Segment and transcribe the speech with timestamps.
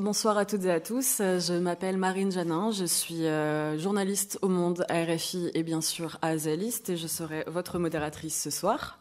[0.00, 1.18] Bonsoir à toutes et à tous.
[1.18, 2.70] Je m'appelle Marine Janin.
[2.70, 7.06] Je suis euh, journaliste au Monde, à RFI et bien sûr à Azaliste et je
[7.06, 8.98] serai votre modératrice ce soir.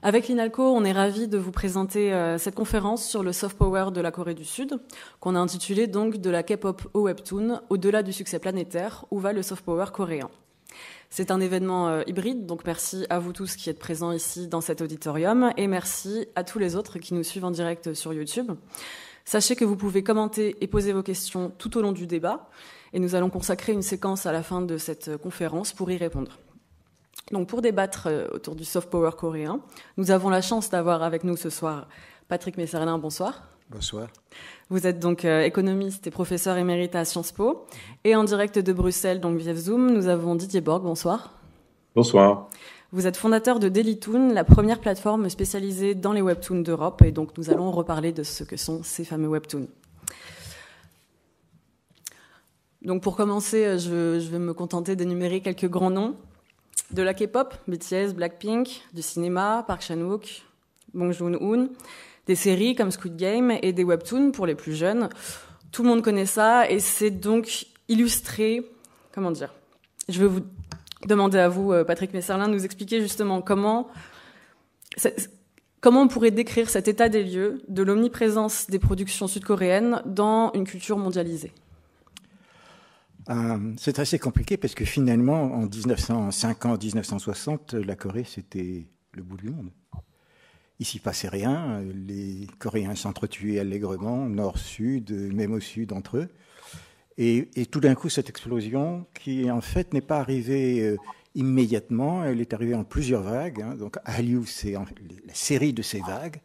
[0.00, 3.90] Avec l'INALCO, on est ravi de vous présenter euh, cette conférence sur le soft power
[3.92, 4.80] de la Corée du Sud,
[5.20, 9.34] qu'on a intitulée donc de la K-pop au webtoon, au-delà du succès planétaire, où va
[9.34, 10.30] le soft power coréen?
[11.10, 14.62] C'est un événement euh, hybride, donc merci à vous tous qui êtes présents ici dans
[14.62, 18.52] cet auditorium et merci à tous les autres qui nous suivent en direct sur YouTube.
[19.24, 22.48] Sachez que vous pouvez commenter et poser vos questions tout au long du débat
[22.92, 26.38] et nous allons consacrer une séquence à la fin de cette conférence pour y répondre.
[27.30, 29.60] Donc pour débattre euh, autour du soft power coréen,
[29.96, 31.88] nous avons la chance d'avoir avec nous ce soir
[32.28, 33.48] Patrick Messerlin, bonsoir.
[33.70, 34.08] Bonsoir.
[34.68, 37.66] Vous êtes donc euh, économiste et professeur émérite à Sciences Po.
[38.04, 41.32] Et en direct de Bruxelles, donc via Zoom, nous avons Didier Borg, bonsoir.
[41.94, 42.50] Bonsoir.
[42.94, 47.38] Vous êtes fondateur de Dailytoon, la première plateforme spécialisée dans les webtoons d'Europe, et donc
[47.38, 49.66] nous allons reparler de ce que sont ces fameux webtoons.
[52.82, 56.16] Donc pour commencer, je, vais me contenter d'énumérer quelques grands noms.
[56.90, 60.42] De la K-pop, BTS, Blackpink, du cinéma, Park Chan-wook,
[60.92, 61.70] Bong Joon-hoon,
[62.26, 65.08] des séries comme Squid Game et des webtoons pour les plus jeunes.
[65.70, 68.70] Tout le monde connaît ça et c'est donc illustré,
[69.12, 69.54] comment dire
[70.10, 70.42] Je vais vous
[71.06, 73.88] demander à vous, euh, Patrick Messerlin, de nous expliquer justement comment,
[75.84, 80.98] on pourrait décrire cet état des lieux de l'omniprésence des productions sud-coréennes dans une culture
[80.98, 81.52] mondialisée.
[83.30, 89.50] Euh, c'est assez compliqué parce que finalement, en 1950-1960, la Corée, c'était le bout du
[89.50, 89.70] monde.
[90.80, 91.80] Il s'y passait rien.
[91.94, 96.28] Les Coréens s'entretuaient allègrement, nord-sud, même au sud entre eux.
[97.18, 100.96] Et, tout d'un coup, cette explosion, qui en fait n'est pas arrivée euh,
[101.34, 103.60] immédiatement, elle est arrivée en plusieurs vagues.
[103.60, 103.74] Hein.
[103.74, 106.40] Donc, Hallyu, c'est la série de ces vagues.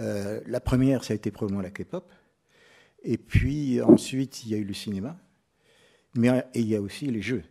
[0.00, 2.10] Euh, la première, ça a été probablement la K-pop.
[3.04, 5.18] Et puis ensuite, il y a eu le cinéma.
[6.14, 7.42] Mais et il y a aussi les jeux.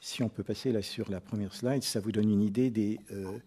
[0.00, 2.98] Si on peut passer là sur la première slide, ça vous donne une idée des.
[3.12, 3.38] Euh,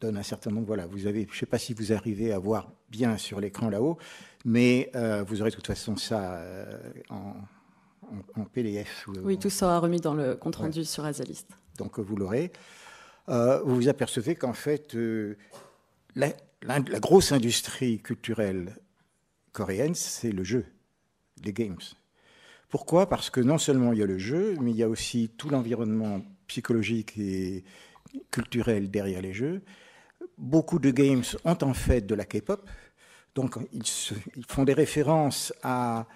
[0.00, 0.66] donne un certain nombre.
[0.66, 1.26] Voilà, vous avez.
[1.30, 3.98] Je ne sais pas si vous arrivez à voir bien sur l'écran là-haut,
[4.44, 6.78] mais euh, vous aurez de toute façon ça euh,
[7.10, 7.34] en,
[8.36, 9.06] en, PDF.
[9.22, 11.48] Oui, tout sera remis dans le compte rendu sur Azalist.
[11.78, 12.52] Donc vous l'aurez.
[13.28, 14.96] Euh, vous vous apercevez qu'en fait,
[16.14, 16.32] la,
[16.62, 18.76] la, grosse industrie culturelle
[19.52, 20.66] coréenne, c'est le jeu,
[21.44, 21.78] les games.
[22.68, 23.08] Pourquoi?
[23.08, 25.48] Parce que non seulement il y a le jeu, mais il y a aussi tout
[25.48, 27.64] l'environnement psychologique et
[28.30, 29.62] culturel derrière les jeux.
[30.38, 32.68] Beaucoup de games ont en fait de la K-pop,
[33.36, 36.06] donc, ils, font des références à,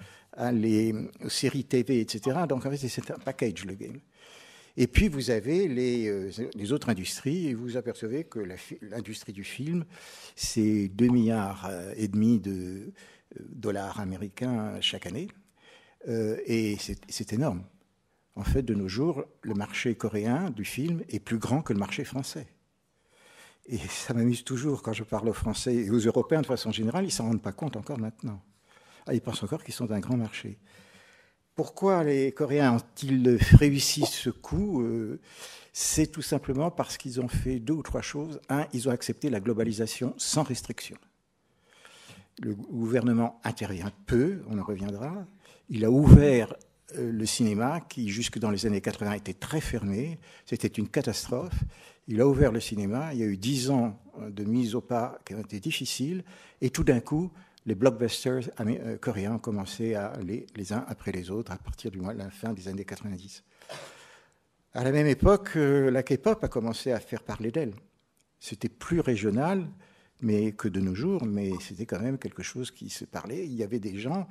[0.52, 0.94] les
[1.28, 2.38] séries TV, etc.
[2.48, 4.00] Donc, en fait, c'est un package, le game.
[4.76, 8.40] Et puis, vous avez les, euh, autres industries, et vous apercevez que
[8.80, 9.84] l'industrie du film,
[10.34, 12.90] c'est 2 milliards euh, et demi de euh,
[13.50, 15.28] dollars américains chaque année.
[16.08, 17.64] et c'est énorme.
[18.34, 21.78] En fait, de nos jours, le marché coréen du film est plus grand que le
[21.78, 22.46] marché français.
[23.70, 27.04] Et ça m'amuse toujours quand je parle aux Français et aux Européens de façon générale,
[27.04, 28.42] ils ne s'en rendent pas compte encore maintenant.
[29.06, 30.58] Ah, ils pensent encore qu'ils sont un grand marché.
[31.54, 35.20] Pourquoi les Coréens ont-ils réussi ce coup euh,
[35.72, 38.40] C'est tout simplement parce qu'ils ont fait deux ou trois choses.
[38.48, 40.96] Un, ils ont accepté la globalisation sans restriction.
[42.40, 45.26] Le gouvernement intervient peu, on en reviendra.
[45.68, 46.54] Il a ouvert
[46.96, 50.18] le cinéma qui, jusque dans les années 80, était très fermé.
[50.46, 51.54] C'était une catastrophe.
[52.08, 53.12] Il a ouvert le cinéma.
[53.12, 56.24] Il y a eu dix ans euh, de mise au pas qui ont été difficiles.
[56.60, 57.30] Et tout d'un coup,
[57.66, 61.90] les blockbusters euh, coréens ont commencé à aller les uns après les autres à partir
[61.90, 63.44] de la fin des années 90.
[64.72, 67.74] À la même époque, la K-pop a commencé à faire parler d'elle.
[68.38, 69.66] C'était plus régional,
[70.22, 73.44] mais que de nos jours, mais c'était quand même quelque chose qui se parlait.
[73.46, 74.28] Il y avait des gens,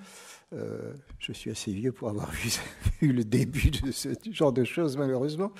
[0.53, 2.31] euh, je suis assez vieux pour avoir
[3.01, 5.51] vu, le début de ce genre de choses malheureusement,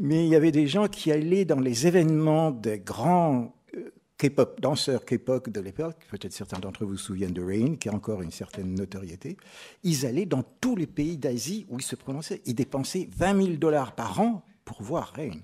[0.00, 4.60] mais il y avait des gens qui allaient dans les événements des grands euh, K-pop,
[4.60, 8.22] danseurs K-pop de l'époque, peut-être certains d'entre vous se souviennent de Rain, qui a encore
[8.22, 9.36] une certaine notoriété,
[9.82, 12.40] ils allaient dans tous les pays d'Asie où ils se prononçaient.
[12.46, 15.40] Ils dépensaient 20 000 dollars par an pour voir Rain.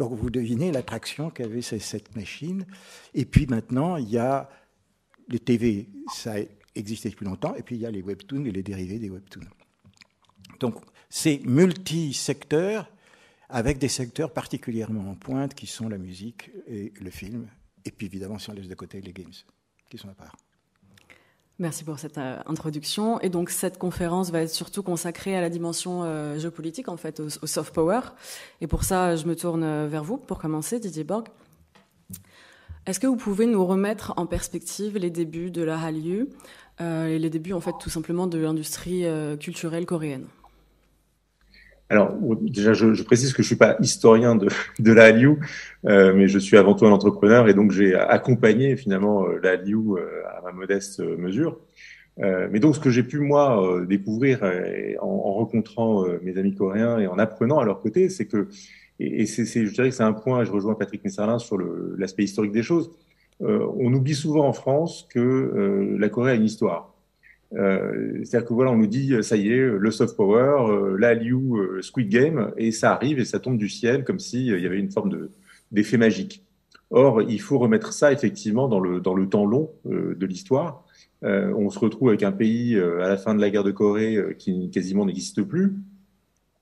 [0.00, 2.64] Donc vous devinez l'attraction qu'avait cette machine.
[3.12, 4.48] Et puis maintenant, il y a
[5.28, 6.36] les TV, ça
[6.74, 9.46] existait depuis longtemps, et puis il y a les webtoons et les dérivés des webtoons.
[10.58, 10.76] Donc
[11.10, 12.90] c'est multi-secteurs
[13.50, 17.46] avec des secteurs particulièrement en pointe qui sont la musique et le film,
[17.84, 19.34] et puis évidemment si on laisse de côté les games
[19.90, 20.34] qui sont à part.
[21.60, 23.20] Merci pour cette euh, introduction.
[23.20, 27.20] Et donc cette conférence va être surtout consacrée à la dimension euh, géopolitique, en fait,
[27.20, 28.00] au, soft power.
[28.62, 31.28] Et pour ça, je me tourne euh, vers vous pour commencer, Didier Borg.
[32.86, 36.30] Est-ce que vous pouvez nous remettre en perspective les débuts de la Hallyu
[36.80, 39.04] et les débuts en fait tout simplement de l'industrie
[39.38, 40.24] culturelle coréenne?
[41.90, 44.48] Alors, déjà, je, précise que je suis pas historien de,
[44.78, 45.38] de la Hallyu,
[45.86, 49.98] euh, mais je suis avant tout un entrepreneur et donc j'ai accompagné finalement la Hallyu
[50.28, 51.58] à ma modeste mesure.
[52.18, 54.42] mais donc, ce que j'ai pu moi découvrir
[55.00, 58.48] en, en, rencontrant mes amis coréens et en apprenant à leur côté, c'est que,
[59.00, 61.58] et, c'est, je dirais que c'est un point, je rejoins Patrick Messerlin sur
[61.96, 62.90] l'aspect historique des choses,
[63.42, 66.89] euh, on oublie souvent en France que euh, la Corée a une histoire.
[67.54, 71.82] Euh, c'est-à-dire que voilà, on nous dit, ça y est, le soft power, la Liu,
[71.82, 74.90] Squid Game, et ça arrive et ça tombe du ciel comme s'il y avait une
[74.90, 75.28] forme
[75.72, 76.44] d'effet magique.
[76.90, 80.84] Or, il faut remettre ça effectivement dans le, dans le temps long de l'histoire.
[81.22, 84.70] on se retrouve avec un pays à la fin de la guerre de Corée qui
[84.70, 85.74] quasiment n'existe plus,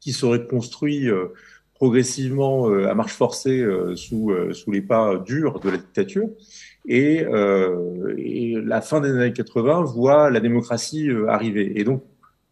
[0.00, 1.08] qui serait construit
[1.75, 6.29] progressivement à marche forcée sous, sous les pas durs de la dictature.
[6.88, 11.79] Et, euh, et, la fin des années 80 voit la démocratie euh, arriver.
[11.79, 12.02] Et donc,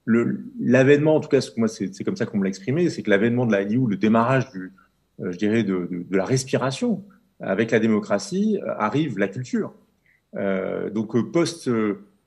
[0.06, 3.46] l'avènement, en tout cas, moi, c'est comme ça qu'on me l'a exprimé, c'est que l'avènement
[3.46, 4.46] de la EU, le démarrage
[5.20, 7.02] euh, je dirais, de, la respiration
[7.40, 9.74] avec la démocratie, arrive la culture.
[10.34, 11.68] Donc, post,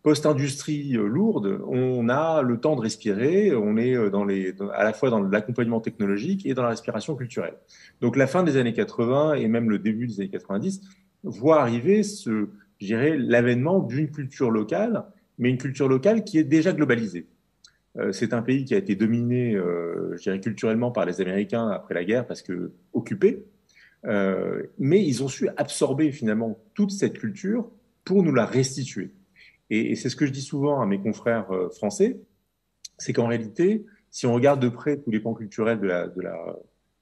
[0.03, 5.79] post-industrie lourde, on a le temps de respirer, on est à la fois dans l'accompagnement
[5.79, 7.55] technologique et dans la respiration culturelle.
[8.01, 10.81] Donc, la fin des années 80 et même le début des années 90
[11.23, 12.49] voit arriver ce,
[12.81, 15.05] l'avènement d'une culture locale,
[15.37, 17.27] mais une culture locale qui est déjà globalisée.
[17.97, 21.69] Euh, c'est un pays qui a été dominé, euh, je dirais, culturellement par les Américains
[21.69, 23.45] après la guerre parce que occupé,
[24.05, 27.69] euh, mais ils ont su absorber finalement toute cette culture
[28.05, 29.11] pour nous la restituer.
[29.69, 32.19] Et, c'est ce que je dis souvent à mes confrères français,
[32.97, 36.21] c'est qu'en réalité, si on regarde de près tous les pans culturels de la, de
[36.21, 36.53] la, euh,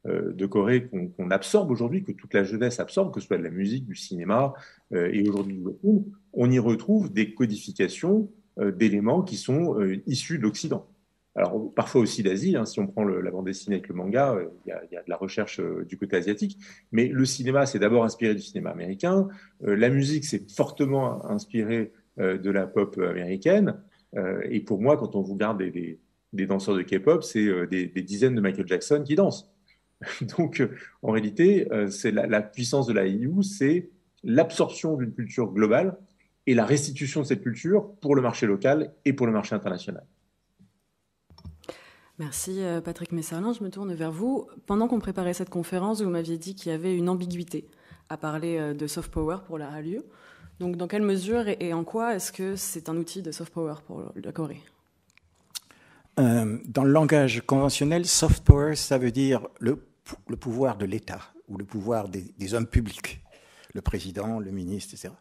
[0.08, 3.50] de Corée qu'on absorbe aujourd'hui, que toute la jeunesse absorbe, que ce soit de la
[3.50, 4.54] musique, du cinéma
[4.94, 5.66] euh, et aujourd'hui du
[6.34, 10.88] on y retrouve des codifications euh, d'éléments qui sont issus de l'Occident.
[11.36, 14.70] Alors parfois aussi d'Asie, hein, si on prend la bande dessinée avec le manga, il
[14.70, 16.58] y, a de la recherche du côté asiatique,
[16.92, 19.28] mais le cinéma c'est d'abord inspiré du cinéma américain,
[19.62, 23.76] la musique c'est fortement inspiré de la pop américaine,
[24.50, 26.00] et pour moi quand on regarde des,
[26.34, 29.48] des, danseurs de K-pop, c'est des dizaines de Michael Jackson qui dansent.
[30.38, 33.90] Donc, euh, en réalité, euh, c'est la, puissance de la EU, c'est
[34.24, 35.98] l'absorption d'une culture globale
[36.46, 40.06] et la restitution de cette culture pour le marché local et pour le marché international.
[42.20, 43.54] Merci euh, Patrick Messalin.
[43.54, 44.48] Je me tourne vers vous.
[44.66, 47.68] Pendant qu'on préparait cette conférence, vous m'aviez dit qu'il y avait une ambiguïté
[48.10, 50.00] à parler de soft power pour la HALU.
[50.60, 53.76] Donc, dans quelle mesure et en quoi est-ce que c'est un outil de soft power
[53.86, 54.62] pour la Corée?
[56.18, 59.78] Dans le langage conventionnel, soft power, ça veut dire le
[60.36, 63.22] pouvoir de l'État ou le pouvoir des, hommes publics,
[63.74, 65.14] le président, le ministre, etc.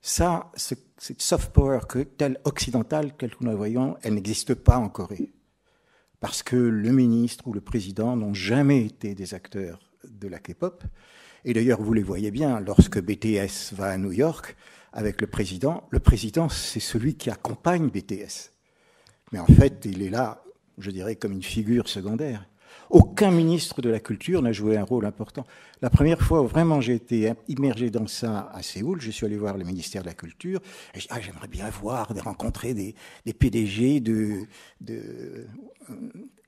[0.00, 1.80] Ça, cette soft power
[2.16, 5.32] telle occidentale, telle que nous la voyons, elle n'existe pas en Corée.
[6.20, 10.82] Parce que le ministre ou le président n'ont jamais été des acteurs de la K-pop.
[11.44, 14.56] Et d'ailleurs, vous les voyez bien, lorsque BTS va à New York
[14.92, 18.55] avec le président, le président, c'est celui qui accompagne BTS.
[19.32, 20.42] Mais en fait, il est là,
[20.78, 22.46] je dirais, comme une figure secondaire.
[22.90, 25.44] Aucun ministre de la Culture n'a joué un rôle important.
[25.82, 29.56] La première fois vraiment j'ai été immergé dans ça à Séoul, je suis allé voir
[29.56, 30.60] le ministère de la Culture.
[31.10, 32.94] Ah, j'aimerais bien voir, rencontrer des,
[33.32, 34.46] PDG de,
[34.90, 35.46] euh,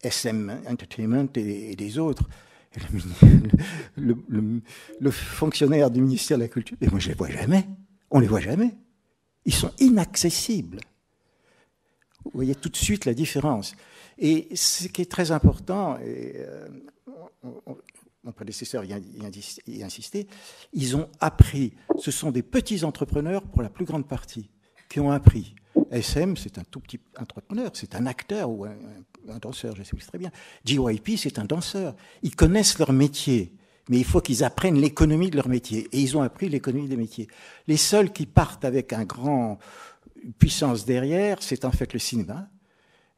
[0.02, 2.28] SM Entertainment et, des autres.
[3.96, 7.66] le, fonctionnaire du ministère de la Culture, et moi je les vois jamais.
[8.10, 8.76] On les voit jamais.
[9.44, 10.80] Ils sont inaccessibles.
[12.32, 13.74] Vous voyez tout de suite la différence.
[14.18, 16.68] Et ce qui est très important, et euh,
[18.24, 20.26] mon prédécesseur y, a insisté,
[20.72, 24.50] ils ont appris, ce sont des petits entrepreneurs pour la plus grande partie,
[24.88, 25.54] qui ont appris.
[25.90, 30.18] SM, c'est un tout petit entrepreneur, c'est un acteur ou un, danseur, je sais très
[30.18, 30.30] bien.
[30.64, 31.94] JYP, c'est un danseur.
[32.22, 33.52] Ils connaissent leur métier,
[33.88, 35.88] mais il faut qu'ils apprennent l'économie de leur métier.
[35.92, 37.28] Et ils ont appris l'économie des métiers.
[37.66, 39.58] Les seuls qui partent avec un grand
[40.38, 42.50] puissance derrière, c'est en fait le cinéma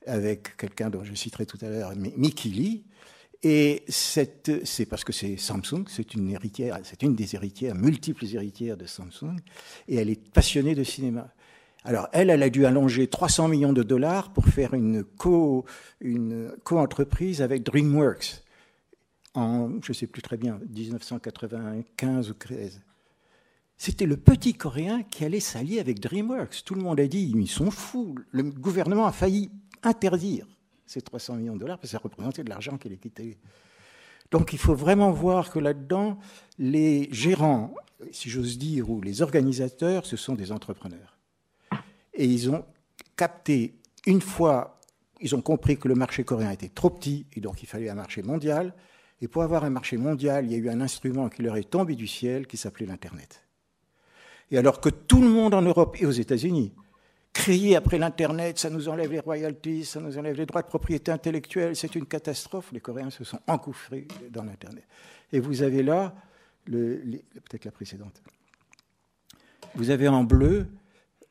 [0.07, 2.85] avec quelqu'un dont je citerai tout à l'heure, Mickey Lee.
[3.43, 8.77] Et c'est parce que c'est Samsung, c'est une héritière, c'est une des héritières, multiples héritières
[8.77, 9.37] de Samsung,
[9.89, 11.33] et elle est passionnée de cinéma.
[11.85, 15.65] Alors elle, elle a dû allonger 300 millions de dollars pour faire une co,
[16.01, 18.43] une co-entreprise avec DreamWorks
[19.35, 22.83] en, je ne sais plus très bien, 1995 ou 13.
[23.83, 26.65] C'était le petit Coréen qui allait s'allier avec DreamWorks.
[26.67, 28.15] Tout le monde a dit, ils sont fous.
[28.31, 29.51] Le gouvernement a failli
[29.83, 30.47] interdire
[30.85, 33.39] ces 300 millions de dollars, parce que ça représentait de l'argent allait quitter.
[34.31, 36.19] Donc il faut vraiment voir que là-dedans,
[36.59, 37.75] les gérants,
[38.13, 41.17] si j'ose dire, ou les organisateurs, ce sont des entrepreneurs.
[42.13, 42.67] Et ils ont
[43.17, 44.79] capté, une fois,
[45.23, 47.95] ils ont compris que le marché coréen était trop petit, et donc il fallait un
[47.95, 48.75] marché mondial.
[49.23, 51.71] Et pour avoir un marché mondial, il y a eu un instrument qui leur est
[51.71, 53.47] tombé du ciel, qui s'appelait l'Internet.
[54.51, 56.73] Et alors que tout le monde en Europe et aux États-Unis
[57.33, 61.13] criait après l'Internet, ça nous enlève les royalties, ça nous enlève les droits de propriété
[61.13, 64.85] intellectuelle, c'est une catastrophe, les Coréens se sont engouffrés dans l'Internet.
[65.33, 66.15] Et vous avez là,
[66.67, 68.21] peut-être la précédente,
[69.75, 70.67] vous avez en bleu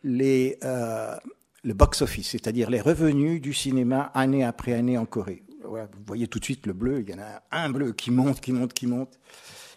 [0.06, 1.18] euh,
[1.64, 5.44] le box-office, c'est-à-dire les revenus du cinéma année après année en Corée.
[5.62, 8.40] vous voyez tout de suite le bleu, il y en a un bleu qui monte,
[8.40, 9.20] qui monte, qui monte,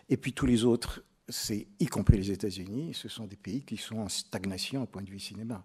[0.08, 3.76] et puis tous les autres c'est y compris les États-Unis, ce sont des pays qui
[3.76, 5.64] sont en stagnation au point de vue cinéma.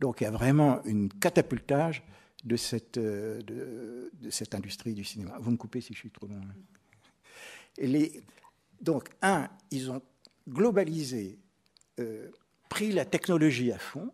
[0.00, 2.02] Donc il y a vraiment un catapultage
[2.44, 5.36] de cette, euh, de, cette industrie du cinéma.
[5.40, 6.40] Vous me coupez si je suis trop long.
[7.78, 8.22] les,
[8.80, 10.02] donc, un, ils ont
[10.48, 11.38] globalisé,
[11.98, 12.30] euh,
[12.68, 14.12] pris la technologie à fond,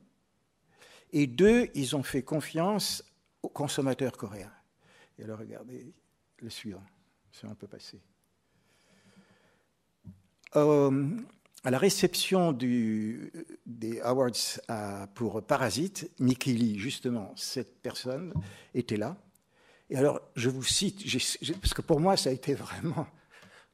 [1.12, 3.04] et deux, ils ont fait confiance
[3.42, 4.52] aux consommateurs coréens.
[5.18, 5.92] Et alors, regardez
[6.38, 6.84] le suivant,
[7.32, 8.00] ça on peut passer.
[10.56, 11.08] Euh,
[11.64, 14.58] à la réception des awards
[15.14, 18.34] pour Parasite, Mickey Lee, justement, cette personne,
[18.74, 19.16] était là.
[19.88, 21.04] Et alors, je vous cite,
[21.60, 23.06] parce que pour moi, ça a été vraiment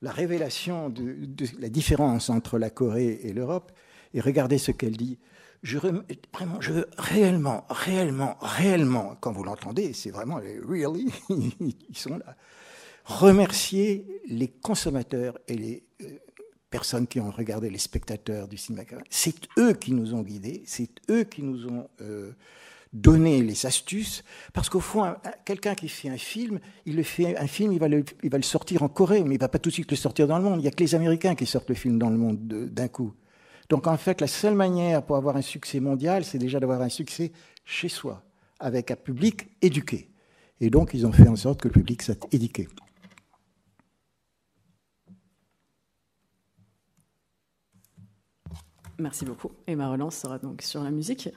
[0.03, 1.27] la révélation de,
[1.59, 3.73] la différence entre la Corée et l'Europe.
[4.15, 5.19] Et regardez ce qu'elle dit.
[5.63, 11.97] Je, vraiment, je veux réellement, réellement, réellement, quand vous l'entendez, c'est vraiment les really, ils
[11.97, 12.37] sont là,
[13.05, 16.19] remercier les consommateurs et les euh,
[16.71, 18.85] personnes qui ont regardé, les spectateurs du cinéma.
[19.11, 22.33] C'est eux qui nous ont guidés, c'est eux qui nous ont euh,
[22.93, 27.47] donné les astuces, parce qu'au fond, quelqu'un qui fait un film, il le fait un
[27.47, 29.71] film, il va le, il va le sortir en Corée, mais il va pas tout
[29.71, 30.61] de suite le sortir dans le monde.
[30.61, 33.15] Il n'y a que les Américains qui sortent le film dans le monde d'un coup.
[33.69, 36.89] Donc en fait, la seule manière pour avoir un succès mondial, c'est déjà d'avoir un
[36.89, 37.33] succès
[37.65, 38.25] chez soi,
[38.59, 40.09] avec un public éduqué.
[40.61, 42.69] Et donc ils ont fait en sorte que le public soit éduqué.
[48.99, 49.53] Merci beaucoup.
[49.67, 51.29] Et ma relance sera donc sur la musique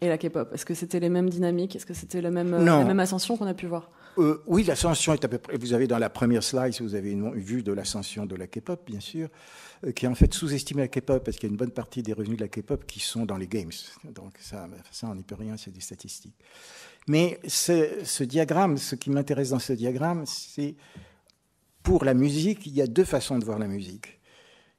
[0.00, 0.50] et la K-pop.
[0.52, 1.76] Est-ce que c'était les mêmes dynamiques?
[1.76, 3.90] Est-ce que c'était la même, la même ascension qu'on a pu voir?
[4.18, 5.56] Euh, Oui, l'ascension est à peu près.
[5.56, 8.82] Vous avez dans la première slide, vous avez une vue de l'ascension de la K-pop,
[8.86, 9.28] bien sûr,
[9.84, 12.02] euh, qui est en fait sous-estimé la K-pop parce qu'il y a une bonne partie
[12.02, 13.70] des revenus de la K-pop qui sont dans les games.
[14.04, 16.36] Donc ça, ça on n'y peut rien, c'est des statistiques.
[17.06, 20.74] Mais ce, ce diagramme, ce qui m'intéresse dans ce diagramme, c'est
[21.82, 24.19] pour la musique, il y a deux façons de voir la musique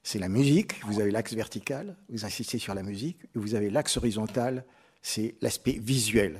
[0.04, 0.84] c'est la musique.
[0.86, 3.18] Vous avez l'axe vertical, vous insistez sur la musique.
[3.36, 4.66] Et vous avez l'axe horizontal,
[5.02, 6.40] c'est l'aspect visuel.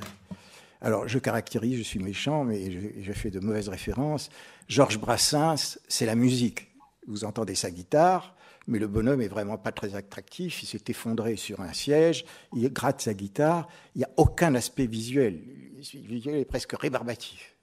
[0.82, 4.30] Alors, je caractérise, je suis méchant, mais je, fais de mauvaises références.
[4.68, 6.72] Georges Brassens, c'est la musique.
[7.08, 8.36] Vous entendez sa guitare,
[8.68, 10.64] mais le bonhomme est vraiment pas très attractif.
[10.64, 12.26] Il s'est effondré sur un siège,
[12.56, 13.68] il gratte sa guitare.
[13.96, 15.40] Il n'y a aucun aspect visuel.
[15.76, 17.56] Le visuel est presque rébarbatif.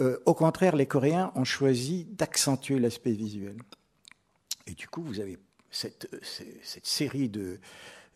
[0.00, 3.56] Euh, au contraire, les Coréens ont choisi d'accentuer l'aspect visuel.
[4.68, 5.38] Et du coup, vous avez
[5.70, 6.08] cette,
[6.62, 7.58] cette série de,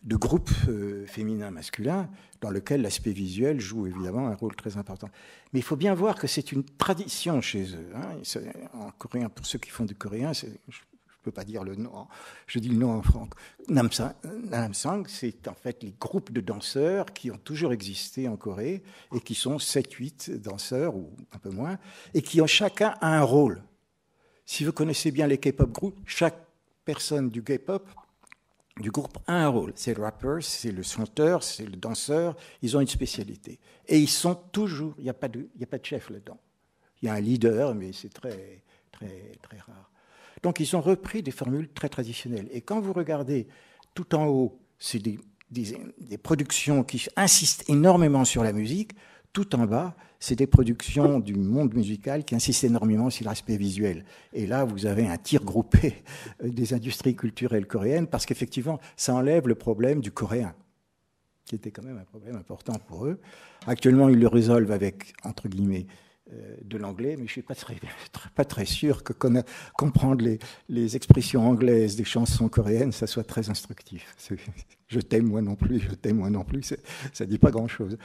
[0.03, 2.09] de groupes euh, féminins masculins
[2.41, 5.09] dans lequel l'aspect visuel joue évidemment un rôle très important.
[5.53, 7.89] Mais il faut bien voir que c'est une tradition chez eux.
[7.95, 8.17] Hein.
[8.73, 10.51] En coréen, pour ceux qui font du coréen, je ne
[11.23, 12.07] peux pas dire le nom,
[12.47, 13.29] je dis le nom en franc.
[13.69, 18.83] Namsang, c'est en fait les groupes de danseurs qui ont toujours existé en Corée
[19.15, 21.77] et qui sont 7-8 danseurs ou un peu moins,
[22.13, 23.63] et qui ont chacun un rôle.
[24.45, 26.42] Si vous connaissez bien les K-pop groupes, chaque
[26.85, 27.89] personne du K-pop,
[28.79, 29.73] du groupe a un rôle.
[29.75, 32.35] C'est le rappeur, c'est le chanteur, c'est le danseur.
[32.61, 33.59] Ils ont une spécialité.
[33.87, 36.39] Et ils sont toujours, il n'y a, pas de, a pas de chef là-dedans.
[37.01, 39.91] Il y a un leader, mais c'est très, très, très rare.
[40.41, 42.47] Donc ils ont repris des formules très traditionnelles.
[42.51, 43.47] Et quand vous regardez
[43.93, 45.19] tout en haut, c'est des,
[45.51, 48.93] des productions qui insistent énormément sur la musique.
[49.33, 54.05] Tout en bas, c'est des productions du monde musical qui insistent énormément sur l'aspect visuel.
[54.31, 56.03] Et là, vous avez un tir groupé
[56.43, 60.53] des industries culturelles coréennes, parce qu'effectivement, ça enlève le problème du coréen,
[61.45, 63.19] qui était quand même un problème important pour eux.
[63.65, 66.12] Actuellement, ils le résolvent avec, entre guillemets, euh,
[66.63, 67.77] de l'anglais, mais je ne suis pas très,
[68.35, 69.13] pas très sûr que
[69.73, 74.15] comprendre les, les, expressions anglaises des chansons coréennes, ça soit très instructif.
[74.87, 76.75] Je t'aime moi non plus, je t'aime moi non plus,
[77.13, 77.97] ça ne dit pas grand-chose.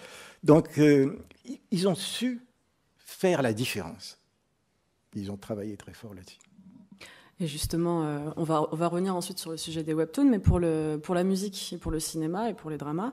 [0.42, 1.18] Donc, euh,
[1.70, 2.40] ils ont su
[2.96, 4.18] faire la différence.
[5.14, 6.38] Ils ont travaillé très fort là-dessus.
[7.40, 10.38] Et justement, euh, on, va, on va revenir ensuite sur le sujet des webtoons, mais
[10.38, 13.12] pour, le, pour la musique, et pour le cinéma et pour les dramas,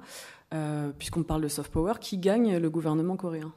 [0.97, 3.51] puisqu'on parle de soft power, qui gagne le gouvernement coréen?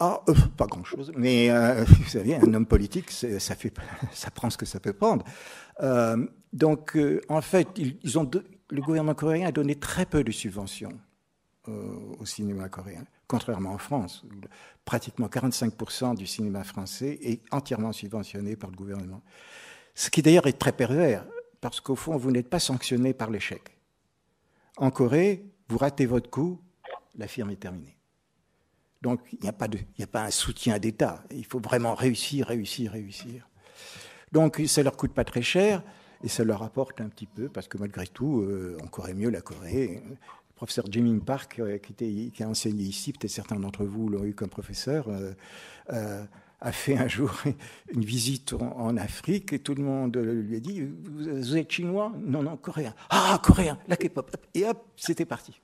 [0.00, 1.12] Ah, euh, pas grand-chose.
[1.16, 5.24] Mais euh, vous savez, un homme politique, ça, prend ce que ça peut prendre.
[5.80, 6.96] Euh, donc,
[7.28, 10.98] en fait, le gouvernement coréen a donné très peu de subventions
[12.18, 14.24] au cinéma coréen, contrairement en France.
[14.24, 14.30] Où
[14.86, 19.20] pratiquement 45% du cinéma français est entièrement subventionné par le gouvernement.
[19.94, 21.26] Ce qui d'ailleurs est très pervers,
[21.60, 23.76] parce qu'au fond, vous n'êtes pas sanctionné par l'échec.
[24.78, 26.62] En Corée, vous ratez votre coup,
[27.16, 27.97] la firme est terminée.
[29.02, 31.22] Donc il n'y a, pas a pas un soutien d'État.
[31.30, 33.48] Il faut vraiment réussir, réussir, réussir.
[34.32, 35.82] Donc ça leur coûte pas très cher
[36.22, 39.30] et ça leur apporte un petit peu parce que malgré tout, euh, on courait mieux
[39.30, 40.02] la Corée.
[40.10, 44.34] Le professeur Jimin Park, euh, qui, a enseigné ici, peut-être certains d'entre vous l'ont eu
[44.34, 46.24] comme professeur, euh,
[46.60, 47.32] a fait un jour
[47.92, 52.12] une visite en, Afrique et tout le monde lui a dit Vous êtes chinois?
[52.18, 52.94] Non, non, coréen.
[53.10, 54.36] Ah, coréen, la K-pop.
[54.54, 55.60] Et hop, c'était parti.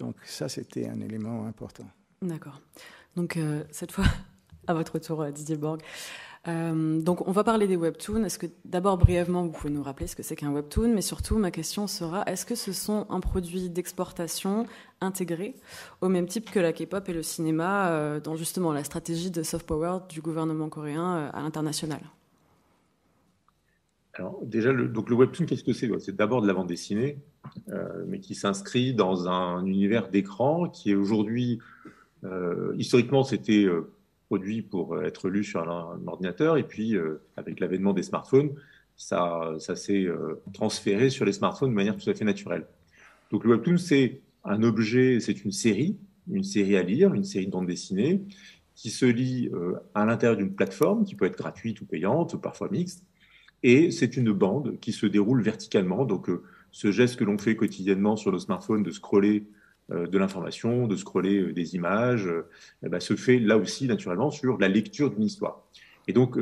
[0.00, 1.84] Donc ça, c'était un élément important.
[2.22, 2.60] D'accord.
[3.16, 4.06] Donc euh, cette fois,
[4.66, 5.80] à votre tour, euh, Didier Borg.
[6.48, 8.24] Euh, donc on va parler des webtoons.
[8.24, 11.36] Est-ce que d'abord brièvement vous pouvez nous rappeler ce que c'est qu'un webtoon, mais surtout
[11.36, 14.66] ma question sera est-ce que ce sont un produit d'exportation
[15.02, 15.54] intégré
[16.00, 19.66] au même type que la K-pop et le cinéma dans justement la stratégie de soft
[19.66, 22.00] power du gouvernement coréen à l'international?
[24.20, 27.16] Alors déjà, le, donc le webtoon, qu'est-ce que c'est C'est d'abord de la bande dessinée,
[27.70, 31.58] euh, mais qui s'inscrit dans un univers d'écran qui est aujourd'hui,
[32.24, 33.90] euh, historiquement, c'était euh,
[34.28, 36.96] produit pour être lu sur un, ordinateur, et puis
[37.36, 38.52] avec l'avènement des smartphones,
[38.94, 40.06] ça, s'est
[40.52, 42.66] transféré sur les smartphones de manière tout à fait naturelle.
[43.32, 45.96] Donc le webtoon, c'est un objet, c'est une série,
[46.30, 48.20] une série à lire, une série de bande dessinée,
[48.76, 49.50] qui se lit
[49.94, 53.04] à l'intérieur d'une plateforme qui peut être gratuite ou payante, parfois mixte,
[53.62, 56.04] et c'est une bande qui se déroule verticalement.
[56.04, 59.44] Donc, euh, ce geste que l'on fait quotidiennement sur le smartphone de scroller
[59.90, 62.28] euh, de l'information, de scroller euh, des images,
[62.84, 65.64] eh ben, se fait là aussi naturellement sur la lecture d'une histoire.
[66.08, 66.36] Et donc,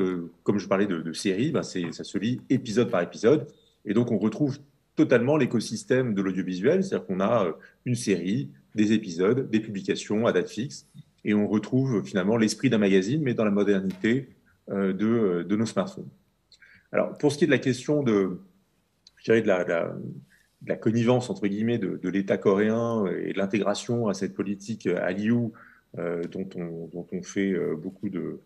[0.44, 3.48] comme je parlais de, de série, ben ça se lit épisode par épisode.
[3.84, 4.60] Et donc, on retrouve
[4.96, 7.52] totalement l'écosystème de l'audiovisuel, c'est-à-dire qu'on a
[7.84, 10.87] une série, des épisodes, des publications à date fixe,
[11.25, 14.31] et on retrouve finalement l'esprit d'un magazine, mais dans la modernité
[14.68, 16.09] de, de nos smartphones.
[16.92, 18.40] Alors, pour ce qui est de la question de,
[19.16, 24.35] je dirais, de la, connivence, entre guillemets, de, l'État coréen et de l'intégration à cette
[24.35, 25.11] politique à
[25.98, 26.48] euh, dont,
[27.12, 28.40] on, fait euh, beaucoup de,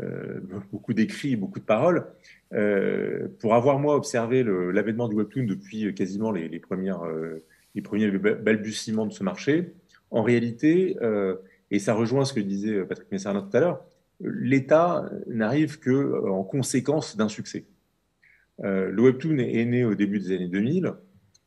[0.00, 0.40] euh,
[0.72, 2.06] beaucoup d'écrits, beaucoup de paroles.
[2.52, 7.02] Euh, pour avoir moi observé l'avènement du webtoon depuis quasiment les, premières,
[7.74, 9.72] les premiers balbutiements de ce marché,
[10.10, 10.96] en réalité,
[11.70, 13.84] et ça rejoint ce que disait Patrick Messarna tout à l'heure,
[14.20, 17.64] l'État n'arrive que en conséquence d'un succès.
[18.64, 20.92] Euh, le webtoon est, né au début des années 2000,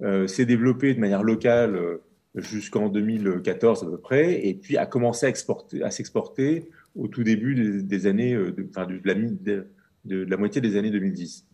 [0.01, 1.97] euh, s'est développé de manière locale euh,
[2.35, 8.05] jusqu'en 2014 à peu près, et puis a commencé à, s'exporter au tout début des,
[8.05, 11.47] années, de, enfin, de, la, moitié des années 2010.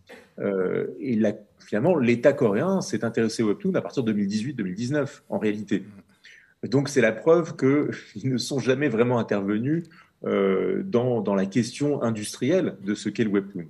[0.99, 1.19] et
[1.59, 5.83] finalement, l'État coréen s'est intéressé au webtoon à partir de 2018-2019, en réalité.
[6.63, 9.83] Donc c'est la preuve qu'ils ne sont jamais vraiment intervenus
[10.23, 13.65] dans, dans, la question industrielle de ce qu'est le webtoon.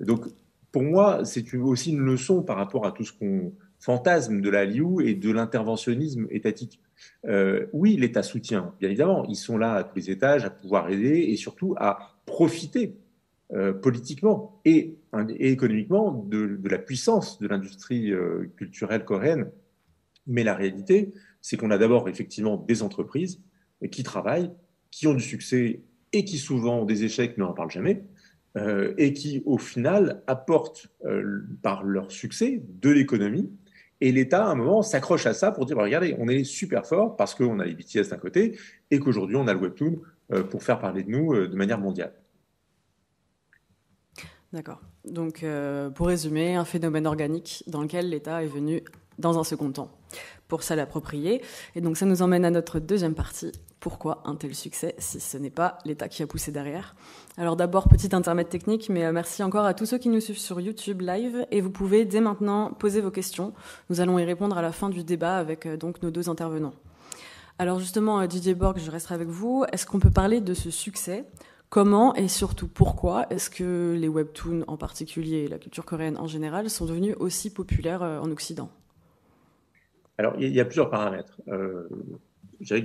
[0.00, 0.26] Donc
[0.72, 4.64] pour moi, c'est aussi une leçon par rapport à tout ce qu'on fantasme de la
[4.64, 6.80] Liu et de l'interventionnisme étatique.
[7.26, 9.24] Euh, oui, l'État soutient, bien évidemment.
[9.28, 12.96] Ils sont là à tous les étages à pouvoir aider et surtout à profiter
[13.52, 14.98] euh, politiquement et,
[15.40, 19.50] économiquement de, la puissance de l'industrie euh, culturelle coréenne.
[20.28, 23.42] Mais la réalité, c'est qu'on a d'abord effectivement des entreprises
[23.90, 24.52] qui travaillent,
[24.92, 25.82] qui ont du succès
[26.12, 28.04] et qui souvent ont des échecs, mais on n'en parle jamais.
[28.58, 33.50] Euh, et qui, au final, apportent euh, par leur succès de l'économie.
[34.02, 36.84] Et l'État, à un moment, s'accroche à ça pour dire bah, regardez, on est super
[36.84, 38.58] fort parce qu'on a les BTS d'un côté
[38.90, 42.12] et qu'aujourd'hui, on a le Webtoon euh, pour faire parler de nous de manière mondiale.
[44.52, 44.82] D'accord.
[45.06, 45.46] Donc,
[45.94, 48.84] pour résumer, un phénomène organique dans lequel l'État est venu
[49.18, 49.90] dans un second temps
[50.52, 51.40] pour ça l'approprier.
[51.74, 55.38] Et donc, ça nous emmène à notre deuxième partie, pourquoi un tel succès si ce
[55.38, 56.94] n'est pas l'État qui a poussé derrière?
[57.38, 60.38] Alors d'abord, petit intermède technique, mais euh, merci encore à tous ceux qui nous suivent
[60.38, 63.54] sur YouTube Live et vous pouvez dès maintenant poser vos questions.
[63.88, 66.74] Nous allons y répondre à la fin du débat avec euh, donc nos deux intervenants.
[67.58, 69.64] Alors justement, euh, Didier Borg, je resterai avec vous.
[69.72, 71.24] Est-ce qu'on peut parler de ce succès?
[71.70, 76.26] Comment et surtout pourquoi est-ce que les webtoons en particulier et la culture coréenne en
[76.26, 78.68] général sont devenus aussi populaires en Occident?
[80.18, 81.40] Alors, il y a plusieurs paramètres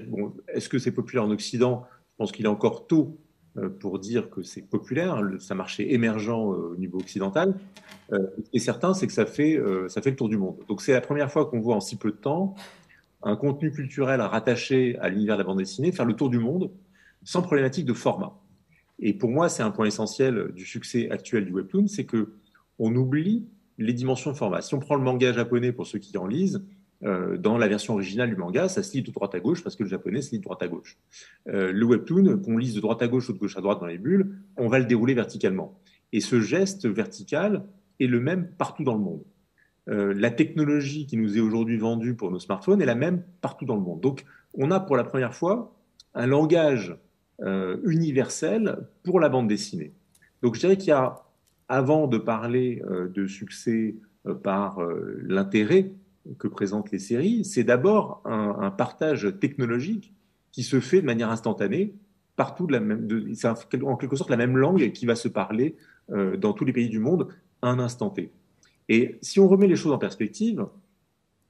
[0.08, 1.86] bon, est-ce que c'est populaire en Occident?
[2.12, 3.18] Je pense qu'il est encore tôt
[3.58, 5.22] euh, pour dire que c'est populaire.
[5.40, 7.54] C'est un marché émergent euh, au niveau occidental.
[8.13, 9.60] Euh, qui est certain, c'est que ça fait,
[9.90, 10.58] ça fait le tour du monde.
[10.68, 12.56] Donc c'est la première fois qu'on voit en si peu de temps
[13.24, 16.72] un contenu culturel rattaché à l'univers de la bande dessinée faire le tour du monde
[17.24, 18.38] sans problématique de format.
[19.00, 22.34] Et pour moi, c'est un point essentiel du succès actuel du webtoon, c'est que
[22.80, 24.62] on oublie les dimensions de format.
[24.62, 27.94] Si on prend le manga japonais pour ceux qui en lisent, euh, dans la version
[27.94, 30.32] originale du manga, ça se lit de droite à gauche parce que le japonais se
[30.32, 30.98] lit de droite à gauche.
[31.48, 33.86] Euh, le webtoon, qu'on lise de droite à gauche ou de gauche à droite dans
[33.86, 35.80] les bulles, on va le dérouler verticalement.
[36.12, 37.66] Et ce geste vertical
[38.00, 39.24] est le même partout dans le monde.
[39.90, 43.66] Euh, la technologie qui nous est aujourd'hui vendue pour nos smartphones est la même partout
[43.66, 44.02] dans le monde.
[44.02, 45.76] Donc, on a pour la première fois
[46.14, 46.98] un langage
[47.86, 49.94] universel pour la bande dessinée.
[50.42, 51.22] Donc, je dirais qu'il y a,
[51.70, 52.82] avant de parler
[53.14, 53.96] de succès
[54.42, 54.80] par
[55.22, 55.92] l'intérêt
[56.38, 60.13] que présentent les séries, c'est d'abord un, partage technologique
[60.52, 61.94] qui se fait de manière instantanée
[62.36, 63.48] partout de la même, c'est
[63.84, 65.76] en quelque sorte la même langue qui va se parler
[66.12, 67.30] euh, dans tous les pays du monde
[67.62, 68.32] un instant T.
[68.90, 70.66] Et si on remet les choses en perspective,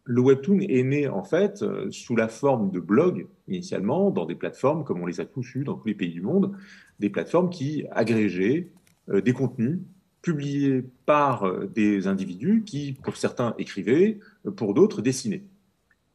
[0.06, 4.36] le webtoon est né en fait euh, sous la forme de blogs initialement dans des
[4.36, 6.56] plateformes comme on les a tous eus dans tous les pays du monde,
[7.00, 8.70] des plateformes qui agrégeaient
[9.10, 9.80] euh, des contenus
[10.28, 14.20] publiés par euh, des individus qui, pour certains, écrivaient,
[14.58, 15.44] pour d'autres, dessinaient.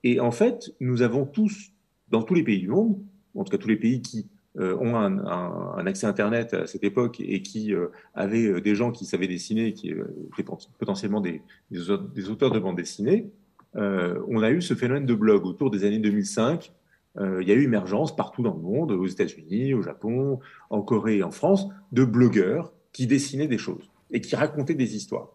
[0.05, 1.73] Et en fait, nous avons tous,
[2.11, 2.99] dans tous les pays du monde,
[3.35, 7.21] en tout cas tous les pays qui euh, ont un, accès Internet à cette époque
[7.21, 12.51] et qui euh, avaient des gens qui savaient dessiner, qui étaient potentiellement des, des, auteurs
[12.51, 13.31] de bande dessinée,
[13.75, 16.71] on a eu ce phénomène de blog autour des années 2005.
[17.19, 21.17] il y a eu émergence partout dans le monde, aux États-Unis, au Japon, en Corée
[21.17, 25.31] et en France, de blogueurs qui dessinaient des choses et qui racontait des histoires.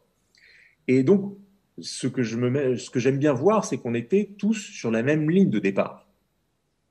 [0.88, 1.36] Et donc,
[1.80, 5.04] ce que je me ce que j'aime bien voir, c'est qu'on était tous sur la
[5.04, 6.08] même ligne de départ.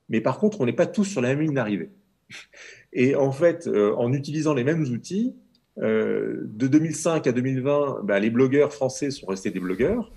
[0.09, 1.91] Mais par contre, on n'est pas tous sur la même ligne d'arrivée.
[2.93, 5.35] Et en fait, euh, en utilisant les mêmes outils,
[5.79, 10.11] euh, de 2005 à 2020, bah, les blogueurs français sont restés des blogueurs.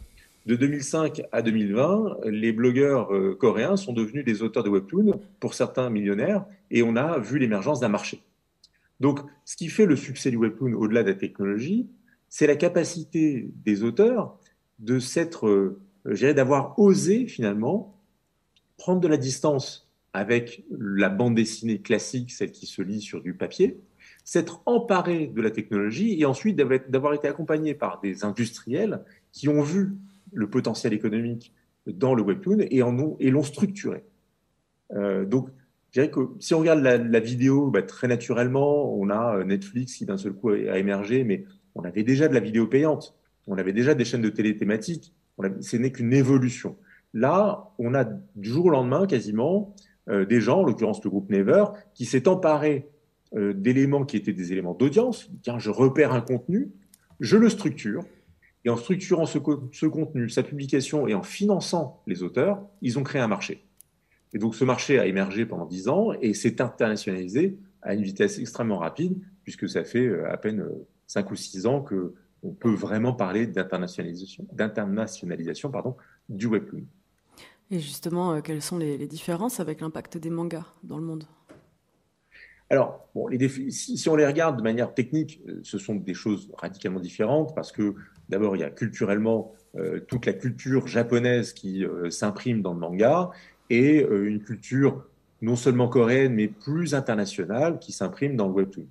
[0.45, 5.53] De 2005 à 2020, les blogueurs euh, coréens sont devenus des auteurs de webtoons, pour
[5.53, 8.23] certains millionnaires, et on a vu l'émergence d'un marché.
[8.99, 11.88] Donc, ce qui fait le succès du webtoon au-delà de la technologie,
[12.27, 14.38] c'est la capacité des auteurs
[14.79, 17.95] de s'être, euh, d'avoir osé finalement
[18.77, 23.33] prendre de la distance avec la bande dessinée classique, celle qui se lit sur du
[23.33, 23.79] papier,
[24.23, 29.62] s'être emparé de la technologie et ensuite d'avoir été accompagné par des industriels qui ont
[29.62, 29.93] vu
[30.33, 31.53] le potentiel économique
[31.88, 34.03] dans le webtoon et l'ont structuré.
[34.93, 35.49] Euh, donc
[35.91, 39.95] je dirais que si on regarde la, vidéo, bah, très naturellement, on a euh, Netflix
[39.95, 43.15] qui d'un seul coup a, émergé, mais on avait déjà de la vidéo payante,
[43.47, 45.13] on avait déjà des chaînes de télé thématiques,
[45.62, 46.78] ce n'est qu'une évolution.
[47.13, 49.73] Là, on a du jour au lendemain quasiment
[50.10, 52.88] euh, des gens, en l'occurrence le groupe Never, qui s'est emparé
[53.36, 55.32] euh, d'éléments qui étaient des éléments d'audience.
[55.41, 56.71] Tiens, je repère un contenu,
[57.19, 58.04] je le structure,
[58.63, 59.39] et en structurant ce
[59.88, 63.63] contenu, sa publication et en finançant les auteurs, ils ont créé un marché.
[64.33, 68.39] Et donc ce marché a émergé pendant dix ans et s'est internationalisé à une vitesse
[68.39, 72.51] extrêmement rapide, puisque ça fait euh, à peine euh, cinq ou six ans que on
[72.51, 75.97] peut vraiment parler d'internationalisation, d'internationalisation pardon,
[76.29, 76.83] du webtoon.
[77.71, 81.25] Et justement, euh, quelles sont les, différences avec l'impact des mangas dans le monde?
[82.69, 86.99] Alors, bon, les si, on les regarde de manière technique, ce sont des choses radicalement
[86.99, 87.95] différentes parce que
[88.29, 89.55] d'abord, il y a culturellement
[90.07, 93.31] toute la culture japonaise qui s'imprime dans le manga
[93.69, 95.05] et euh, une culture
[95.41, 98.88] non seulement coréenne, mais plus internationale qui s'imprime dans le webtoon.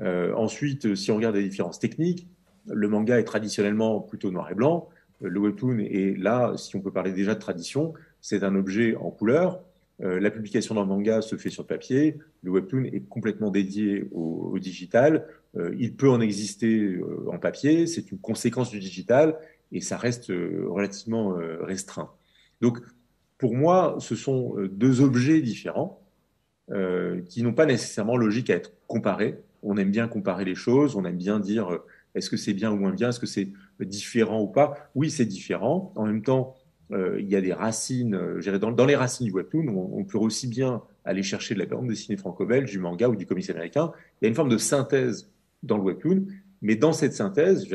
[0.00, 2.26] Euh, ensuite, si on regarde les différences techniques,
[2.66, 4.88] le manga est traditionnellement plutôt noir et blanc.
[5.22, 9.10] Le webtoon est là, si on peut parler déjà de tradition, c'est un objet en
[9.10, 9.62] couleur.
[10.02, 12.18] Euh, la publication d'un manga se fait sur papier.
[12.42, 15.26] Le webtoon est complètement dédié au, digital.
[15.78, 16.98] il peut en exister
[17.30, 17.86] en papier.
[17.86, 19.38] C'est une conséquence du digital
[19.72, 22.10] et ça reste relativement restreint.
[22.60, 22.78] Donc,
[23.38, 26.00] pour moi, ce sont euh, deux objets différents
[26.70, 29.38] euh, qui n'ont pas nécessairement logique à être comparés.
[29.62, 32.72] On aime bien comparer les choses, on aime bien dire euh, est-ce que c'est bien
[32.72, 34.90] ou moins bien, est-ce que c'est différent ou pas.
[34.94, 35.92] Oui, c'est différent.
[35.96, 36.54] En même temps,
[36.90, 38.16] il y a des racines,
[38.60, 42.16] dans, les racines du webtoon, on, peut aussi bien aller chercher de la bande dessinée
[42.16, 43.92] franco-belge, du manga ou du comics américain.
[44.20, 45.28] Il y a une forme de synthèse
[45.64, 46.26] dans le webtoon,
[46.62, 47.66] mais dans cette synthèse,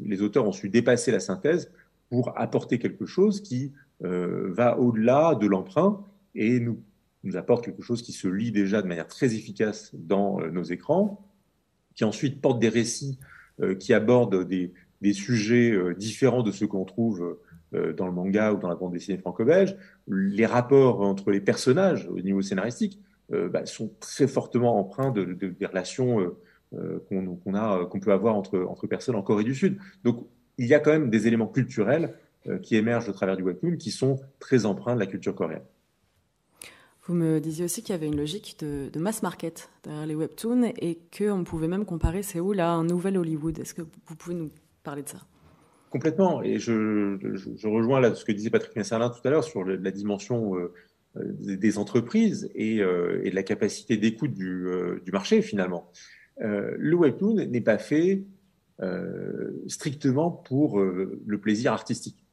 [0.00, 1.70] les auteurs ont su dépasser la synthèse
[2.08, 6.78] pour apporter quelque chose qui va au-delà de l'emprunt et nous,
[7.34, 11.28] apporte quelque chose qui se lit déjà de manière très efficace dans euh, nos écrans,
[11.94, 13.18] qui ensuite porte des récits
[13.60, 14.72] euh, qui abordent des,
[15.12, 17.38] sujets différents de ceux qu'on trouve
[17.72, 19.74] dans le manga ou dans la bande dessinée franco-belge.
[20.06, 25.66] Les rapports entre les personnages au niveau scénaristique bah, sont très fortement empreints de, des
[25.66, 26.34] relations
[27.08, 29.78] qu'on peut avoir entre, personnes en Corée du Sud.
[30.04, 30.26] Donc,
[30.58, 32.08] il y a quand même des éléments culturels euh,
[32.62, 35.62] qui émergent au travers du webtoon qui sont très empreints de la culture coréenne.
[37.04, 40.72] Vous me disiez aussi qu'il y avait une logique de, mass market derrière les webtoons
[40.78, 43.58] et qu'on pouvait même comparer Séoul à un nouvel Hollywood.
[43.58, 44.50] Est-ce que vous pouvez nous
[44.82, 45.18] parler de ça?
[45.90, 46.42] Complètement.
[46.42, 50.54] Et je, rejoins là ce que disait Patrick Messalin tout à l'heure sur la dimension
[50.56, 50.72] euh,
[51.16, 55.90] des entreprises euh, et, de la capacité d'écoute du, euh, du, marché finalement.
[56.38, 58.22] le webtoon n'est pas fait
[59.66, 62.24] strictement pour le plaisir artistique.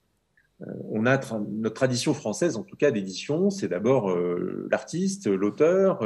[0.61, 6.01] Euh, on a notre tradition française, en tout cas d'édition, c'est d'abord euh, l'artiste, l'auteur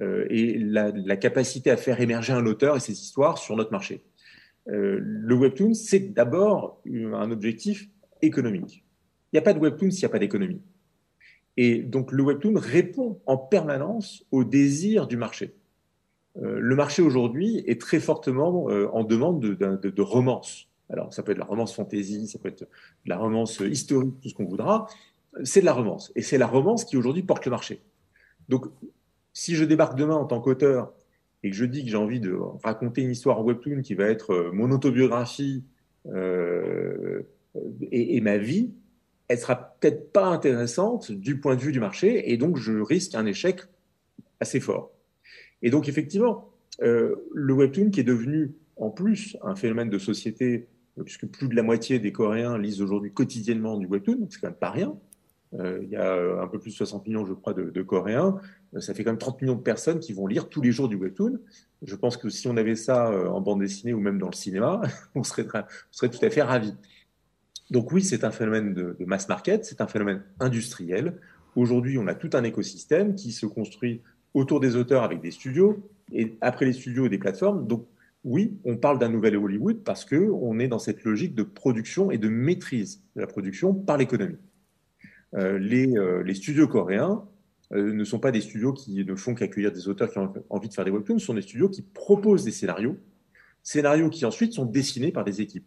[0.00, 4.04] euh, et la, capacité à faire émerger un auteur et ses histoires sur notre marché.
[4.66, 7.88] le webtoon, c'est d'abord un objectif
[8.22, 8.84] économique.
[9.32, 10.62] Il n'y a pas de webtoon s'il n'y a pas d'économie.
[11.56, 15.54] Et donc le webtoon répond en permanence au désir du marché.
[16.40, 21.38] le marché aujourd'hui est très fortement en demande de, de romance alors, ça peut être
[21.38, 22.68] la romance fantasy, ça peut être
[23.04, 24.86] la romance historique, tout ce qu'on voudra.
[25.42, 26.12] C'est de la romance.
[26.14, 27.82] Et c'est la romance qui aujourd'hui porte le marché.
[28.48, 28.66] Donc,
[29.32, 30.92] si je débarque demain en tant qu'auteur
[31.42, 34.04] et que je dis que j'ai envie de raconter une histoire en webtoon qui va
[34.04, 35.64] être euh, mon autobiographie
[36.06, 37.22] euh,
[37.90, 38.72] et, ma vie,
[39.26, 43.16] elle sera peut-être pas intéressante du point de vue du marché et donc je risque
[43.16, 43.62] un échec
[44.38, 44.92] assez fort.
[45.60, 46.50] Et donc effectivement,
[46.82, 50.68] euh, le webtoon qui est devenu en plus un phénomène de société
[51.02, 54.56] puisque plus de la moitié des Coréens lisent aujourd'hui quotidiennement du webtoon, c'est quand même
[54.56, 54.96] pas rien.
[55.58, 58.40] Euh, il y a euh, un peu plus de 60 millions, je crois, de, Coréens.
[58.74, 60.88] Euh, ça fait quand même 30 millions de personnes qui vont lire tous les jours
[60.88, 61.38] du webtoon.
[61.82, 64.82] Je pense que si on avait ça en bande dessinée ou même dans le cinéma,
[65.14, 65.46] on serait,
[65.90, 66.74] serait tout à fait ravis.
[67.70, 71.18] Donc oui, c'est un phénomène de, de mass market, c'est un phénomène industriel.
[71.56, 74.02] Aujourd'hui, on a tout un écosystème qui se construit
[74.34, 77.66] autour des auteurs avec des studios, et après les studios, des plateformes.
[77.66, 77.86] Donc
[78.24, 82.10] oui, on parle d'un nouvel Hollywood parce que on est dans cette logique de production
[82.10, 84.38] et de maîtrise de la production par l'économie.
[85.34, 87.24] Euh, euh, les, studios coréens
[87.72, 90.68] euh, ne sont pas des studios qui ne font qu'accueillir des auteurs qui ont envie
[90.68, 92.96] de faire des webtoons, ce sont des studios qui proposent des scénarios,
[93.62, 95.66] scénarios qui ensuite sont dessinés par des équipes.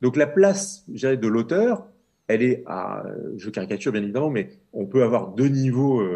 [0.00, 1.86] Donc la place de l'auteur,
[2.28, 3.04] elle est à,
[3.36, 6.06] je caricature bien évidemment, mais on peut avoir deux niveaux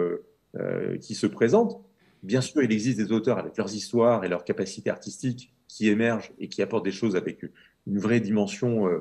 [1.00, 1.82] qui se présentent.
[2.22, 6.32] Bien sûr, il existe des auteurs avec leurs histoires et leurs capacités artistiques qui émergent
[6.38, 7.44] et qui apportent des choses avec
[7.87, 9.00] une vraie dimension euh,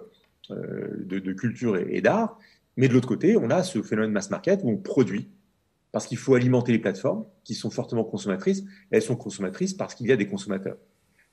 [0.49, 2.39] euh, de, culture et, d'art.
[2.77, 5.29] Mais de l'autre côté, on a ce phénomène mass market où on produit
[5.91, 8.63] parce qu'il faut alimenter les plateformes qui sont fortement consommatrices.
[8.91, 10.77] elles sont consommatrices parce qu'il y a des consommateurs.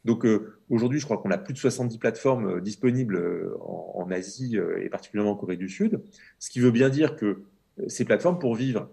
[0.05, 4.89] Donc euh, aujourd'hui, je crois qu'on a plus de 70 plateformes disponibles en, Asie et
[4.89, 6.01] particulièrement en Corée du Sud,
[6.39, 7.43] ce qui veut bien dire que
[7.87, 8.89] ces plateformes, pour vivre,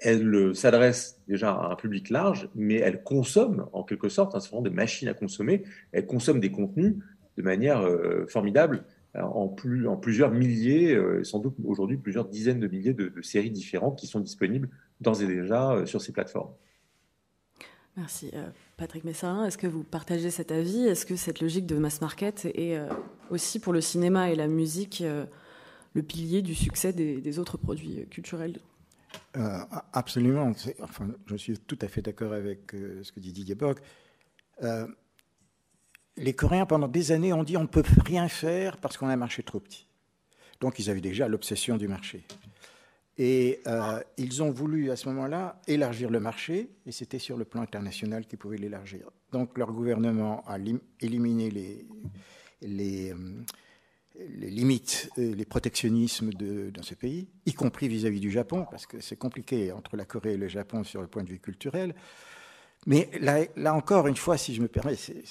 [0.00, 4.56] elle s'adresse déjà à un public large, mais elle consomme en quelque sorte, un certain
[4.56, 6.96] nombre de machines à consommer, elle consomme des contenus
[7.36, 8.84] de manière euh, formidable
[9.14, 13.50] en, plus, en, plusieurs milliers, euh, sans doute aujourd'hui plusieurs dizaines de milliers de, séries
[13.50, 14.68] différentes qui sont disponibles
[15.00, 16.50] d'ores et déjà euh, sur ces plateformes.
[17.96, 18.30] Merci.
[18.76, 20.86] Patrick Messin, est-ce que vous partagez cet avis?
[20.86, 22.78] Est-ce que cette logique de mass market est
[23.28, 25.02] aussi pour le cinéma et la musique
[25.94, 28.60] le pilier du succès des autres produits culturels?
[29.36, 29.58] Euh,
[29.92, 30.52] absolument.
[30.82, 33.80] Enfin, je suis tout à fait d'accord avec euh, ce que dit Didier Bock.
[34.62, 34.86] Euh,
[36.16, 39.12] les Coréens, pendant des années, ont dit on ne peut rien faire parce qu'on a
[39.12, 39.86] un marché trop petit.
[40.60, 42.24] Donc, ils avaient déjà l'obsession du marché.
[43.20, 43.62] Et
[44.16, 48.26] ils ont voulu, à ce moment-là, élargir le marché, et c'était sur le plan international
[48.26, 49.10] qu'ils pouvaient l'élargir.
[49.32, 50.56] Donc, leur gouvernement a
[51.00, 51.84] éliminé les,
[52.62, 53.12] les
[54.18, 59.16] les limites, les protectionnismes dans ce pays, y compris vis-à-vis du Japon, parce que c'est
[59.16, 61.94] compliqué entre la Corée et le Japon sur le point de vue culturel.
[62.86, 65.24] Mais là, encore, une fois, si je me permets, c'est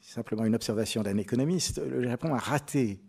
[0.00, 3.00] simplement une observation d'un économiste, le Japon a raté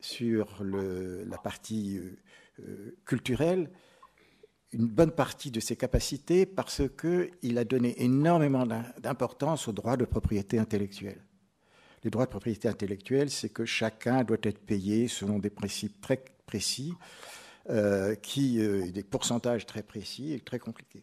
[0.00, 2.18] sur la partie euh,
[2.60, 3.70] euh, culturelle
[4.74, 10.04] une bonne partie de ses capacités parce qu'il a donné énormément d'importance aux droits de
[10.04, 11.22] propriété intellectuelle.
[12.04, 16.22] Les droits de propriété intellectuelle, c'est que chacun doit être payé selon des principes très
[16.44, 16.92] précis,
[17.70, 21.02] euh, qui, euh, des pourcentages très précis et très compliqués.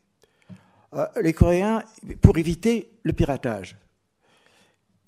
[0.94, 1.84] Euh, les Coréens,
[2.22, 3.78] pour éviter le piratage,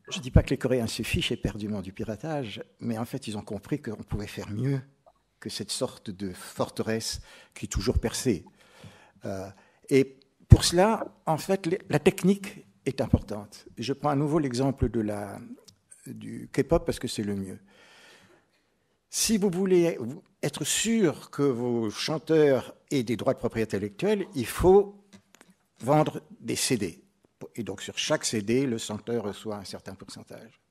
[0.09, 3.27] je ne dis pas que les Coréens se fichent éperdument du piratage, mais en fait,
[3.27, 4.81] ils ont compris qu'on pouvait faire mieux
[5.39, 7.21] que cette sorte de forteresse
[7.53, 8.45] qui est toujours percée.
[9.89, 13.65] et pour cela, en fait, la technique est importante.
[13.77, 15.39] Je prends à nouveau l'exemple de la,
[16.07, 17.59] du K-pop parce que c'est le mieux.
[19.09, 19.97] Si vous voulez
[20.41, 24.95] être sûr que vos chanteurs aient des droits de propriété intellectuelle, il faut
[25.79, 27.03] vendre des CD.
[27.55, 30.63] Et donc sur chaque CD, le chanteur reçoit un certain pourcentage.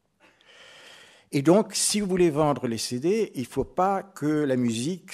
[1.35, 5.13] Et donc, si vous voulez vendre les CD, il ne faut pas que la musique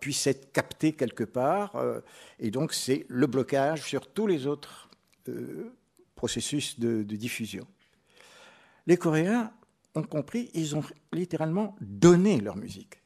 [0.00, 1.76] puisse être captée quelque part.
[1.76, 2.00] Euh,
[2.38, 4.88] et donc, c'est le blocage sur tous les autres
[5.28, 5.70] euh,
[6.14, 7.66] processus de, diffusion.
[8.86, 9.52] Les Coréens
[10.06, 10.82] compris, ils ont
[11.12, 13.02] littéralement donné leur musique.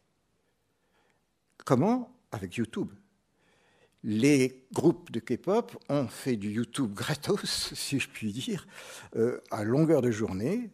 [1.64, 2.14] Comment?
[2.32, 2.90] Avec YouTube.
[4.04, 8.66] Les groupes de K-pop ont fait du YouTube gratos, si je puis dire,
[9.16, 10.70] euh, à longueur de journée,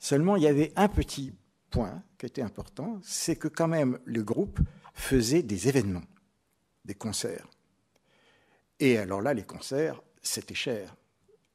[0.00, 1.34] Seulement, il y avait un petit
[1.68, 4.58] point qui était important, c'est que quand même le groupe
[4.94, 6.02] faisait des événements,
[6.86, 7.48] des concerts.
[8.80, 10.96] Et alors là, les concerts, c'était cher.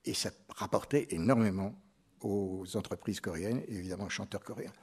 [0.06, 1.76] Et ça rapportait énormément
[2.26, 4.74] aux entreprises coréennes et évidemment aux chanteurs coréens.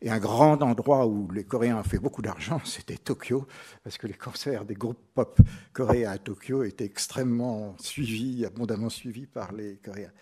[0.00, 3.46] Et un grand endroit où les Coréens ont fait beaucoup d'argent, c'était Tokyo,
[3.82, 5.40] parce que les concerts des groupes pop
[5.72, 10.12] coréens à Tokyo étaient extrêmement suivis, abondamment suivis par les Coréens.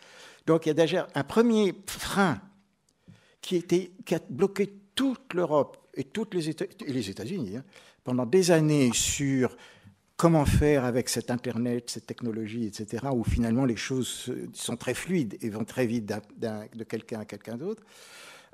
[0.46, 2.40] Donc il y a déjà un premier frein
[3.40, 3.64] qui,
[4.12, 7.64] a bloqué toute l'Europe et, les États, et les États-Unis hein,
[8.02, 9.56] pendant des années sur
[10.16, 15.37] comment faire avec cet Internet, cette technologie, etc., où finalement les choses sont très fluides
[15.40, 16.07] et vont très vite
[16.38, 17.83] de quelqu'un à quelqu'un d'autre.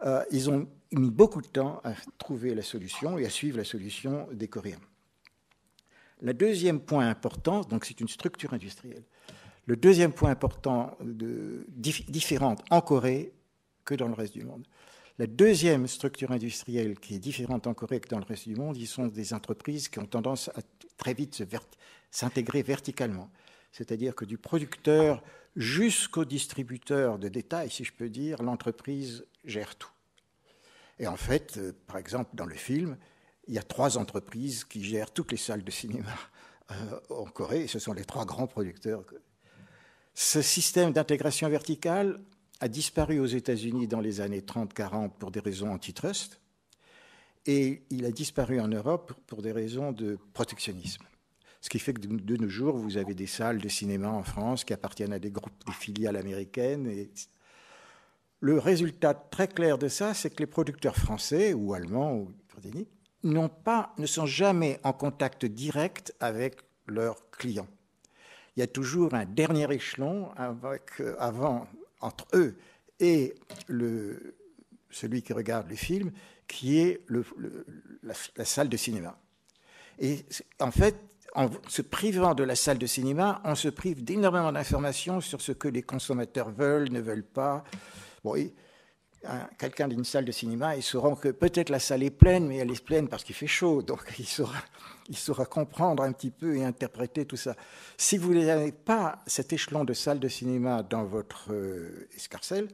[0.04, 3.64] Euh, ils ont mis beaucoup de temps à trouver la solution et à suivre la
[3.64, 4.80] solution des Coréens.
[6.20, 9.04] Le deuxième point important, donc c'est une structure industrielle.
[9.66, 13.32] Le deuxième point important de, différent en Corée
[13.84, 14.66] que dans le reste du monde.
[15.18, 18.76] La deuxième structure industrielle qui est différente en Corée que dans le reste du monde,
[18.78, 20.62] ils sont des entreprises qui ont tendance à
[20.96, 21.42] très vite
[22.10, 23.30] s'intégrer verticalement.
[23.72, 25.22] C'est-à-dire que du producteur
[25.54, 29.90] jusqu'au distributeur de détail, si je peux dire, l'entreprise gère tout.
[30.98, 32.96] Et en fait, euh, par exemple, dans le film,
[33.48, 36.14] il y a trois entreprises qui gèrent toutes les salles de cinéma
[36.70, 39.04] euh, en Corée, et ce sont les trois grands producteurs.
[40.14, 42.20] Ce système d'intégration verticale
[42.62, 46.40] a disparu aux États-Unis dans les années 30-40 pour des raisons antitrust,
[47.44, 51.04] et il a disparu en Europe pour des raisons de protectionnisme.
[51.60, 54.62] Ce qui fait que de nos jours, vous avez des salles de cinéma en France
[54.62, 56.86] qui appartiennent à des groupes, des filiales américaines.
[56.86, 57.10] Et
[58.38, 62.28] le résultat très clair de ça, c'est que les producteurs français ou allemands ou
[63.64, 67.68] pas, ne sont jamais en contact direct avec leurs clients.
[68.56, 71.66] Il y a toujours un dernier échelon avec, euh, avant
[72.02, 72.56] entre eux
[73.00, 73.34] et
[73.68, 74.36] le,
[74.90, 76.12] celui qui regarde le film,
[76.46, 77.24] qui est le,
[78.02, 79.18] la, salle de cinéma.
[79.98, 80.24] Et
[80.60, 80.96] en fait,
[81.34, 85.52] en se privant de la salle de cinéma, on se prive d'énormément d'informations sur ce
[85.52, 87.64] que les consommateurs veulent, ne veulent pas.
[88.22, 88.34] Bon,
[89.58, 92.70] quelqu'un d'une salle de cinéma, il saura que peut-être la salle est pleine, mais elle
[92.70, 93.82] est pleine parce qu'il fait chaud.
[93.82, 94.58] Donc il saura,
[95.12, 97.54] il saura comprendre un petit peu et interpréter tout ça.
[97.98, 102.68] Si vous n'avez pas cet échelon de salle de cinéma dans votre euh, escarcelle,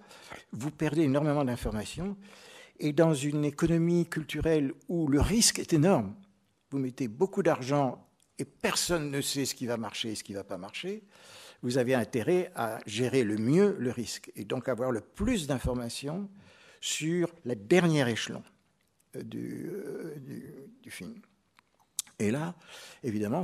[0.52, 2.16] vous perdez énormément d'informations.
[2.78, 6.14] Et dans une économie culturelle où le risque est énorme,
[6.70, 8.06] vous mettez beaucoup d'argent
[8.38, 11.02] et personne ne sait ce qui va marcher et ce qui ne va pas marcher,
[11.62, 16.30] vous avez intérêt à gérer le mieux le risque et donc avoir le plus d'informations
[16.80, 18.44] sur le dernier échelon
[19.16, 20.14] euh, euh,
[20.82, 21.20] du, film.
[22.18, 22.54] Et là,
[23.02, 23.42] évidemment,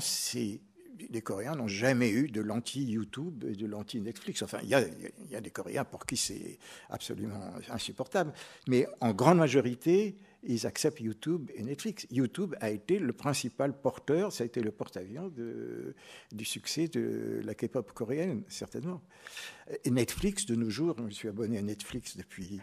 [1.10, 4.42] les Coréens n'ont jamais eu de l'anti-YouTube et de l'anti-Netflix.
[4.42, 6.58] Enfin, il y, a, des Coréens pour qui c'est
[6.90, 8.32] absolument insupportable.
[8.68, 12.06] Mais en grande majorité, ils acceptent YouTube et Netflix.
[12.10, 15.32] YouTube a été le principal porteur, ça a été le porte-avions
[16.32, 19.00] du succès de la K-pop coréenne, certainement.
[19.84, 22.60] Et Netflix, de nos jours, je me suis abonné à Netflix depuis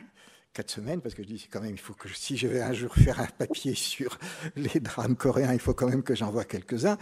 [0.53, 2.73] quatre semaines, parce que je dis quand même, il faut que si je vais un
[2.73, 4.17] jour faire un papier sur
[4.55, 6.97] les drames coréens, il faut quand même que j'en vois quelques-uns.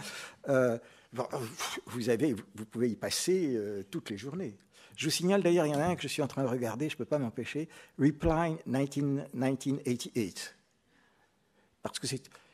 [0.48, 0.78] Euh,
[1.12, 1.24] vous,
[2.54, 4.56] vous pouvez y passer euh, toutes les journées.
[4.96, 6.48] Je vous signale d'ailleurs, il y en a un que je suis en train de
[6.48, 10.56] regarder, je ne peux pas m'empêcher, Reply 1988
[11.82, 12.06] parce que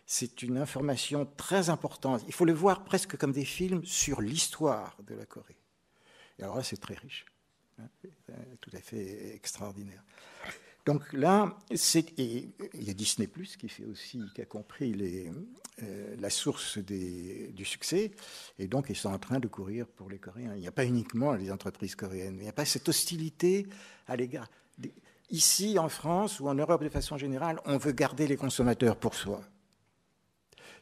[0.06, 2.22] c'est une information très importante.
[2.26, 5.56] Il faut le voir presque comme des films sur l'histoire de la Corée.
[6.38, 7.26] Et alors là, c'est très riche,
[7.80, 7.88] hein,
[8.60, 10.02] tout à fait extraordinaire.
[10.86, 14.94] Donc là, il y a Disney qui fait aussi, qui a compris
[15.82, 18.12] euh, la source du succès,
[18.60, 20.54] et donc ils sont en train de courir pour les Coréens.
[20.54, 23.66] Il n'y a pas uniquement les entreprises coréennes, il n'y a pas cette hostilité
[24.06, 24.48] à l'égard.
[25.28, 29.16] Ici, en France ou en Europe de façon générale, on veut garder les consommateurs pour
[29.16, 29.42] soi.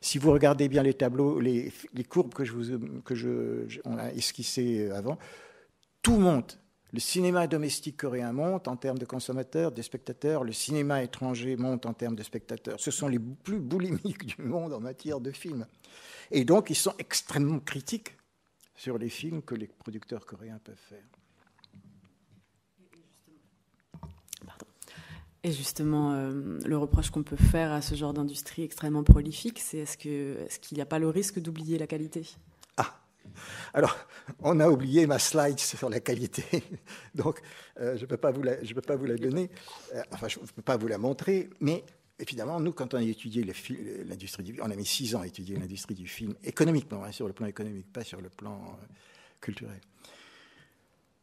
[0.03, 1.73] Si vous regardez bien les tableaux, les,
[2.07, 3.81] courbes que je vous que je,
[4.15, 5.19] esquissées avant,
[6.03, 6.59] tout monte.
[6.95, 10.45] Le cinéma domestique coréen monte en termes de consommateurs, de spectateurs.
[10.45, 12.79] Le cinéma étranger monte en termes de spectateurs.
[12.79, 15.67] Ce sont les plus boulimiques du monde en matière de films.
[16.31, 18.17] Et donc, ils sont extrêmement critiques
[18.77, 21.03] sur les films que les producteurs coréens peuvent faire.
[25.43, 29.79] Et justement, euh, le reproche qu'on peut faire à ce genre d'industrie extrêmement prolifique, c'est
[29.79, 32.25] est-ce qu'il n'y a pas le risque d'oublier la qualité?
[33.73, 33.97] Alors,
[34.41, 36.45] on a oublié ma slide sur la qualité,
[37.15, 37.41] donc
[37.81, 39.51] euh, je ne peux, pas vous la, peux pas vous la donner,
[39.95, 41.85] euh, enfin je ne peux pas vous la montrer, mais
[42.19, 45.57] évidemment, nous, quand on a étudié l'industrie du on a mis six ans à étudier
[45.57, 48.79] l'industrie du film, économiquement, hein, sur le plan économique, pas sur le plan
[49.41, 49.81] culturel.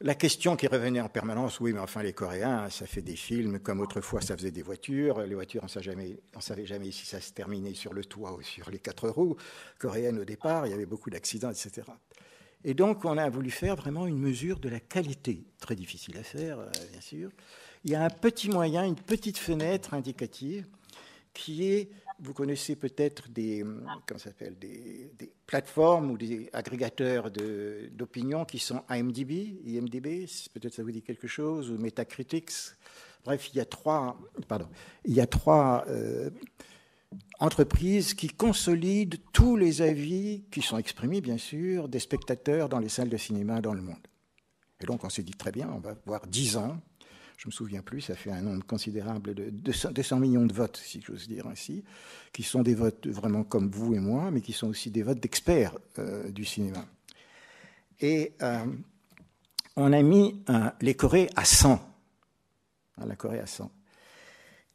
[0.04, 3.60] La question qui revenait en permanence, oui, mais enfin les Coréens, ça fait des films
[3.60, 5.22] comme autrefois ça faisait des voitures.
[5.22, 8.72] Les voitures, on ne savait jamais si ça se terminait sur le toit ou sur
[8.72, 9.36] les quatre roues
[9.78, 10.66] coréennes au départ.
[10.66, 11.84] Il y avait beaucoup d'accidents, etc.
[12.64, 16.24] Et donc on a voulu faire vraiment une mesure de la qualité, très difficile à
[16.24, 17.30] faire, euh, bien sûr.
[17.84, 20.66] Il y a un petit moyen, une petite fenêtre indicative
[21.32, 21.92] qui est
[22.22, 23.66] vous connaissez peut-être des,
[24.18, 25.12] s'appelle, des,
[25.48, 31.72] plateformes ou des agrégateurs d'opinion qui sont IMDb, IMDb, peut-être ça vous dit quelque chose,
[31.72, 32.52] ou Metacritics.
[33.26, 34.18] Bref, il y a trois,
[34.48, 34.68] pardon,
[35.04, 36.30] il y a trois euh,
[37.40, 42.90] entreprises qui consolident tous les avis qui sont exprimés, bien sûr, des spectateurs dans les
[42.90, 44.08] salles de cinéma dans le monde.
[44.80, 46.80] Et donc, on s'est dit très bien, on va voir dix ans
[47.42, 51.02] je me souviens plus, ça fait un nombre considérable de 200 millions de votes, si
[51.02, 51.84] j'ose dire ainsi,
[52.32, 55.20] qui sont des votes vraiment comme vous et moi, mais qui sont aussi des votes
[55.20, 56.86] d'experts euh, du cinéma.
[58.00, 58.64] Et euh,
[59.76, 61.82] on a mis euh, les Corées à 100.
[62.98, 63.72] Hein, la Corée à 100.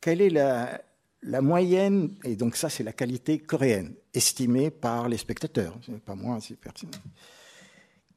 [0.01, 0.83] Quelle est la,
[1.23, 6.41] la moyenne, et donc ça c'est la qualité coréenne, estimée par les spectateurs, pas moi,
[6.41, 6.91] c'est pertinent.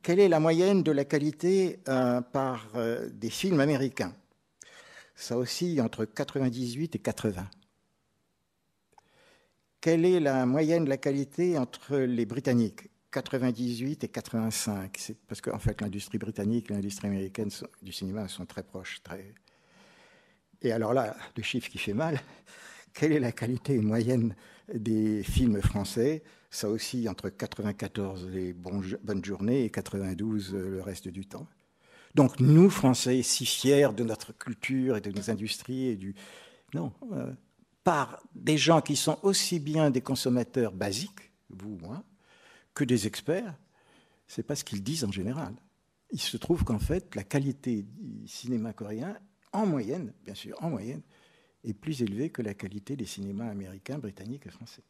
[0.01, 2.67] Quelle est la moyenne de la qualité par
[3.11, 4.13] des films américains?
[5.19, 7.49] Ça oscille entre 98 et 80.
[9.81, 12.89] Quelle est la moyenne de la qualité entre les Britanniques?
[13.11, 14.95] 98 et 85.
[14.97, 17.49] C'est parce qu'en fait, l'industrie britannique et l'industrie américaine
[17.81, 19.01] du cinéma sont très proches.
[20.61, 22.21] Et alors là, le chiffre qui fait mal,
[22.93, 24.35] quelle est la qualité moyenne
[24.73, 26.23] des films français?
[26.49, 31.47] Ça oscille entre 94 les bonnes journées et 92 le reste du temps.
[32.15, 36.15] Donc nous, Français, si fiers de notre culture et de nos industries et du...
[36.73, 37.31] Non, euh,
[37.83, 42.03] par des gens qui sont aussi bien des consommateurs basiques, vous ou moi,
[42.73, 43.55] que des experts,
[44.27, 45.53] c'est pas ce qu'ils disent en général.
[46.11, 49.17] Il se trouve qu'en fait, la qualité du cinéma coréen,
[49.53, 51.01] en moyenne, bien sûr, en moyenne,
[51.63, 54.83] est plus élevée que la qualité des cinémas américains, britanniques et français.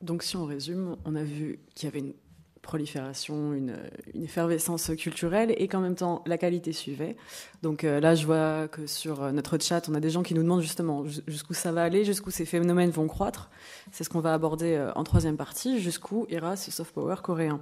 [0.00, 2.14] Donc si on résume, on a vu qu'il y avait une
[2.62, 3.76] prolifération, une,
[4.14, 7.16] effervescence culturelle et qu'en même temps la qualité suivait.
[7.62, 10.34] Donc euh, là, je vois que sur euh, notre chat, on a des gens qui
[10.34, 13.50] nous demandent justement jusqu'où ça va aller, jusqu'où ces phénomènes vont croître.
[13.90, 17.60] C'est ce qu'on va aborder euh, en troisième partie, jusqu'où ira ce soft power coréen.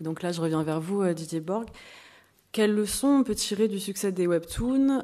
[0.00, 1.68] donc là, je reviens vers vous, Didier Borg.
[2.52, 5.02] Quelles leçons on peut tirer du succès des webtoons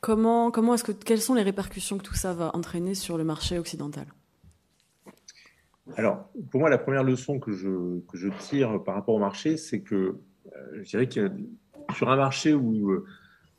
[0.00, 3.24] Comment, comment est-ce que, quelles sont les répercussions que tout ça va entraîner sur le
[3.24, 4.06] marché occidental?
[5.96, 9.56] Alors, pour moi, la première leçon que je, que je tire par rapport au marché,
[9.56, 9.94] c'est que
[10.56, 11.30] euh, je dirais que
[11.94, 13.04] sur un marché où euh,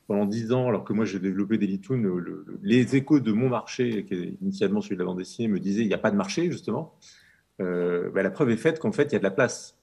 [0.06, 4.04] pendant dix ans, alors que moi j'ai développé des le, les échos de mon marché,
[4.04, 6.16] qui est initialement celui de la bande dessinée, me disaient il n'y a pas de
[6.16, 6.94] marché, justement.
[7.60, 9.78] Euh, bah, la preuve est faite qu'en fait, il y a de la place.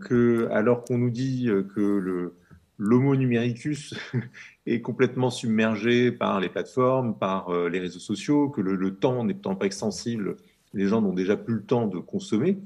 [0.00, 2.32] que, alors qu'on nous dit que
[2.78, 3.94] l'homo numericus
[4.66, 9.54] est complètement submergé par les plateformes, par les réseaux sociaux, que le, le temps n'étant
[9.56, 10.36] pas extensible
[10.74, 12.58] les gens n'ont déjà plus le temps de consommer.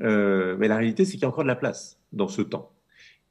[0.00, 2.72] Euh, mais la réalité, c'est qu'il y a encore de la place dans ce temps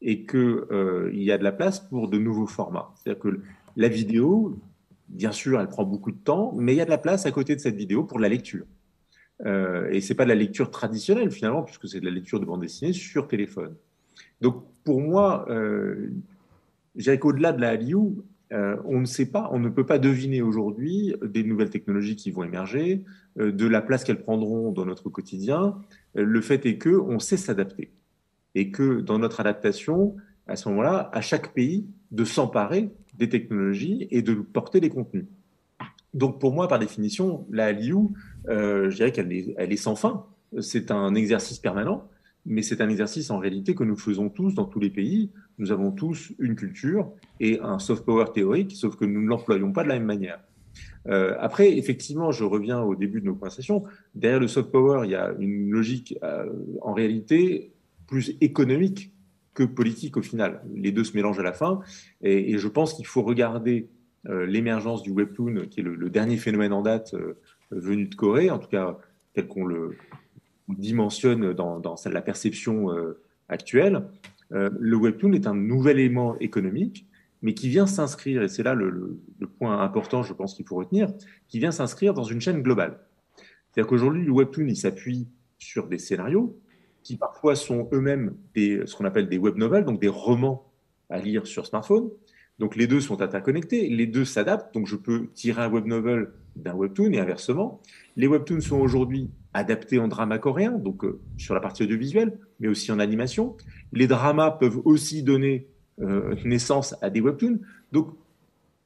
[0.01, 2.93] et qu'il euh, y a de la place pour de nouveaux formats.
[2.95, 3.39] C'est-à-dire que
[3.75, 4.59] la vidéo,
[5.07, 7.31] bien sûr, elle prend beaucoup de temps, mais il y a de la place à
[7.31, 8.65] côté de cette vidéo pour la lecture.
[9.45, 12.45] Euh, et c'est pas de la lecture traditionnelle finalement, puisque c'est de la lecture de
[12.45, 13.75] bande dessinée sur téléphone.
[14.41, 15.45] Donc pour moi,
[16.95, 18.23] dirais qu'au-delà de la Liu,
[18.53, 22.31] euh, on ne sait pas, on ne peut pas deviner aujourd'hui des nouvelles technologies qui
[22.31, 23.03] vont émerger,
[23.39, 25.77] euh, de la place qu'elles prendront dans notre quotidien.
[26.17, 27.91] Euh, le fait est que on sait s'adapter
[28.55, 30.15] et que dans notre adaptation,
[30.47, 35.25] à ce moment-là, à chaque pays de s'emparer des technologies et de porter des contenus.
[36.13, 38.09] Donc pour moi, par définition, la Liu,
[38.47, 40.25] je dirais qu'elle est sans fin.
[40.61, 42.07] C'est un exercice permanent
[42.47, 45.29] mais c'est un exercice en réalité que nous faisons tous dans tous les pays.
[45.57, 49.71] Nous avons tous une culture et un soft power théorique, sauf que nous ne l'employons
[49.71, 50.39] pas de la même manière.
[51.07, 53.83] Euh, après, effectivement, je reviens au début de nos conversations.
[54.13, 56.45] Derrière le soft power, il y a une logique euh,
[56.81, 57.71] en réalité
[58.07, 59.11] plus économique
[59.53, 60.61] que politique au final.
[60.75, 61.79] Les deux se mélangent à la fin.
[62.21, 63.89] Et, je pense qu'il faut regarder
[64.27, 67.15] euh, l'émergence du webtoon, qui est le, dernier phénomène en date
[67.71, 68.97] venu de Corée, en tout cas
[69.33, 69.95] tel qu'on le,
[70.67, 72.87] dimensionne dans, dans la perception
[73.49, 74.03] actuelle,
[74.53, 77.07] euh, le webtoon est un nouvel élément économique
[77.41, 79.19] mais qui vient s'inscrire, et c'est là le,
[79.59, 81.13] point important, je pense qu'il faut retenir,
[81.47, 82.99] qui vient s'inscrire dans une chaîne globale.
[83.37, 85.27] C'est-à-dire qu'aujourd'hui, le webtoon, il s'appuie
[85.59, 86.59] sur des scénarios
[87.03, 90.71] qui parfois sont eux-mêmes ce qu'on appelle des web novels, donc des romans
[91.09, 92.09] à lire sur smartphone.
[92.59, 96.31] Donc les deux sont interconnectés, les deux s'adaptent, donc je peux tirer un web novel
[96.55, 97.81] d'un webtoon et inversement.
[98.15, 102.67] Les webtoons sont aujourd'hui adaptés en drama coréen, donc euh, sur la partie audiovisuelle, mais
[102.67, 103.55] aussi en animation.
[103.93, 105.67] Les dramas peuvent aussi donner
[105.99, 107.59] euh, naissance à des webtoons.
[107.91, 108.09] Donc,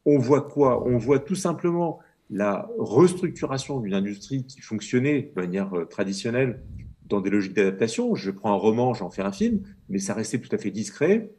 [0.05, 0.87] on voit quoi?
[0.87, 1.99] On voit tout simplement
[2.29, 6.61] la restructuration d'une industrie qui fonctionnait de manière euh, traditionnelle
[7.05, 8.15] dans des logiques d'adaptation.
[8.15, 11.29] Je prends un roman, j'en fais un film, mais ça restait tout à fait discret.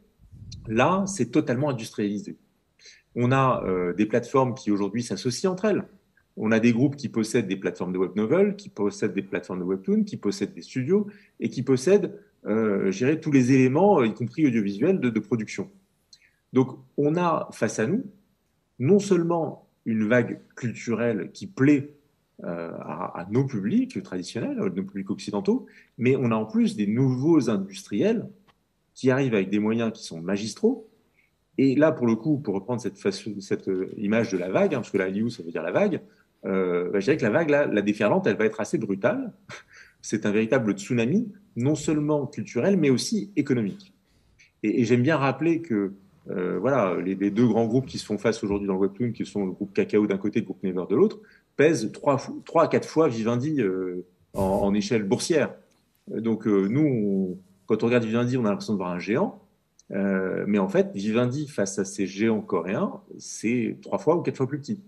[0.67, 2.37] Là, c'est totalement industrialisé.
[3.15, 5.83] On a euh, des plateformes qui aujourd'hui s'associent entre elles.
[6.37, 9.59] On a des groupes qui possèdent des plateformes de web novel, qui possèdent des plateformes
[9.59, 11.07] de webtoon, qui possèdent des studios
[11.39, 15.69] et qui possèdent euh, tous les éléments, euh, y compris audiovisuels, de, production.
[16.51, 18.03] Donc, on a face à nous
[18.79, 21.93] non seulement une vague culturelle qui plaît
[22.43, 25.67] euh, à, nos publics traditionnels, à nos publics occidentaux,
[25.97, 28.27] mais on a en plus des nouveaux industriels
[28.93, 30.89] qui arrivent avec des moyens qui sont magistraux.
[31.57, 34.97] Et là, pour le coup, pour reprendre cette, image de la vague, hein, parce que
[34.97, 36.01] la Liu, ça veut dire la vague,
[36.43, 39.31] bah, je dirais que la vague, la déferlante, elle va être assez brutale.
[40.03, 43.93] C'est un véritable tsunami non seulement culturel, mais aussi économique.
[44.61, 45.93] Et, j'aime bien rappeler que
[46.29, 49.25] euh, voilà, les, deux grands groupes qui se font face aujourd'hui dans le webtoon, qui
[49.25, 51.19] sont le groupe Cacao d'un côté et le groupe Never de l'autre,
[51.55, 52.19] pèsent trois,
[52.55, 55.53] à quatre fois Vivendi euh, en, échelle boursière.
[56.09, 59.41] Donc euh, nous, quand on regarde Vivendi, on a l'impression de voir un géant.
[59.89, 64.47] mais en fait, Vivendi face à ces géants coréens, c'est trois fois ou quatre fois
[64.47, 64.81] plus petit.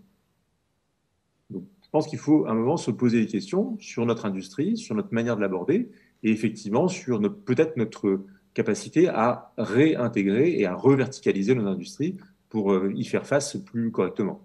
[1.95, 5.13] Pense qu'il faut à un moment se poser des questions sur notre industrie, sur notre
[5.13, 5.89] manière de l'aborder,
[6.23, 8.19] et effectivement sur peut-être notre
[8.53, 12.17] capacité à réintégrer et à reverticaliser nos industries
[12.49, 14.41] pour euh, y faire face plus correctement.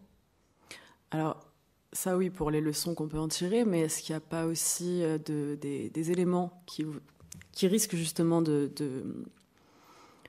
[1.11, 1.41] Alors,
[1.93, 4.47] ça oui, pour les leçons qu'on peut en tirer, mais est-ce qu'il n'y a pas
[4.47, 6.87] aussi euh, de, des, éléments qui,
[7.67, 8.71] risquent justement de,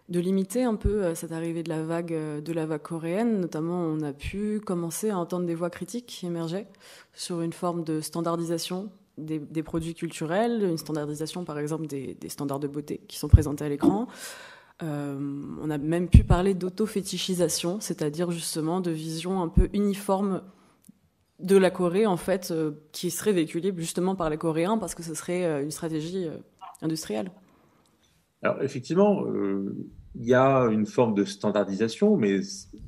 [0.09, 4.01] limiter un peu euh, cette arrivée de la vague, de la vague coréenne Notamment, on
[4.01, 6.67] a pu commencer à entendre des voix critiques qui émergeaient
[7.13, 12.67] sur une forme de standardisation des, produits culturels, une standardisation par exemple des, standards de
[12.67, 14.07] beauté qui sont présentés à l'écran.
[14.83, 15.19] Euh,
[15.61, 20.41] on a même pu parler d'auto-fétichisation, c'est-à-dire justement de vision un peu uniforme
[21.39, 25.03] de la Corée en fait, euh, qui serait véhiculée justement par les Coréens parce que
[25.03, 26.27] ce serait euh, une stratégie
[26.81, 27.31] industrielle.
[28.43, 29.25] Alors effectivement,
[30.15, 32.41] il y a une forme de standardisation, mais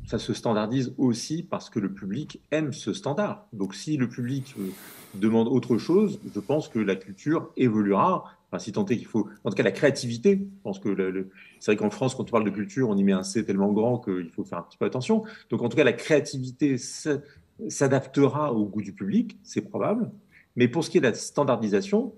[0.06, 3.48] ça se standardise aussi parce que le public aime ce standard.
[3.54, 4.56] Donc si le public
[5.16, 8.26] demande autre chose, je pense que la culture évoluera.
[8.50, 10.38] Enfin, si tant est qu'il faut, en tout cas la créativité.
[10.38, 11.30] Je pense que
[11.60, 13.72] c'est vrai qu'en France, quand on parle de culture, on y met un C tellement
[13.72, 15.24] grand qu'il faut faire un petit peu attention.
[15.50, 16.78] Donc en tout cas, la créativité
[17.68, 20.12] s'adaptera au goût du public, c'est probable.
[20.56, 22.14] Mais pour ce qui est de la standardisation,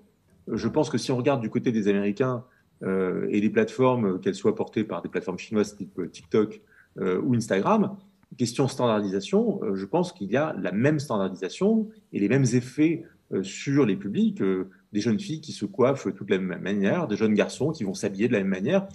[0.50, 4.34] je pense que si on regarde du côté des Américains euh, et des plateformes, qu'elles
[4.34, 6.60] soient portées par des plateformes chinoises type TikTok
[6.98, 7.96] euh, ou Instagram,
[8.36, 13.04] question standardisation, euh, je pense qu'il y a la même standardisation et les mêmes effets
[13.32, 16.62] euh, sur les publics, euh, des jeunes filles qui se coiffent toutes de la même
[16.62, 18.86] manière, des jeunes garçons qui vont s'habiller de la même manière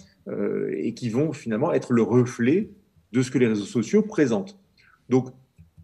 [0.72, 2.70] et qui vont finalement être le reflet
[3.12, 4.56] de ce que les réseaux sociaux présentent.
[5.08, 5.30] Donc,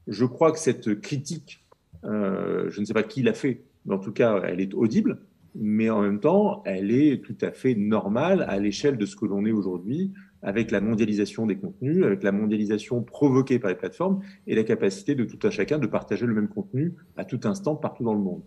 [0.07, 1.65] je crois que cette critique,
[2.05, 5.21] je ne sais pas qui l'a fait, mais en tout cas, elle est audible,
[5.61, 9.27] mais en même temps, elle est tout à fait normale à l'échelle de ce que
[9.27, 14.21] l'on est aujourd'hui, avec la mondialisation des contenus, avec la mondialisation provoquée par les plateformes
[14.47, 17.75] et la capacité de tout un chacun de partager le même contenu à tout instant
[17.75, 18.43] partout dans le monde.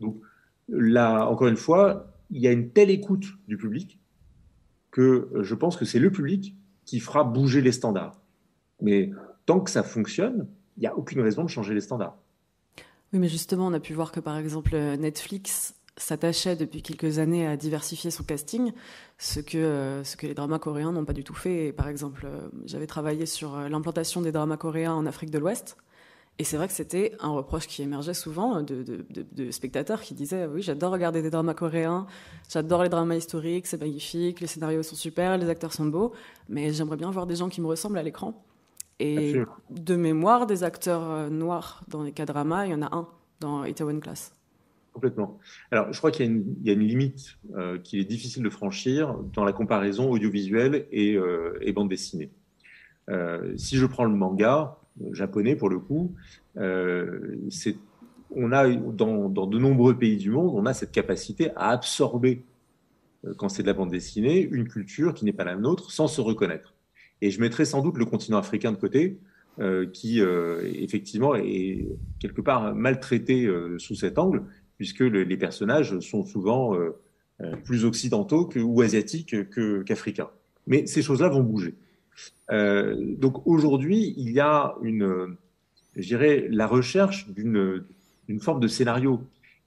[0.00, 0.16] Donc
[0.68, 4.00] là, encore une fois, il y a une telle écoute du public
[4.90, 6.56] que je pense que c'est le public
[6.86, 8.18] qui fera bouger les standards.
[8.80, 9.10] Mais
[9.44, 10.48] tant que ça fonctionne,
[10.78, 12.16] il n'y a aucune raison de changer les standards.
[13.12, 17.46] Oui, mais justement, on a pu voir que par exemple Netflix s'attachait depuis quelques années
[17.46, 18.72] à diversifier son casting,
[19.18, 21.72] ce que, euh, ce que les dramas coréens n'ont pas du tout fait.
[21.72, 25.76] par exemple, euh, j'avais travaillé sur euh, l'implantation des dramas coréens en Afrique de l'Ouest.
[26.40, 30.46] Et c'est vrai que c'était un reproche qui émergeait souvent de, de, spectateurs qui disaient
[30.46, 32.08] Oui, j'adore regarder des dramas coréens,
[32.48, 36.12] j'adore les dramas historiques, c'est magnifique, les scénarios sont super, les acteurs sont beaux,
[36.48, 38.44] mais j'aimerais bien voir des gens qui me ressemblent à l'écran.
[38.98, 39.36] Et
[39.70, 43.06] de mémoire, des acteurs noirs dans les cas dramas, il y en a un
[43.38, 44.32] dans Itaewon Class.
[44.94, 45.40] Complètement.
[45.72, 49.42] Alors, je crois qu'il y, a une limite euh, qu'il est difficile de franchir dans
[49.42, 52.30] la comparaison audiovisuelle et, euh, bande dessinée.
[53.10, 54.78] Euh, si je prends le manga
[55.10, 56.14] japonais, pour le coup,
[56.56, 62.44] on a dans, de nombreux pays du monde, on a cette capacité à absorber,
[63.36, 66.20] quand c'est de la bande dessinée, une culture qui n'est pas la nôtre sans se
[66.20, 66.72] reconnaître.
[67.20, 69.18] Et je mettrais sans doute le continent africain de côté,
[69.60, 71.86] euh, qui euh, effectivement est
[72.18, 74.42] quelque part maltraité euh, sous cet angle,
[74.84, 76.76] puisque les personnages sont souvent
[77.64, 79.34] plus occidentaux que, ou asiatiques
[79.86, 80.28] qu'africains.
[80.66, 81.74] Mais ces choses-là vont bouger.
[82.50, 85.36] donc aujourd'hui, il y a une,
[85.96, 89.20] je dirais, la recherche d'une forme de scénario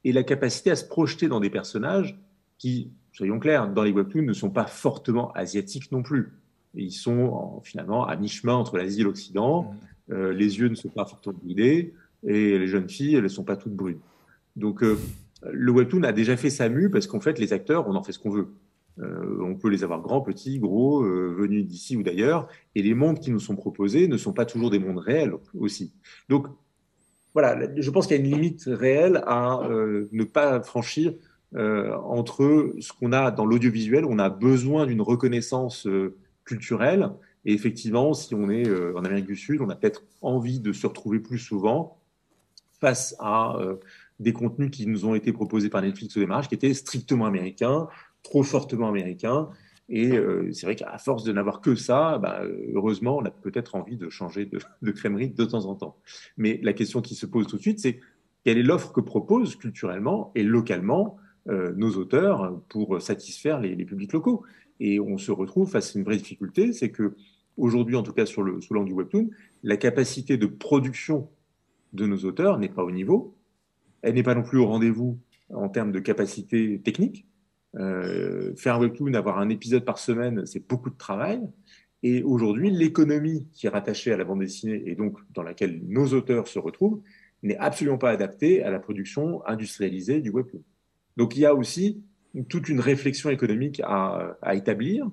[0.04, 2.18] et la capacité à se projeter dans des personnages
[2.60, 6.32] qui, soyons clairs, dans les webtoons ne sont pas fortement asiatiques non plus
[6.78, 9.64] ils sont finalement à mi-chemin entre l'Asie et l'Occident.
[9.64, 10.14] Mm.
[10.14, 11.94] Euh, les yeux ne sont pas fortement bridés
[12.26, 14.00] et les jeunes filles, elles ne sont pas toutes brunes.
[14.58, 14.98] Donc, euh,
[15.50, 18.12] le webtoon a déjà fait sa mue parce qu'en fait, les acteurs, on en fait
[18.12, 18.48] ce qu'on veut.
[19.00, 23.20] Euh, on peut les avoir grands, petits, gros, venus d'ici ou d'ailleurs, et les mondes
[23.20, 25.94] qui nous sont proposés ne sont pas toujours des mondes réels aussi.
[26.30, 26.48] Donc,
[27.34, 31.14] voilà, je pense qu'il y a une limite réelle à ne pas franchir
[31.56, 35.88] entre ce qu'on a dans l'audiovisuel, on a besoin d'une reconnaissance
[36.44, 37.12] culturel.
[37.48, 40.74] Et effectivement, si on est euh, en Amérique du Sud, on a peut-être envie de
[40.74, 41.98] se retrouver plus souvent
[42.82, 43.76] face à euh,
[44.20, 47.88] des contenus qui nous ont été proposés par Netflix au démarrage, qui étaient strictement américains,
[48.24, 49.50] trop fortement américains.
[49.90, 52.42] Et euh, c'est vrai qu'à force de n'avoir que ça, bah,
[52.74, 54.92] heureusement, on a peut-être envie de changer de, de
[55.28, 55.98] de temps en temps.
[56.36, 58.00] Mais la question qui se pose tout de suite, c'est
[58.44, 61.18] quelle est l'offre que proposent culturellement et localement
[61.50, 64.44] nos auteurs pour satisfaire les, les, publics locaux?
[64.82, 67.16] Et on se retrouve face à une vraie difficulté, c'est que
[67.58, 69.30] aujourd'hui, en tout cas sur le, sous l'angle du webtoon,
[69.64, 71.30] la capacité de production
[71.94, 73.37] de nos auteurs n'est pas au niveau.
[74.08, 75.20] Elle n'est pas non plus au rendez-vous
[75.54, 77.28] en termes de capacité technique.
[77.76, 81.42] Euh, faire un webtoon, avoir un épisode par semaine, c'est beaucoup de travail.
[82.04, 86.14] Et aujourd'hui, l'économie qui est rattachée à la bande dessinée et donc dans laquelle nos
[86.14, 87.02] auteurs se retrouvent
[87.44, 90.64] n'est absolument pas adaptée à la production industrialisée du webtoon.
[91.18, 92.02] Donc il y a aussi
[92.48, 95.10] toute une réflexion économique à, établir,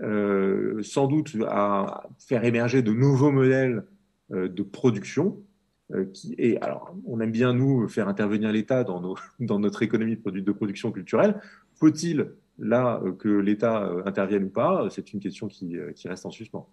[0.00, 3.84] euh, sans doute à faire émerger de nouveaux modèles
[4.32, 5.42] euh, de production.
[5.92, 6.06] Euh,
[6.60, 11.40] alors, on aime bien nous faire intervenir l'État dans, notre économie de, production culturelle.
[11.74, 14.88] Faut-il là que l'État intervienne ou pas?
[14.90, 16.68] C'est une question qui, reste en suspens.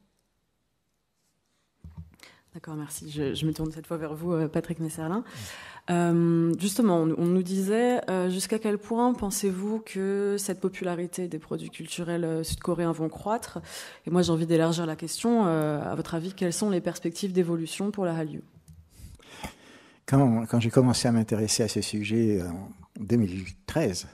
[2.53, 3.11] D'accord, merci.
[3.11, 5.23] Je, me tourne cette fois vers vous, Patrick Messerlin.
[5.91, 11.69] Euh, justement, on, nous disait euh, jusqu'à quel point pensez-vous que cette popularité des produits
[11.69, 13.59] culturels euh, sud-coréens vont croître?
[14.07, 15.45] Et moi, j'ai envie d'élargir la question.
[15.45, 18.41] à votre avis, quelles sont les perspectives d'évolution pour la Hallyu?
[20.05, 24.07] Quand, j'ai commencé à m'intéresser à ce sujet en 2013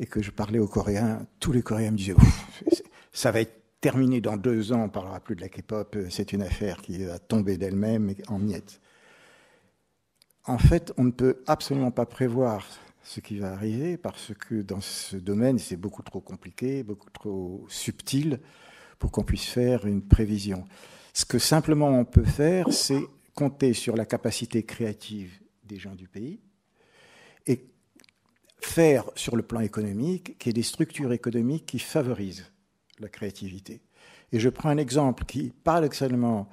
[0.00, 2.16] et que je parlais aux Coréens, tous les Coréens me disaient
[3.12, 6.42] ça va être terminé dans deux ans, on parlera plus de la K-pop, c'est une
[6.42, 8.80] affaire qui va tomber d'elle-même en miettes
[10.46, 12.66] en fait, on ne peut absolument pas prévoir
[13.02, 17.64] ce qui va arriver parce que dans ce domaine, c'est beaucoup trop compliqué, beaucoup trop
[17.68, 18.40] subtil
[18.98, 20.64] pour qu'on puisse faire une prévision.
[21.12, 23.02] Ce que simplement on peut faire, c'est
[23.34, 26.40] compter sur la capacité créative des gens du pays
[27.46, 27.66] et
[28.60, 32.50] faire sur le plan économique qu'il y ait des structures économiques qui favorisent
[33.00, 33.82] la créativité.
[34.32, 36.48] Et je prends un exemple qui, paradoxalement,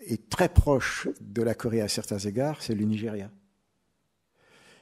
[0.00, 3.30] est très proche de la Corée à certains égards, c'est le Nigeria.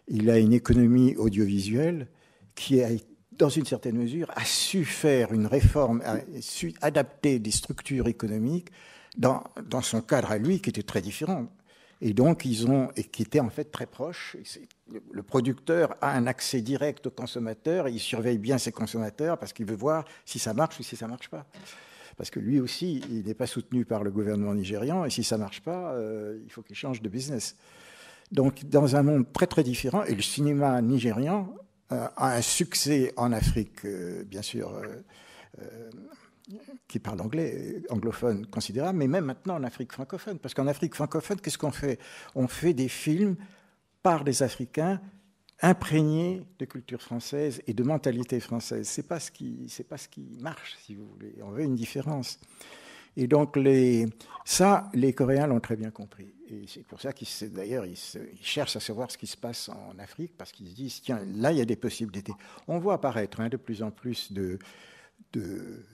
[0.08, 2.08] Il a une économie audiovisuelle
[2.54, 2.88] qui, a,
[3.32, 8.70] dans une certaine mesure, a su faire une réforme, a su adapter des structures économiques
[9.16, 9.42] dans,
[9.82, 11.46] son cadre à lui, qui était très différent.
[12.02, 14.36] Et donc, ils ont, et qui était en fait très proche.
[15.10, 19.64] Le producteur a un accès direct au consommateur, il surveille bien ses consommateurs parce qu'il
[19.64, 21.46] veut voir si ça marche ou si ça ne marche pas
[22.16, 25.36] parce que lui aussi, il n'est pas soutenu par le gouvernement nigérian, et si ça
[25.36, 27.56] ne marche pas, euh, il faut qu'il change de business.
[28.32, 31.54] Donc, dans un monde très très différent, et le cinéma nigérian
[31.92, 34.72] euh, a un succès en Afrique, euh, bien sûr,
[36.86, 41.40] qui parle anglais, anglophone considérable, mais même maintenant en Afrique francophone, parce qu'en Afrique francophone,
[41.40, 41.98] qu'est-ce qu'on fait?
[42.34, 43.36] On fait des films
[44.02, 45.00] par des Africains
[45.62, 48.86] imprégné de culture française et de mentalité française.
[48.86, 51.34] C'est pas ce qui, c'est pas ce qui marche, si vous voulez.
[51.42, 52.38] On veut une différence.
[53.16, 54.06] Et donc les,
[54.44, 56.34] ça, les Coréens l'ont très bien compris.
[56.50, 57.96] Et c'est pour ça qu'ils, d'ailleurs, ils,
[58.42, 61.50] cherchent à savoir ce qui se passe en Afrique parce qu'ils se disent tiens, là,
[61.50, 62.34] il y a des possibilités.
[62.68, 64.58] On voit apparaître hein, de plus en plus de,
[65.32, 65.84] de,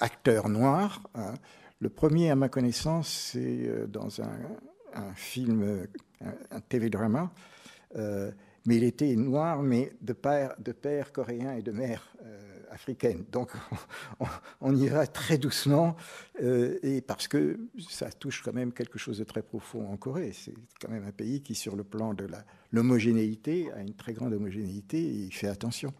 [0.00, 1.02] acteurs noirs.
[1.14, 1.34] Hein.
[1.80, 5.86] Le premier, à ma connaissance, c'est euh, dans un, film,
[6.20, 7.32] un, un TV-drama
[7.96, 8.30] euh,
[8.66, 13.24] mais il était noir, mais de père, coréen et de mère euh, africaine.
[13.30, 13.52] Donc
[14.60, 15.96] on, y va très doucement,
[16.42, 20.32] euh, et parce que ça touche quand même quelque chose de très profond en Corée.
[20.32, 22.26] C'est quand même un pays qui, sur le plan de
[22.72, 25.92] l'homogénéité, a une très grande homogénéité et il fait attention.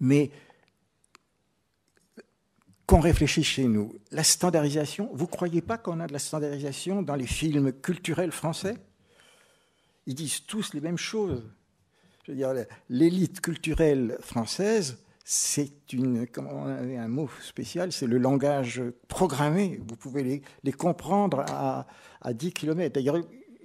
[0.00, 0.30] Mais
[2.86, 3.94] qu'on réfléchisse chez nous.
[4.10, 8.32] La standardisation, vous ne croyez pas qu'on a de la standardisation dans les films culturels
[8.32, 8.74] français?
[10.06, 11.44] Ils disent tous les mêmes choses.
[12.24, 12.52] Je veux dire,
[12.88, 19.80] l'élite culturelle française, c'est une, comment un mot spécial, c'est le langage programmé.
[19.86, 21.86] Vous pouvez les, les comprendre à,
[22.20, 22.92] à 10 km.
[22.92, 23.18] D'ailleurs,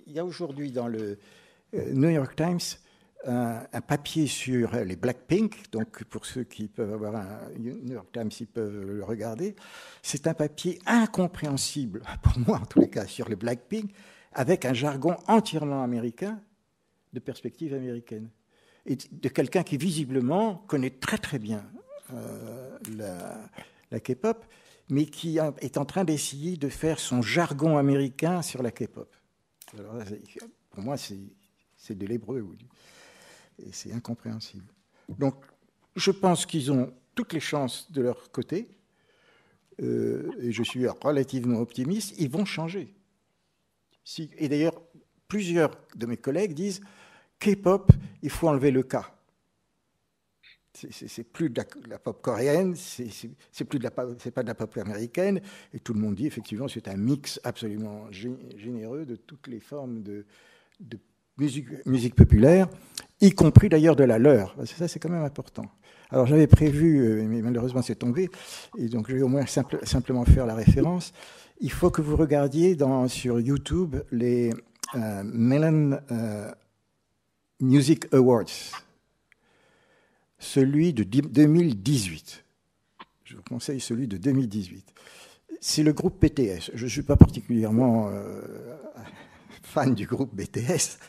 [0.06, 1.18] il y a aujourd'hui dans le
[1.74, 2.60] euh, New York Times
[3.26, 8.32] un, papier sur les Blackpink, donc pour ceux qui peuvent avoir un New York Times,
[8.40, 9.56] ils peuvent le regarder.
[10.02, 13.92] C'est un papier incompréhensible, pour moi en tous les cas, sur les Blackpink,
[14.34, 16.40] avec un jargon entièrement américain,
[17.14, 18.30] de perspective américaine.
[18.86, 21.66] Et de quelqu'un qui visiblement connaît très très bien
[22.14, 23.50] euh, la,
[23.92, 24.46] la K-pop,
[24.90, 29.12] mais qui est en train d'essayer de faire son jargon américain sur la K-pop.
[30.70, 32.46] Pour moi, c'est de l'hébreu
[33.60, 34.66] et c'est incompréhensible.
[35.20, 35.36] Donc,
[35.96, 38.68] je pense qu'ils ont toutes les chances de leur côté,
[39.82, 42.94] euh, et je suis relativement optimiste, ils vont changer.
[44.38, 44.82] Et d'ailleurs,
[45.28, 46.82] plusieurs de mes collègues disent
[47.40, 47.92] K-pop,
[48.22, 48.98] il faut enlever le K.
[50.74, 55.40] C'est plus de la, pop coréenne, c'est plus de la, pas de la pop américaine,
[55.74, 60.04] et tout le monde dit effectivement c'est un mix absolument généreux de toutes les formes
[60.04, 60.26] de,
[61.38, 62.68] musique populaire,
[63.28, 64.56] y compris d'ailleurs de la leur.
[64.66, 65.66] Ça, c'est quand même important.
[66.12, 68.30] Alors j'avais prévu, euh, mais malheureusement c'est tombé,
[68.78, 71.14] et donc je vais au moins simplement faire la référence.
[71.60, 74.52] Il faut que vous regardiez dans, sur YouTube les
[74.94, 76.52] euh, Melon euh,
[77.60, 78.46] Music Awards,
[80.38, 82.44] celui de 2018.
[83.24, 84.94] Je vous conseille celui de 2018.
[85.60, 86.70] C'est le groupe BTS.
[86.76, 88.12] Je ne suis pas particulièrement
[89.64, 91.00] fan du groupe BTS,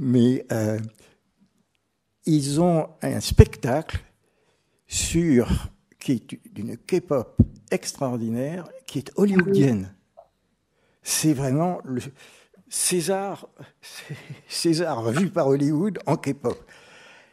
[0.00, 0.78] mais euh,
[2.30, 4.00] ils ont un spectacle
[4.86, 5.48] sur
[5.98, 7.36] qui est d'une K-pop
[7.70, 9.92] extraordinaire, qui est hollywoodienne.
[11.02, 11.80] C'est vraiment
[12.68, 13.48] César,
[14.48, 16.56] César vu par Hollywood en K-pop.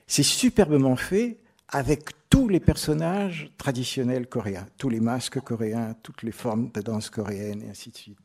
[0.08, 1.38] C'est superbement fait
[1.70, 7.10] avec tous les personnages traditionnels coréens, tous les masques coréens, toutes les formes de danse
[7.10, 8.18] coréenne et ainsi de suite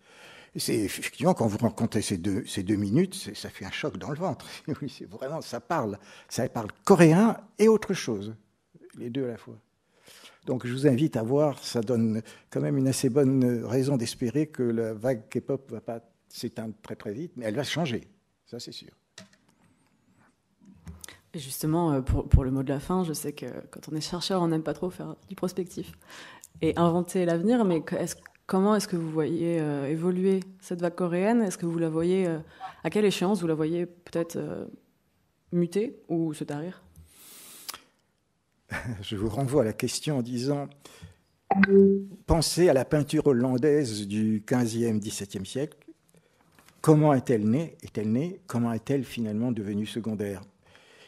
[0.60, 4.46] c'est effectivement quand vous rencontrez ces deux, minutes, ça fait un choc dans le ventre.
[4.82, 5.98] Oui, vraiment, ça parle,
[6.28, 8.34] ça parle coréen et autre chose,
[8.98, 9.58] les deux à la fois.
[10.44, 14.48] Donc je vous invite à voir, ça donne quand même une assez bonne raison d'espérer
[14.48, 18.08] que la vague K-pop va pas s'éteindre très très vite, mais elle va changer,
[18.46, 18.90] ça c'est sûr.
[21.34, 24.02] Justement, euh, pour, pour, le mot de la fin, je sais que quand on est
[24.02, 25.92] chercheur, on n'aime pas trop faire du prospectif
[26.60, 28.16] et inventer l'avenir, mais est-ce
[28.52, 31.40] Comment est-ce que vous voyez euh, évoluer cette vague coréenne?
[31.40, 32.38] Est-ce que vous la voyez, euh,
[32.84, 34.66] à quelle échéance vous la voyez peut-être euh,
[35.52, 36.82] muter ou se tarir?
[39.00, 40.68] Je vous renvoie à la question en disant
[42.26, 45.78] pensez à la peinture hollandaise du 15e, 17e siècle.
[46.82, 47.78] Comment est-elle née?
[47.82, 48.42] Est-elle née?
[48.46, 50.42] Comment est-elle finalement devenue secondaire?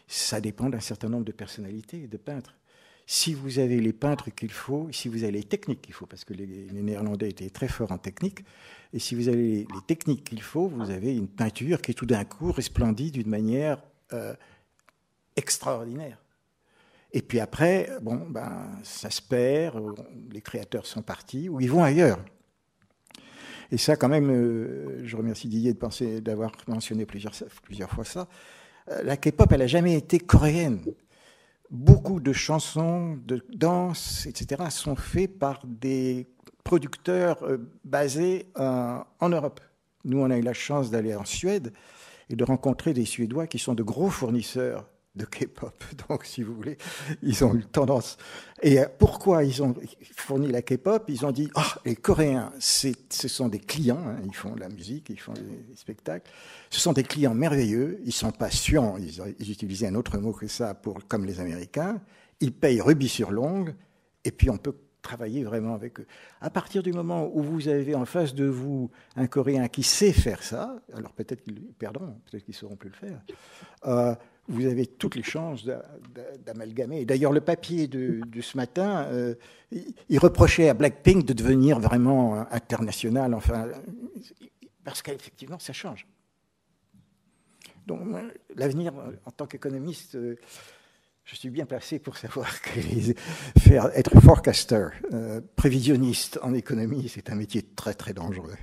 [0.09, 2.55] Ça dépend d'un certain nombre de personnalités, de peintres
[3.07, 6.25] si vous avez les peintres qu'il faut, si vous avez les techniques qu'il faut, parce
[6.25, 8.45] que les, Néerlandais étaient très forts en technique,
[8.93, 12.25] et si vous avez les, techniques qu'il faut, vous avez une peinture qui tout d'un
[12.25, 13.83] coup resplendit d'une manière
[14.13, 14.35] euh,
[15.37, 16.19] extraordinaire.
[17.13, 19.81] Et puis après, bon, ben, ça se perd,
[20.33, 22.19] les créateurs sont partis, ou ils vont ailleurs.
[23.71, 27.35] Et ça, quand même, euh, je remercie Didier de penser, d'avoir mentionné plusieurs,
[27.91, 28.29] fois ça.
[28.91, 30.81] Euh, la K-pop, elle n'a jamais été coréenne
[31.75, 36.29] beaucoup de chansons, de danses, etc., sont faits par des
[36.63, 39.61] producteurs euh, basés euh, en Europe.
[40.05, 41.73] Nous, on a eu la chance d'aller en Suède
[42.31, 45.85] et de rencontrer des Suédois qui sont de gros fournisseurs de K-pop.
[46.09, 46.77] Donc, si vous voulez,
[47.23, 48.17] ils ont eu tendance.
[48.63, 49.75] Et euh, pourquoi ils ont
[50.17, 51.05] fourni la K-pop?
[51.09, 52.93] Ils ont dit oh, les Coréens, ce
[53.29, 56.31] sont des clients, hein, ils font de la musique, ils font des, spectacles.
[56.71, 60.49] Ce sont des clients merveilleux, ils sont patients, ils, ils utilisaient un autre mot que
[60.49, 62.01] ça pour comme les Américains.
[62.41, 63.75] Ils payent rubis sur longue,
[64.25, 66.07] et puis on peut travailler vraiment avec eux.
[66.41, 70.13] À partir du moment où vous avez en face de vous un Coréen qui sait
[70.13, 73.21] faire ça, alors peut-être qu'ils perdront, peut-être qu'ils ne sauront plus le faire.
[73.87, 74.15] Euh,
[74.49, 75.67] vous avez toutes les chances
[76.45, 77.05] d'amalgamer.
[77.05, 79.35] D'ailleurs, le papier de, ce matin, euh,
[80.09, 83.69] il reprochait à Blackpink de devenir vraiment international, enfin,
[84.85, 86.07] parce qu'effectivement, ça change.
[87.87, 88.01] Donc,
[88.57, 88.93] l'avenir,
[89.25, 90.37] en tant qu'économiste, euh,
[91.25, 92.81] je suis bien placé pour savoir que
[93.59, 98.57] faire, être forecaster, euh, prévisionniste en économie, c'est un métier très très dangereux.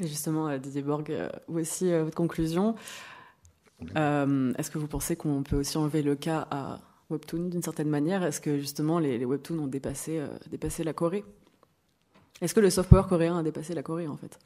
[0.00, 1.12] Et justement, Didier Borg,
[1.48, 2.74] aussi, votre conclusion.
[3.96, 7.88] Euh, est-ce que vous pensez qu'on peut aussi enlever le cas à webtoon d'une certaine
[7.88, 8.22] manière?
[8.22, 11.24] Est-ce que justement les, webtoons ont dépassé, dépassé la Corée?
[12.40, 14.38] Est-ce que le soft power coréen a dépassé la Corée en fait?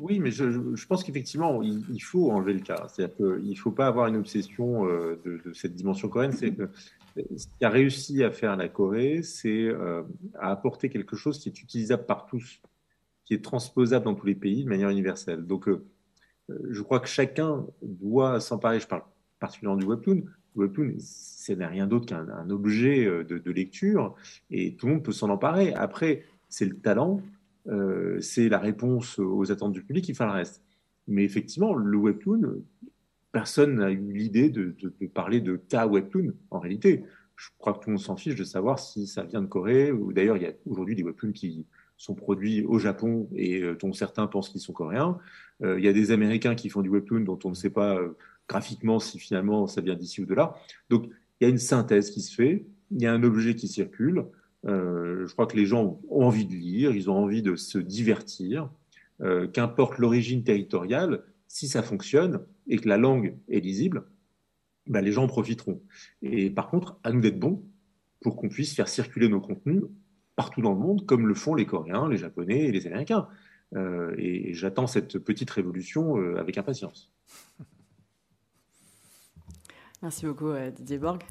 [0.00, 2.88] Oui, mais je, pense qu'effectivement, il, faut enlever le cas.
[2.88, 6.32] C'est-à-dire qu'il ne faut pas avoir une obsession de, de, cette dimension coréenne.
[6.32, 6.68] C'est que
[7.36, 10.02] ce qui a réussi à faire la Corée, c'est euh,
[10.38, 12.60] à apporter quelque chose qui est utilisable par tous,
[13.24, 15.46] qui est transposable dans tous les pays de manière universelle.
[15.46, 15.84] Donc, euh, euh,
[16.48, 18.80] je crois que chacun doit s'emparer.
[18.80, 19.02] Je parle
[19.40, 20.24] particulièrement du webtoon.
[20.54, 24.14] Le webtoon, ce n'est rien d'autre qu'un objet de, lecture
[24.50, 25.72] et tout le monde peut s'en emparer.
[25.74, 27.22] Après, c'est le talent,
[28.20, 30.62] c'est la réponse aux attentes du public qui fait le reste.
[31.08, 32.62] Mais effectivement, le webtoon,
[33.32, 34.74] personne n'a eu l'idée de,
[35.12, 37.04] parler de cas webtoon en réalité.
[37.34, 39.90] Je crois que tout le monde s'en fiche de savoir si ça vient de Corée,
[39.90, 41.66] ou d'ailleurs, il y a aujourd'hui des webtoons qui
[42.02, 45.18] sont produits au Japon et euh, dont certains pensent qu'ils sont coréens.
[45.62, 47.96] Euh, il y a des Américains qui font du webtoon dont on ne sait pas
[47.96, 48.16] euh,
[48.48, 50.56] graphiquement si finalement ça vient d'ici ou de là.
[50.90, 53.68] Donc, il y a une synthèse qui se fait, il y a un objet qui
[53.68, 54.24] circule.
[54.64, 58.68] je crois que les gens ont envie de lire, ils ont envie de se divertir.
[59.52, 64.04] Qu'importe l'origine territoriale, si ça fonctionne et que la langue est lisible,
[64.86, 65.80] ben les gens en profiteront.
[66.22, 67.64] Et par contre, à nous d'être bons
[68.20, 69.82] pour qu'on puisse faire circuler nos contenus
[70.36, 73.28] partout dans le monde, comme le font les Coréens, les Japonais et les Américains.
[73.76, 77.10] Euh, et, j'attends cette petite révolution euh, avec impatience.
[80.02, 81.22] Merci beaucoup, euh, Didier Borg.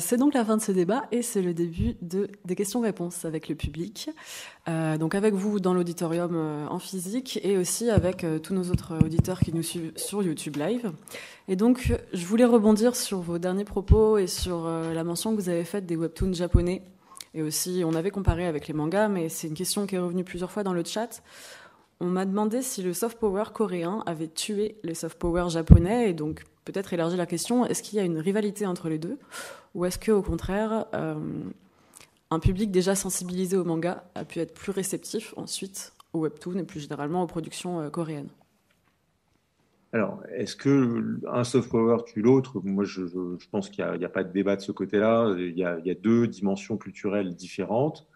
[0.00, 3.48] C'est donc la fin de ce débat et c'est le début de, des questions-réponses avec
[3.48, 4.10] le public.
[4.66, 6.34] Donc avec vous dans l'auditorium
[6.68, 10.90] en physique et aussi avec tous nos autres auditeurs qui nous suivent sur YouTube Live.
[11.46, 15.48] Et donc je voulais rebondir sur vos derniers propos et sur la mention que vous
[15.48, 16.82] avez faite des webtoons japonais.
[17.34, 20.24] Et aussi, on avait comparé avec les mangas, mais c'est une question qui est revenue
[20.24, 21.22] plusieurs fois dans le chat.
[22.00, 26.12] On m'a demandé si le soft power coréen avait tué le soft power japonais et
[26.12, 29.18] donc peut-être élargir la question, est-ce qu'il y a une rivalité entre les deux
[29.74, 31.14] Ou est-ce qu'au contraire, euh,
[32.30, 36.64] un public déjà sensibilisé au manga a pu être plus réceptif ensuite au webtoon et
[36.64, 38.28] plus généralement aux productions euh, coréennes?
[39.92, 42.60] Alors, est-ce que un soft power tue l'autre?
[42.64, 43.02] Moi, je,
[43.50, 45.34] pense qu'il n'y a, pas de débat de ce côté-là.
[45.38, 48.08] Il, y a deux dimensions culturelles différentes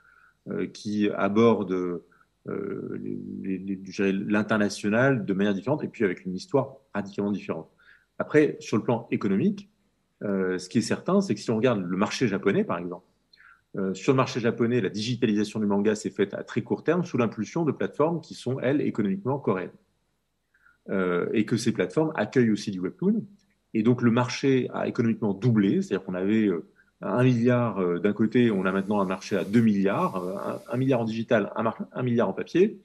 [0.48, 2.02] euh, qui abordent
[2.46, 7.68] l'international de manière différente et puis avec une histoire radicalement différente.
[8.18, 9.70] Après, sur le plan économique,
[10.22, 13.04] euh, ce qui est certain, c'est que si on regarde le marché japonais, par exemple,
[13.76, 17.04] euh, sur le marché japonais, la digitalisation du manga s'est faite à très court terme
[17.04, 19.70] sous l'impulsion de plateformes qui sont, elles, économiquement coréennes.
[20.88, 23.24] Euh, et que ces plateformes accueillent aussi du webtoon.
[23.74, 26.48] Et donc le marché a économiquement doublé, c'est-à-dire qu'on avait
[27.02, 31.04] un milliard d'un côté, on a maintenant un marché à 2 milliards, un, milliard en
[31.04, 32.80] digital, un, milliard en papier.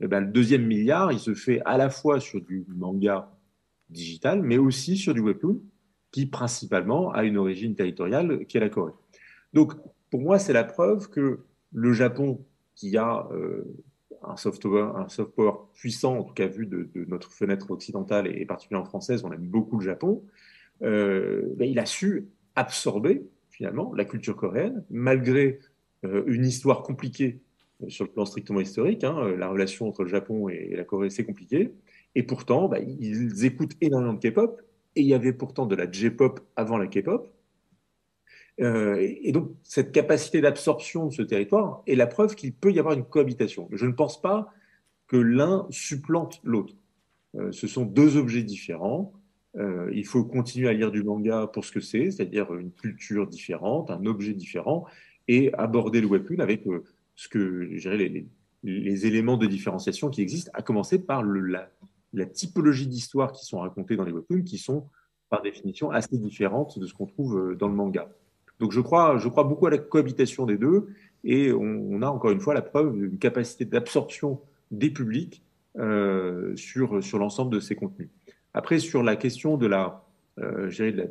[0.00, 3.30] Et ben, le deuxième milliard, il se fait à la fois sur du manga
[3.90, 5.60] digital, mais aussi sur du webtoon,
[6.12, 8.92] qui principalement a une origine territoriale qui est la Corée.
[9.52, 9.72] Donc,
[10.10, 11.40] pour moi, c'est la preuve que
[11.72, 12.44] le Japon,
[12.74, 13.64] qui a euh,
[14.22, 19.24] un, soft power puissant, en tout cas vu de, notre fenêtre occidentale et, particulièrement française,
[19.24, 20.22] on aime beaucoup le Japon,
[20.82, 25.60] euh, ben, il a su absorber finalement la culture coréenne, malgré
[26.04, 27.40] euh, une histoire compliquée
[27.88, 29.04] sur le plan strictement historique.
[29.04, 31.72] Hein, la relation entre le Japon et la Corée, c'est compliqué.
[32.14, 34.60] Et pourtant, bah, ils écoutent énormément de K-pop.
[34.94, 37.30] Et il y avait pourtant de la J-pop avant la K-pop.
[38.60, 42.78] Euh, et donc, cette capacité d'absorption de ce territoire est la preuve qu'il peut y
[42.78, 43.68] avoir une cohabitation.
[43.72, 44.52] Je ne pense pas
[45.08, 46.74] que l'un supplante l'autre.
[47.36, 49.12] Euh, ce sont deux objets différents.
[49.56, 53.26] Euh, il faut continuer à lire du manga pour ce que c'est, c'est-à-dire une culture
[53.26, 54.86] différente, un objet différent,
[55.28, 56.64] et aborder le webtoon avec
[57.14, 61.70] ce que, je les, éléments de différenciation qui existent, à commencer par la,
[62.12, 64.88] la typologie d'histoires qui sont racontées dans les webtoons qui sont
[65.28, 68.08] par définition assez différentes de ce qu'on trouve dans le manga.
[68.60, 70.88] Donc je crois, beaucoup à la cohabitation des deux
[71.24, 74.40] et on, a encore une fois la preuve d'une capacité d'absorption
[74.70, 75.42] des publics
[75.78, 78.08] euh, sur, l'ensemble de ces contenus.
[78.54, 80.04] Après, sur la question de la,
[80.38, 81.10] euh, de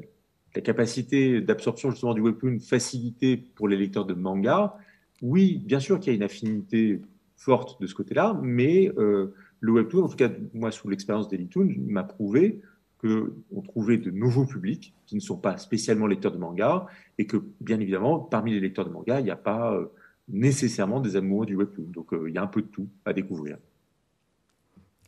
[0.56, 4.78] la, capacité d'absorption justement du webtoon facilité pour les lecteurs de manga,
[5.22, 7.02] oui, bien sûr qu'il y a une affinité
[7.36, 11.70] forte de ce côté-là, mais euh, le webtoon, en tout cas moi sous l'expérience d'Elitoon,
[11.88, 12.62] m'a prouvé
[13.02, 16.88] qu'on trouvait de nouveaux publics qui ne sont pas spécialement lecteurs de manga
[17.18, 19.88] et que bien évidemment parmi les lecteurs de manga il n'y a pas euh,
[20.30, 21.86] nécessairement des amoureux du webtoon.
[21.92, 23.58] Donc euh, il y a un peu de tout à découvrir.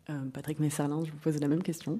[0.10, 2.00] Euh, Patrick Messarlin, je vous pose la même question.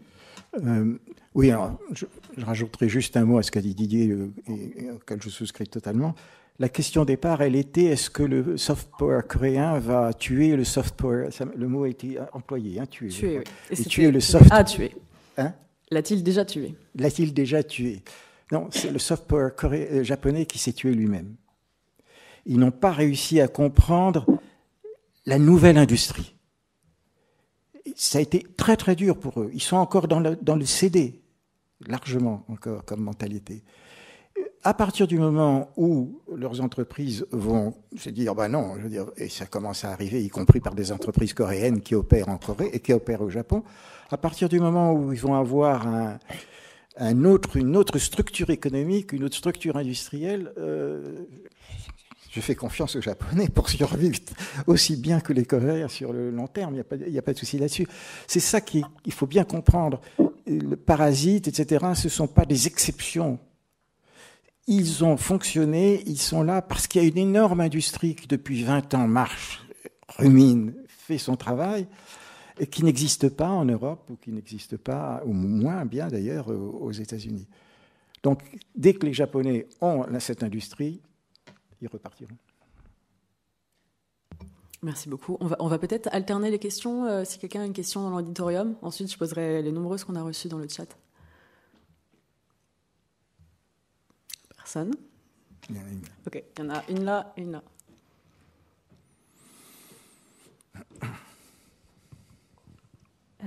[1.34, 2.06] oui, alors je,
[2.38, 4.16] je, rajouterai juste un mot à ce qu'a dit Didier
[4.48, 6.16] et, auquel je souscris totalement
[6.60, 10.96] la question départ, elle était est-ce que le soft power coréen va tuer le soft
[10.96, 13.10] power Le mot a été employé, hein, tuer.
[13.10, 13.44] Tuer, oui.
[13.80, 14.48] Et, tuer le soft.
[14.50, 14.96] Ah, tuer.
[15.38, 15.54] Hein?
[15.90, 16.76] L'a-t-il déjà tué?
[16.96, 18.04] L'a-t-il déjà tué?
[18.52, 21.36] Non, c'est le soft power euh, japonais qui s'est tué lui-même.
[22.46, 24.26] Ils n'ont pas réussi à comprendre
[25.26, 26.34] la nouvelle industrie.
[27.96, 29.50] Ça a été très très dur pour eux.
[29.54, 31.22] Ils sont encore dans le, CD,
[31.86, 33.64] largement encore comme mentalité.
[34.64, 39.08] À partir du moment où leurs entreprises vont se dire, bah non, je veux dire,
[39.18, 42.70] et ça commence à arriver, y compris par des entreprises coréennes qui opèrent en Corée
[42.74, 43.64] et qui opèrent au Japon,
[44.10, 45.86] à partir du moment où ils vont avoir
[46.98, 51.26] un, autre, une autre structure économique, une autre structure industrielle, euh,
[52.32, 54.20] je fais confiance aux Japonais pour survivre
[54.68, 56.74] aussi bien que les Coréens sur le long terme.
[56.74, 57.88] Il n'y a, pas de souci là-dessus.
[58.28, 60.02] C'est ça qu'il faut bien comprendre.
[60.46, 63.40] Le parasite, etc., ce ne sont pas des exceptions.
[64.68, 68.64] Ils ont fonctionné, ils sont là parce qu'il y a une énorme industrie qui depuis
[68.64, 69.66] 20 ans marche,
[70.18, 71.88] rumine, fait son travail
[72.66, 77.48] qui n'existe pas en Europe ou qui n'existe pas, ou moins bien d'ailleurs, aux États-Unis.
[78.24, 78.42] Donc,
[78.76, 81.02] dès que les Japonais ont cette industrie,
[81.82, 82.38] ils repartiront.
[84.84, 85.38] Merci beaucoup.
[85.40, 87.06] On va, on va peut-être alterner les questions.
[87.06, 90.22] Euh, si quelqu'un a une question dans l'auditorium, ensuite je poserai les nombreuses qu'on a
[90.22, 90.88] reçues dans le chat.
[94.56, 94.94] Personne?
[95.70, 96.02] Il y en a une.
[96.28, 97.64] Ok, il y en a une là et une là.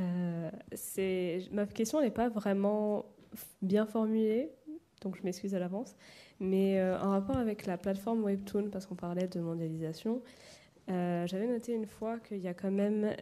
[0.00, 0.50] Euh,
[1.52, 3.06] ma question n'est pas vraiment
[3.62, 4.50] bien formulée,
[5.02, 5.94] donc je m'excuse à l'avance.
[6.40, 10.22] Mais euh, en rapport avec la plateforme Webtoon, parce qu'on parlait de mondialisation,
[10.90, 13.14] euh, j'avais noté une fois qu'il y a quand même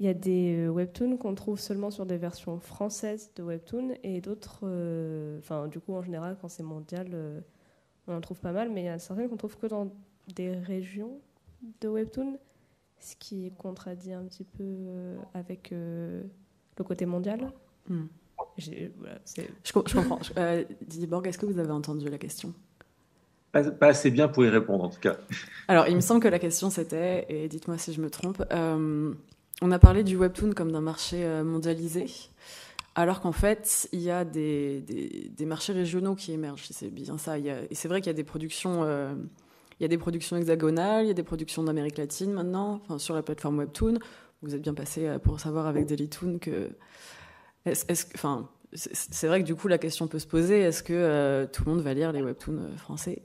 [0.00, 4.20] il y a des webtoons qu'on trouve seulement sur des versions françaises de webtoon et
[4.20, 4.60] d'autres,
[5.66, 7.42] du coup en général quand c'est mondial,
[8.06, 9.90] on en trouve pas mal, mais il y a certaines qu'on trouve que dans
[10.36, 11.18] des régions
[11.80, 12.38] de webtoon
[13.00, 16.22] ce qui contredit un petit peu euh, avec euh,
[16.76, 17.52] le côté mondial.
[17.88, 18.06] Hmm.
[18.58, 20.20] je, comprends.
[20.36, 22.52] Euh, Didier Borg, est-ce que vous avez entendu la question?
[23.52, 25.16] Pas, assez bien pour y répondre, en tout cas.
[25.68, 29.72] Alors, il me semble que la question c'était, et dites-moi si je me trompe, on
[29.72, 32.06] a parlé du webtoon comme d'un marché mondialisé,
[32.94, 34.82] alors qu'en fait, il y a des,
[35.34, 36.68] des, marchés régionaux qui émergent.
[36.70, 37.38] C'est bien ça.
[37.38, 38.84] et c'est vrai qu'il y a des productions
[39.78, 42.98] il y a des productions hexagonales, il y a des productions d'Amérique latine maintenant, enfin,
[42.98, 43.98] sur la plateforme Webtoon.
[44.42, 46.70] Vous êtes bien passé euh, pour savoir avec Dailytoon que.
[47.64, 51.46] Est-ce, enfin, c'est vrai que du coup, la question peut se poser est-ce que euh,
[51.46, 53.22] tout le monde va lire les webtoons euh, français?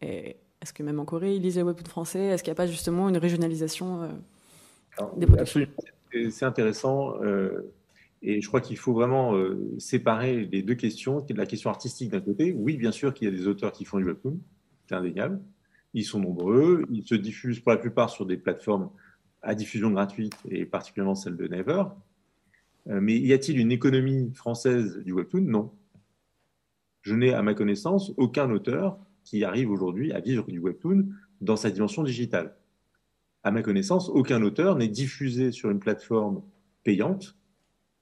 [0.00, 2.20] Et est-ce que même en Corée, ils lisent les webtoons français?
[2.26, 4.08] Est-ce qu'il n'y a pas justement une régionalisation
[5.16, 5.66] des productions?
[6.30, 7.14] C'est intéressant.
[8.22, 9.34] et je crois qu'il faut vraiment
[9.78, 11.24] séparer les deux questions.
[11.34, 13.98] La question artistique d'un côté, oui, bien sûr qu'il y a des auteurs qui font
[13.98, 14.38] du webtoon,
[14.88, 15.40] c'est indéniable.
[15.94, 18.90] Ils sont nombreux, ils se diffusent pour la plupart sur des plateformes
[19.42, 21.84] à diffusion gratuite et particulièrement celle de Never.
[22.88, 25.42] Euh, mais y a-t-il une économie française du webtoon?
[25.42, 25.72] Non.
[27.02, 31.06] Je n'ai à ma connaissance aucun auteur qui arrive aujourd'hui à vivre du webtoon
[31.40, 32.56] dans sa dimension digitale.
[33.42, 36.42] À ma connaissance, aucun auteur n'est diffusé sur une plateforme
[36.84, 37.36] payante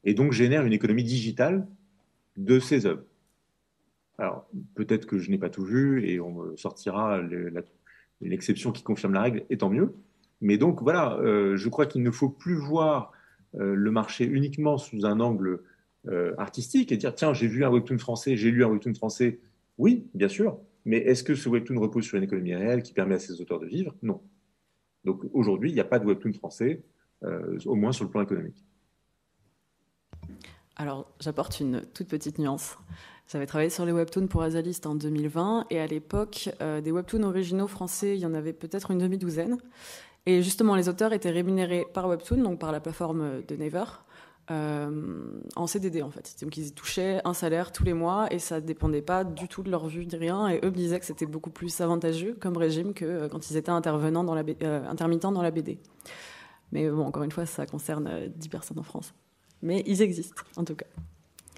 [0.04, 1.66] et donc génère une économie digitale
[2.36, 3.04] de ses œuvres.
[4.18, 7.62] Alors, peut-être que je n'ai pas tout vu et on sortira la,
[8.20, 9.94] l'exception qui confirme la règle, et tant mieux.
[10.40, 13.12] Mais donc voilà, euh, je crois qu'il ne faut plus voir
[13.56, 15.62] euh, le marché uniquement sous un angle
[16.06, 19.40] euh, artistique et dire tiens, j'ai vu un webtoon français, j'ai lu un webtoon français.
[19.78, 23.16] Oui, bien sûr, mais est-ce que ce webtoon repose sur une économie réelle qui permet
[23.16, 23.94] à ses auteurs de vivre?
[24.02, 24.20] Non.
[25.04, 26.82] Donc aujourd'hui, il n'y a pas de webtoon français,
[27.66, 28.67] au moins sur le plan économique.
[30.78, 32.78] Alors, j'apporte une toute petite nuance.
[33.26, 37.24] J'avais travaillé sur les webtoons pour Azalist en 2020 et à l'époque, euh, des webtoons
[37.24, 39.58] originaux français, il y en avait peut-être une demi-douzaine.
[40.24, 43.84] Et justement, les auteurs étaient rémunérés par Webtoon, donc par la plateforme de Never,
[44.50, 46.36] euh, en CDD en fait.
[46.42, 49.70] Donc ils touchaient un salaire tous les mois et ça dépendait pas du tout de
[49.70, 50.48] leur vue de rien.
[50.48, 53.56] Et eux me disaient que c'était beaucoup plus avantageux comme régime que euh, quand ils
[53.56, 54.44] étaient intervenants dans la,
[54.88, 55.80] intermittents dans la BD.
[56.72, 59.14] Mais bon, encore une fois, ça concerne 10 personnes en France.
[59.62, 60.86] Mais ils existent, en tout cas.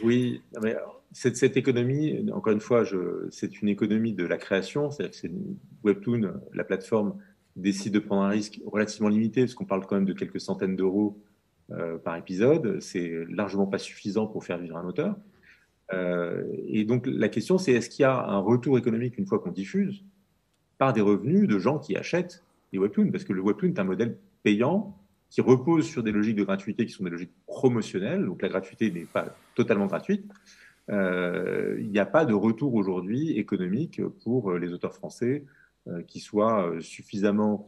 [0.03, 0.77] Oui, mais
[1.13, 2.85] cette, économie, encore une fois,
[3.31, 5.31] c'est une économie de la création, c'est-à-dire que c'est
[5.85, 7.17] Webtoon, la plateforme
[7.57, 10.77] décide de prendre un risque relativement limité, parce qu'on parle quand même de quelques centaines
[10.77, 11.19] d'euros
[11.73, 15.17] euh, par épisode, c'est largement pas suffisant pour faire vivre un auteur.
[15.93, 19.41] Euh, et donc la question, c'est est-ce qu'il y a un retour économique une fois
[19.41, 20.05] qu'on diffuse
[20.79, 22.43] par des revenus de gens qui achètent
[22.73, 24.97] des webtoons, parce que le webtoon est un modèle payant
[25.31, 28.91] qui repose sur des logiques de gratuité qui sont des logiques promotionnelles, donc la gratuité
[28.91, 30.31] n'est pas totalement gratuite.
[30.91, 35.45] Euh, il n'y a pas de retour aujourd'hui économique pour les auteurs français
[35.87, 37.67] euh, qui soit euh, suffisamment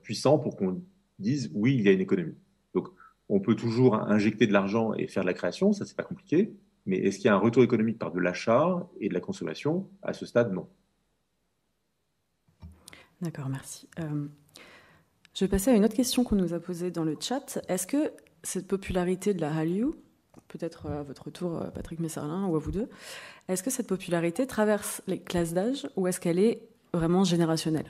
[0.00, 0.80] puissant pour qu'on
[1.18, 2.36] dise oui, il y a une économie.
[2.72, 2.86] Donc,
[3.28, 6.52] on peut toujours injecter de l'argent et faire de la création, ça c'est pas compliqué,
[6.86, 9.90] Mais est-ce qu'il y a un retour économique par de l'achat et de la consommation?
[10.02, 10.68] À ce stade, non.
[13.20, 13.88] D'accord, merci.
[15.36, 17.58] Euh, je vais passer à une autre question qu'on nous a posée dans le chat.
[17.68, 18.12] Est-ce que
[18.42, 19.88] cette popularité de la Hallyu,
[20.48, 22.88] peut-être à votre tour, euh, Patrick Messerlin, ou à vous deux,
[23.48, 26.62] est-ce que cette popularité traverse les classes d'âge ou est-ce qu'elle est
[26.92, 27.86] vraiment générationnelle?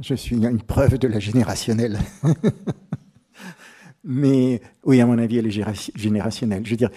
[0.00, 1.98] Je suis une preuve de la générationnelle.
[4.04, 6.64] Mais oui, à mon avis, elle est générationnelle.
[6.64, 6.90] Je veux dire,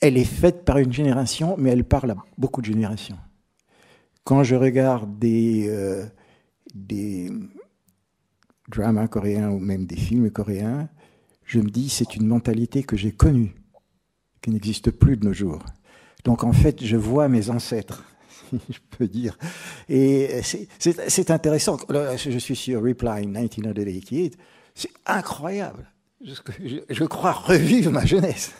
[0.00, 3.18] elle est faite par une génération, mais elle parle à beaucoup de générations.
[4.22, 6.06] Quand je regarde des, euh,
[6.74, 7.30] des
[8.68, 10.88] dramas coréens ou même des films coréens,
[11.44, 13.54] je me dis c'est une mentalité que j'ai connue,
[14.42, 15.64] qui n'existe plus de nos jours.
[16.24, 18.04] Donc en fait, je vois mes ancêtres,
[18.50, 19.38] si je peux dire.
[19.88, 21.76] Et c'est intéressant.
[21.88, 24.36] Je suis sur Reply 1988.
[24.74, 25.90] C'est incroyable.
[26.22, 28.54] Je, crois revivre ma jeunesse.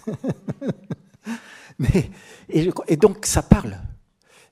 [1.78, 2.10] Mais,
[2.48, 3.78] et donc ça parle.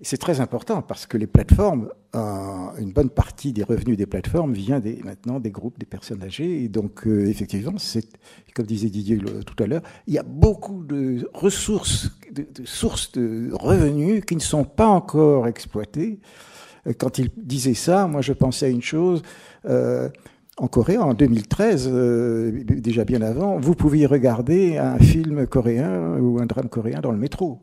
[0.05, 4.83] C'est très important parce que les plateformes, une bonne partie des revenus des plateformes vient
[5.05, 6.65] maintenant des groupes, des personnes âgées.
[6.65, 8.09] Et donc, euh, effectivement, c'est,
[8.53, 13.51] comme disait Didier tout à l'heure, il y a beaucoup de ressources, de, sources de
[13.53, 16.19] revenus qui ne sont pas encore exploitées.
[16.89, 19.23] Euh, quand il disait ça, moi, je pensais à une chose.
[19.67, 20.09] Euh,
[20.59, 21.89] en Corée, en 2013,
[22.63, 27.17] déjà bien avant, vous pouviez regarder un film coréen ou un drame coréen dans le
[27.17, 27.63] métro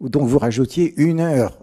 [0.00, 1.58] donc vous rajoutiez une heure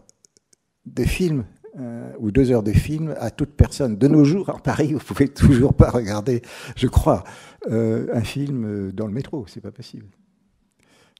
[0.86, 1.46] de film
[1.80, 3.96] euh, ou deux heures de film à toute personne.
[3.98, 6.42] De nos jours, en Paris, vous pouvez toujours pas regarder,
[6.76, 7.24] je crois,
[7.70, 10.08] euh, un film dans le métro, c'est pas possible.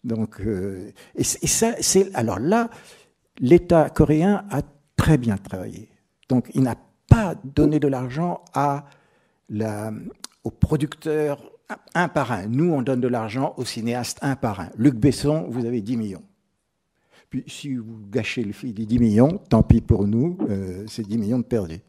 [0.04, 2.70] Donc, euh, et, ça, c'est alors là,
[3.40, 4.62] l'État coréen a
[4.98, 5.90] très bien travaillé.
[6.28, 6.76] Donc, il n'a
[7.08, 8.86] pas donné de l'argent à
[9.50, 9.94] la,
[10.44, 11.52] aux producteurs
[11.94, 12.48] un par un.
[12.48, 14.70] Nous, on donne de l'argent aux cinéastes un par un.
[14.76, 16.24] Luc Besson, vous avez 10 millions.
[17.48, 21.18] Si vous gâchez le fil des 10 millions, tant pis pour nous, euh, c'est 10
[21.18, 21.80] millions de perdus.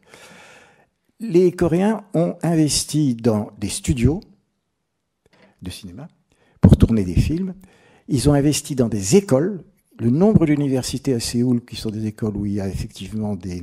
[1.19, 4.21] Les Coréens ont investi dans des studios
[5.61, 6.07] de cinéma
[6.61, 7.55] pour tourner des films.
[8.07, 9.63] Ils ont investi dans des écoles.
[9.99, 13.61] Le nombre d'universités à Séoul, qui sont des écoles où il y a effectivement des,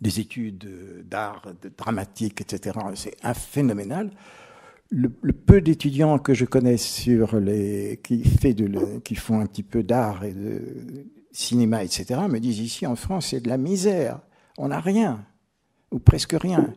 [0.00, 4.10] des études d'art, de dramatique, etc., c'est phénoménal
[4.90, 8.24] le, peu d'étudiants que je connais sur les, qui,
[9.14, 10.60] font un petit peu d'art et de
[11.32, 14.20] cinéma, etc., me disent ici en France, c'est de la misère.
[14.58, 15.24] On n'a rien,
[15.90, 16.72] ou presque rien.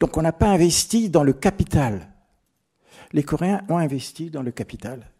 [0.00, 2.08] Donc on n'a pas investi dans le capital.
[3.12, 5.10] Les Coréens ont investi dans le capital.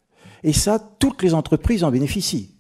[0.43, 2.54] Et ça, toutes les entreprises en bénéficient.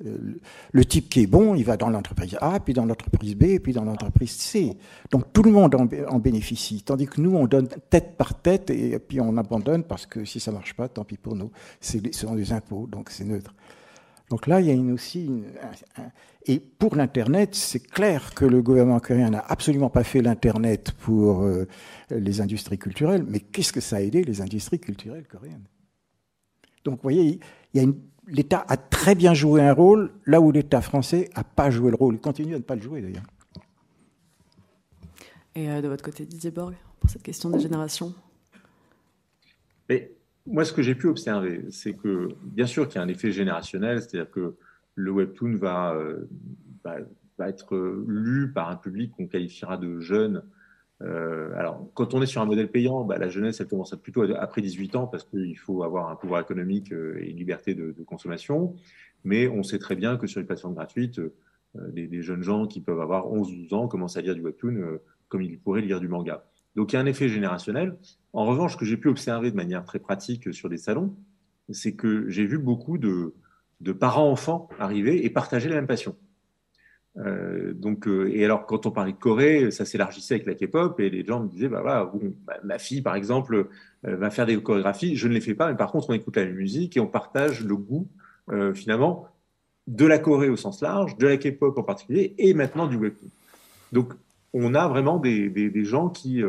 [0.00, 3.72] Le type qui est bon, il va dans l'entreprise A, puis dans l'entreprise B, puis
[3.72, 4.76] dans l'entreprise C.
[5.10, 6.82] Donc tout le monde en, bénéficie.
[6.82, 10.38] Tandis que nous, on donne tête par tête et puis on abandonne parce que si
[10.38, 11.50] ça marche pas, tant pis pour nous.
[11.80, 13.54] Ce sont des impôts, donc c'est neutre.
[14.28, 15.30] Donc là, il y a une aussi.
[16.46, 21.42] et pour l'Internet, c'est clair que le gouvernement coréen n'a absolument pas fait l'Internet pour
[21.42, 21.66] euh,
[22.10, 25.64] les industries culturelles, mais qu'est-ce que ça a aidé les industries culturelles coréennes?
[26.84, 27.40] Donc vous voyez,
[27.72, 27.96] il y a une
[28.26, 31.96] l'État a très bien joué un rôle, là où l'État français n'a pas joué le
[31.96, 32.14] rôle.
[32.14, 33.26] Il continue à ne pas le jouer d'ailleurs.
[35.54, 38.14] Et euh, de votre côté, Didier Borg, pour cette question des générations?
[39.88, 40.12] Mais
[40.46, 43.32] Moi, ce que j'ai pu observer, c'est que, bien sûr qu'il y a un effet
[43.32, 44.56] générationnel, c'est-à-dire que
[44.94, 46.28] le webtoon va, euh,
[46.84, 50.42] va, être lu par un public qu'on qualifiera de jeune
[51.02, 54.22] euh, alors, quand on est sur un modèle payant, bah, la jeunesse, elle commence plutôt
[54.22, 57.94] après 18 ans parce qu'il faut avoir un pouvoir économique euh, et une liberté de,
[58.06, 58.74] consommation.
[59.24, 61.32] Mais on sait très bien que sur les plateformes gratuites, euh,
[61.92, 64.98] des, jeunes gens qui peuvent avoir 11-12 ans commencent à lire du webtoon
[65.28, 66.44] comme ils pourraient lire du manga.
[66.76, 67.96] Donc, il y a un effet générationnel.
[68.32, 71.14] En revanche, ce que j'ai pu observer de manière très pratique sur des salons,
[71.70, 73.34] c'est que j'ai vu beaucoup de,
[73.80, 76.16] de parents-enfants arriver et partager la même passion.
[77.18, 80.98] Euh, donc, euh, et alors, quand on parlait de Corée, ça s'élargissait avec la K-pop
[81.00, 82.12] et les gens me disaient, bah, voilà,
[82.64, 83.68] ma fille, par exemple,
[84.06, 85.16] euh, va faire des chorégraphies.
[85.16, 87.64] Je ne les fais pas, mais par contre, on écoute la musique et on partage
[87.64, 88.08] le goût,
[88.74, 89.26] finalement,
[89.88, 93.28] de la Corée au sens large, de la K-pop en particulier, et maintenant du webtoon.
[93.90, 94.12] Donc,
[94.52, 96.42] on a vraiment des, des gens qui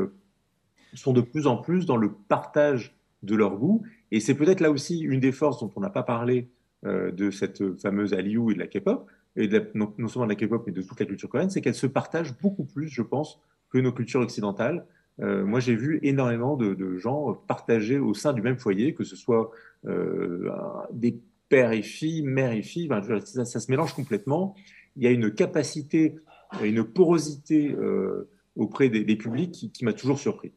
[0.93, 3.81] sont de plus en plus dans le partage de leur goût.
[4.11, 6.49] Et c'est peut-être là aussi une des forces dont on n'a pas parlé
[6.83, 9.07] de cette fameuse Aliou et de la K-pop,
[9.37, 11.87] et non, seulement de la K-pop, mais de toute la culture coréenne, c'est qu'elle se
[11.87, 13.39] partage beaucoup plus, je pense,
[13.69, 14.85] que nos cultures occidentales.
[15.19, 19.15] Euh, moi, j'ai vu énormément de, gens partager au sein du même foyer, que ce
[19.15, 19.51] soit
[19.85, 20.49] euh,
[20.91, 21.19] des
[21.49, 22.89] pères et filles, mères et filles,
[23.23, 24.55] ça, se mélange complètement.
[24.95, 26.17] Il y a une capacité,
[26.63, 30.51] une porosité euh, auprès des, publics qui m'a toujours surpris.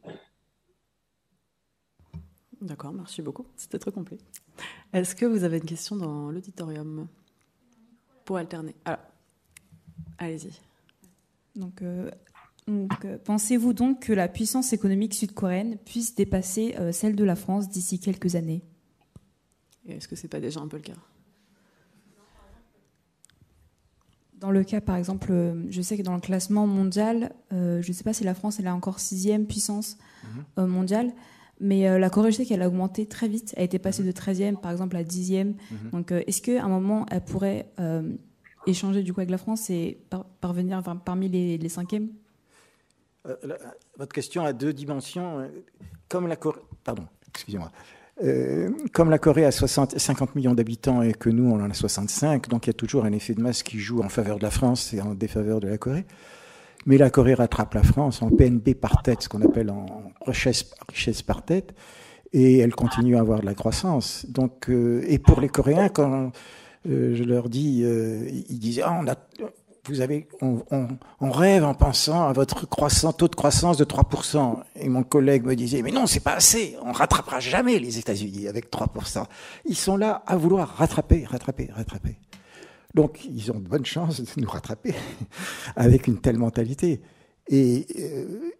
[2.61, 3.45] D'accord, merci beaucoup.
[3.55, 4.17] C'était très complet.
[4.93, 7.07] Est-ce que vous avez une question dans l'auditorium?
[8.31, 9.01] Pour alterner Alors,
[10.17, 10.53] allez-y.
[11.59, 12.09] Donc, euh,
[12.69, 17.67] euh, pensez-vous donc que la puissance économique sud-coréenne puisse dépasser euh, celle de la France
[17.67, 18.63] d'ici quelques années?
[19.85, 20.93] Est-ce que ce n'est pas déjà un peu le cas?
[24.35, 25.33] Dans le cas, par exemple,
[25.67, 28.67] je sais que dans le classement mondial, je ne sais pas si la France elle
[28.67, 29.97] est encore sixième puissance
[30.55, 30.67] mhm.
[30.67, 31.11] mondiale,
[31.61, 33.53] mais euh, la Corée, je sais qu'elle a augmenté très vite.
[33.55, 35.45] Elle a été passée de 13e, par exemple, à 10e.
[35.45, 35.55] Mhm.
[35.93, 38.01] Donc, euh, est-ce qu'à un moment, elle pourrait euh,
[38.65, 39.99] échanger du coup avec la France et
[40.41, 42.09] parvenir parmi les, les cinquièmes?
[43.97, 45.47] Votre question a deux dimensions.
[46.09, 47.71] Comme la Corée, pardon, excusez-moi.
[48.93, 52.49] comme la Corée a 60, 50 millions d'habitants et que nous, on en a 65,
[52.49, 54.49] donc il y a toujours un effet de masse qui joue en faveur de la
[54.49, 56.05] France et en défaveur de la Corée.
[56.85, 59.85] Mais la Corée rattrape la France en PNB par tête, ce qu'on appelle en
[60.25, 61.73] richesse, richesse, par tête,
[62.33, 64.25] et elle continue à avoir de la croissance.
[64.27, 66.31] Donc, euh, et pour les Coréens, quand
[66.89, 69.15] euh, je leur dis, euh, ils disaient, ah, on a,
[69.87, 70.87] vous avez, on, on,
[71.19, 74.57] on, rêve en pensant à votre croissance, taux de croissance de 3%.
[74.75, 76.77] Et mon collègue me disait, mais non, c'est pas assez.
[76.83, 79.23] On rattrapera jamais les États-Unis avec 3%.
[79.65, 82.17] Ils sont là à vouloir rattraper, rattraper, rattraper.
[82.95, 84.93] Donc, ils ont de bonnes chances de nous rattraper
[85.75, 87.01] avec une telle mentalité.
[87.47, 88.51] Et euh,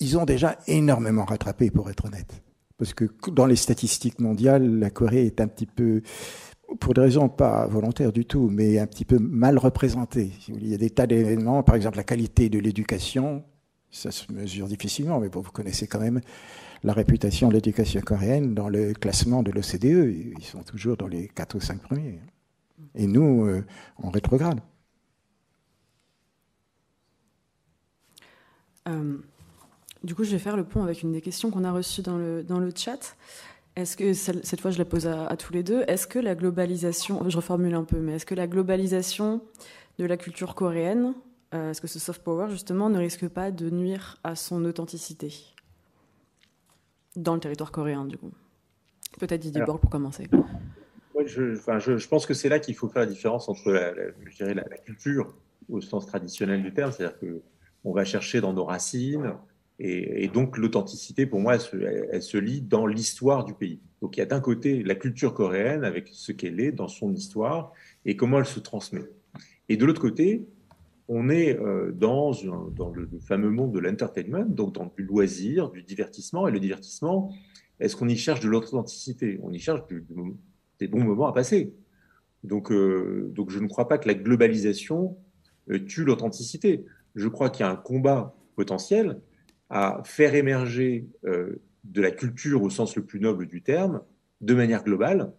[0.00, 2.42] ils, ont déjà énormément rattrapé, pour être honnête.
[2.78, 6.02] Parce que dans les statistiques mondiales, la Corée est un petit peu,
[6.80, 10.32] pour des raisons pas volontaires du tout, mais un petit peu mal représentée.
[10.48, 13.44] Il y a des tas d'événements, par exemple la qualité de l'éducation,
[13.90, 16.20] ça se mesure difficilement, mais vous connaissez quand même
[16.82, 20.34] la réputation de l'éducation coréenne dans le classement de l'OCDE.
[20.38, 22.20] Ils sont toujours dans les 4 ou 5 premiers.
[22.94, 23.64] Et nous, euh,
[23.98, 24.60] on rétrograde.
[28.88, 29.18] Euh,
[30.04, 32.16] du coup, je vais faire le pont avec une des questions qu'on a reçues dans
[32.16, 33.16] le, dans le chat.
[33.74, 37.28] Est-ce que, cette fois, je la pose à, tous les deux, est-ce que la globalisation,
[37.28, 39.42] je reformule un peu, mais est-ce que la globalisation
[39.98, 41.14] de la culture coréenne,
[41.52, 45.34] euh, est-ce que ce soft power, justement, ne risque pas de nuire à son authenticité
[47.16, 48.30] dans le territoire coréen, du coup?
[49.18, 50.28] Peut-être Didier Borg pour commencer
[51.26, 53.92] je, pense que c'est là qu'il faut faire la différence entre la,
[54.26, 55.34] je dirais la, culture
[55.68, 57.42] au sens traditionnel du terme, c'est-à-dire que
[57.84, 59.34] on va chercher dans nos racines,
[59.78, 63.80] et, donc l'authenticité, pour moi, elle se, elle, lie dans l'histoire du pays.
[64.00, 67.12] Donc il y a d'un côté la culture coréenne avec ce qu'elle est dans son
[67.12, 67.72] histoire
[68.04, 69.04] et comment elle se transmet.
[69.68, 70.46] Et de l'autre côté,
[71.08, 76.48] on est euh, dans, le, fameux monde de l'entertainment, donc dans du loisir, du divertissement.
[76.48, 77.32] Et le divertissement,
[77.78, 79.38] est-ce qu'on y cherche de l'authenticité?
[79.42, 80.04] On y cherche du,
[80.78, 81.72] des bons moments à passer.
[82.44, 85.16] Donc, euh, donc je ne crois pas que la globalisation
[85.70, 86.84] euh, tue l'authenticité.
[87.14, 89.20] Je crois qu'il y a un combat potentiel
[89.68, 94.00] à faire émerger euh, de la culture au sens le plus noble du terme,
[94.40, 95.32] de manière globale.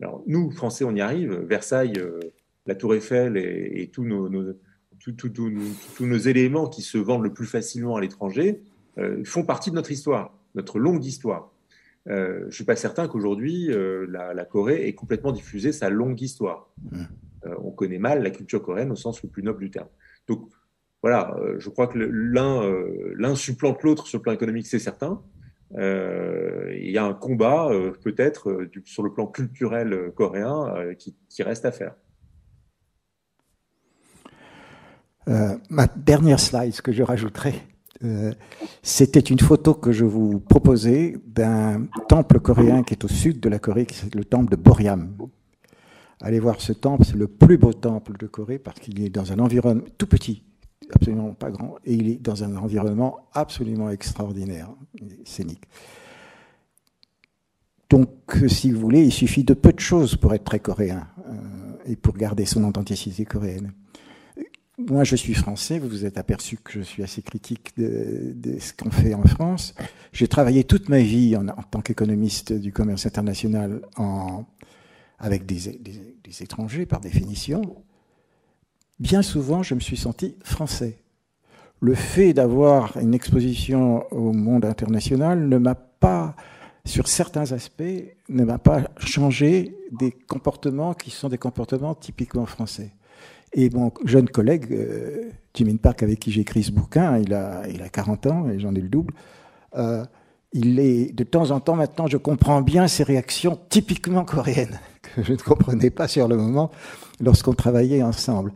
[0.00, 1.32] Alors, nous, Français, on y arrive.
[1.32, 2.00] Versailles,
[2.66, 4.28] la Tour Eiffel et, tous, nos,
[4.98, 8.60] tous nos éléments qui se vendent le plus facilement à l'étranger
[9.24, 11.52] font partie de notre histoire, notre longue histoire.
[12.08, 16.20] Euh, je ne suis pas certain qu'aujourd'hui, euh, la, Corée ait complètement diffusé sa longue
[16.20, 16.72] histoire.
[16.90, 17.02] Mmh.
[17.46, 19.88] Euh, on connaît mal la culture coréenne au sens le plus noble du terme.
[20.28, 20.48] Donc,
[21.02, 25.20] voilà, je crois que l'un supplante l'autre sur le plan économique, c'est certain.
[25.76, 27.70] il y a un combat,
[28.04, 31.96] peut-être, sur le plan culturel coréen, qui, qui, reste à faire.
[35.26, 37.54] ma dernière slide, ce que je rajouterai,
[38.04, 38.32] euh,
[38.82, 43.48] c'était une photo que je vous proposais d'un temple coréen qui est au sud de
[43.48, 45.16] la Corée, qui est le temple de Boryam.
[46.20, 49.32] Allez voir ce temple, c'est le plus beau temple de Corée parce qu'il est dans
[49.32, 50.44] un environnement tout petit,
[50.92, 54.70] absolument pas grand, et il est dans un environnement absolument extraordinaire,
[55.24, 55.64] scénique.
[57.90, 58.08] Donc,
[58.48, 61.32] si vous voulez, il suffit de peu de choses pour être très coréen euh,
[61.84, 63.72] et pour garder son authenticité coréenne
[64.78, 68.72] moi, je suis français, vous vous êtes aperçu que je suis assez critique de, ce
[68.72, 69.74] qu'on fait en France.
[70.12, 73.82] J'ai travaillé toute ma vie en, tant qu'économiste du commerce international
[75.18, 75.78] avec des,
[76.24, 77.76] des, étrangers, par définition.
[78.98, 80.98] Bien souvent, je me suis senti français.
[81.80, 86.34] Le fait d'avoir une exposition au monde international ne m'a pas,
[86.86, 87.82] sur certains aspects,
[88.30, 92.92] ne m'a pas changé des comportements qui sont des comportements typiquement français.
[93.54, 97.62] Et mon jeune collègue, euh, Jimin Park, avec qui j'ai écrit ce bouquin, il a,
[97.68, 99.14] il a 40 ans et j'en ai le double.
[99.76, 100.04] Euh,
[100.54, 105.22] il est, de temps en temps maintenant, je comprends bien ses réactions typiquement coréennes, que
[105.22, 106.70] je ne comprenais pas sur le moment
[107.20, 108.52] lorsqu'on travaillait ensemble.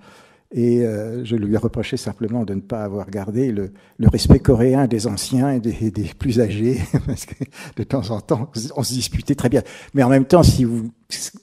[0.52, 4.86] Et euh, je lui ai reproché simplement de ne pas avoir gardé le, respect coréen
[4.86, 7.44] des anciens et des, plus âgés, parce que
[7.76, 9.62] de temps en temps, on se disputait très bien.
[9.92, 10.90] Mais en même temps, si vous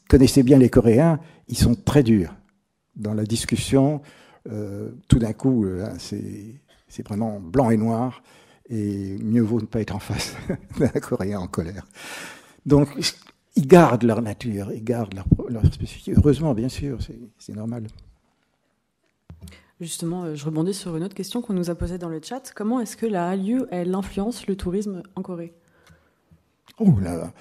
[0.09, 1.19] connaissez bien les Coréens,
[1.49, 2.33] ils sont très durs
[2.95, 4.01] dans la discussion.
[4.51, 8.23] Euh, tout d'un coup, euh, c'est vraiment blanc et noir,
[8.69, 10.35] et mieux vaut ne pas être en face
[10.79, 11.85] d'un Coréen en colère.
[12.65, 12.89] Donc,
[13.55, 16.13] ils gardent leur nature, ils gardent leur, leur spécificité.
[16.17, 16.99] Heureusement, bien sûr,
[17.37, 17.87] c'est normal.
[19.83, 22.53] Justement, euh, je rebondis sur une autre question qu'on nous a posée dans le chat.
[22.55, 25.53] Comment est-ce que la Hallyu, elle influence le tourisme en Corée?
[26.79, 27.33] Oh là,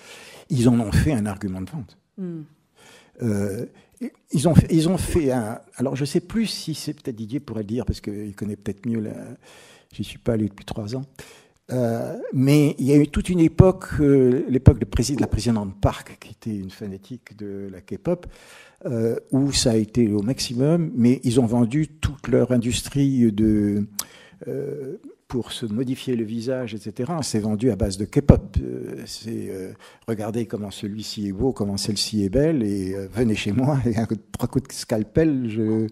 [0.51, 1.97] ils en ont fait un argument de vente.
[2.19, 2.43] Hmm.
[3.23, 3.67] Euh,
[4.33, 5.61] ils, ont, ils ont fait un.
[5.77, 8.57] Alors, je ne sais plus si c'est peut-être Didier pourrait le dire, parce qu'il connaît
[8.57, 9.01] peut-être mieux.
[9.01, 9.13] La,
[9.93, 11.05] j'y suis pas allé depuis trois ans.
[11.71, 14.87] Euh, mais il y a eu toute une époque, l'époque de,
[15.21, 18.27] la présidente Park, qui était une fanatique de la K-pop,
[18.85, 23.87] euh, où ça a été au maximum, mais ils ont vendu toute leur industrie de,
[24.49, 24.97] euh,
[25.33, 27.11] pour se modifier le visage, etc.
[27.23, 28.59] C'est vendu à base de K-pop.
[28.61, 29.51] Euh, c'est
[30.07, 34.07] regardez comment celui-ci est beau, comment celle-ci est belle, et venez chez moi, et un,
[34.31, 35.87] trois coups de scalpel, je,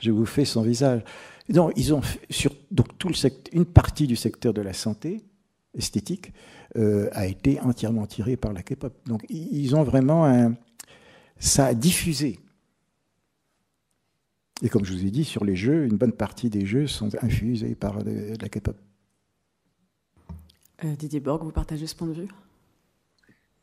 [0.00, 1.02] je vous fais son visage.
[1.50, 2.00] Donc, ils ont
[2.30, 5.20] sur donc tout le secteur, une partie du secteur de la santé
[5.74, 6.32] esthétique
[6.74, 8.94] a été entièrement tirée par la K-pop.
[9.06, 10.54] Donc, ils ont vraiment
[11.38, 12.40] ça a diffusé.
[14.62, 17.10] Et comme je vous ai dit, sur les jeux, une bonne partie des jeux sont
[17.22, 18.76] infusés par de, la K-pop.
[20.84, 22.28] Euh, Didier Borg, vous partagez ce point de vue?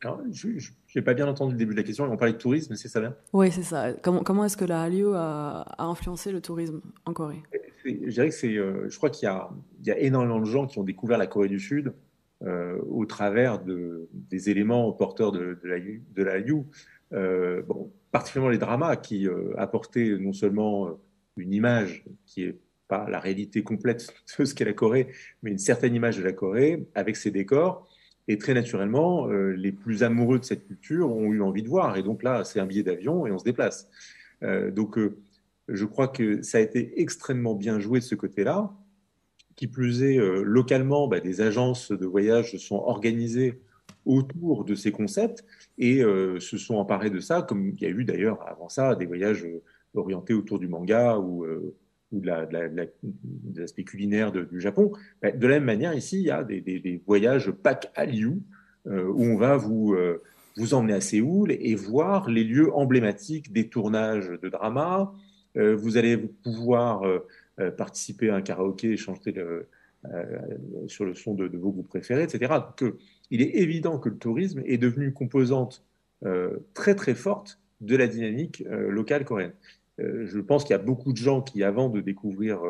[0.02, 0.48] Alors, je
[0.94, 2.04] n'ai pas bien entendu le début de la question.
[2.04, 3.16] On parlait de tourisme, c'est ça là?
[3.32, 3.94] Oui, c'est ça.
[3.94, 7.42] Comment, comment est-ce que la Hallyu a, influencé le tourisme en Corée?
[7.84, 8.56] Je dirais que c'est.
[8.56, 11.48] Euh, je crois qu'il y, y, a énormément de gens qui ont découvert la Corée
[11.48, 11.92] du Sud
[12.42, 16.64] euh, au travers de, des éléments porteurs de, de la, de la Hallyu.
[17.12, 20.92] Euh, bon, particulièrement les dramas qui euh, apportaient non seulement euh,
[21.36, 24.06] une image qui est pas la réalité complète
[24.38, 25.08] de ce qu'est la Corée,
[25.42, 27.90] mais une certaine image de la Corée avec ses décors.
[28.28, 31.98] Et très naturellement, les plus amoureux de cette culture ont eu envie de voir.
[31.98, 33.90] Et donc là, c'est un billet d'avion et on se déplace.
[34.40, 34.98] donc,
[35.68, 38.72] je crois que ça a été extrêmement bien joué de ce côté-là.
[39.56, 43.60] Qui plus est, localement, bah, des agences de voyage sont organisées
[44.06, 45.44] autour de ces concepts
[45.78, 48.94] et euh, se sont emparés de ça, comme il y a eu d'ailleurs avant ça
[48.94, 49.62] des voyages euh,
[49.94, 51.74] orientés autour du manga ou, euh,
[52.12, 52.30] ou de,
[53.56, 54.92] l'aspect culinaire du Japon.
[55.22, 58.42] Bah, de la même manière, ici, il y a des, voyages pack à Liu,
[58.86, 59.96] où on va vous,
[60.58, 65.10] vous emmener à Séoul et voir les lieux emblématiques des tournages de drama.
[65.54, 67.02] vous allez pouvoir
[67.78, 69.68] participer à un karaoké chanter le,
[70.86, 72.52] sur le son de, vos groupes préférés, etc.
[73.30, 75.84] il est évident que le tourisme est devenu une composante
[76.24, 79.52] euh, très très forte de la dynamique euh, locale coréenne.
[80.00, 82.60] Euh, je pense qu'il y a beaucoup de gens qui, avant de découvrir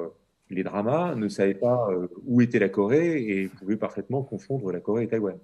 [0.51, 1.89] les dramas, ne savaient pas
[2.27, 5.39] où était la Corée et pouvaient parfaitement confondre la Corée et Taïwan,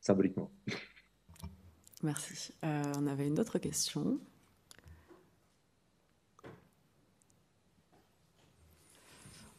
[0.00, 0.50] symboliquement.
[2.02, 2.52] Merci.
[2.62, 4.18] on avait une autre question.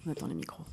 [0.06, 0.64] On attend les micros.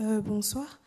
[0.00, 0.78] Euh, bonsoir.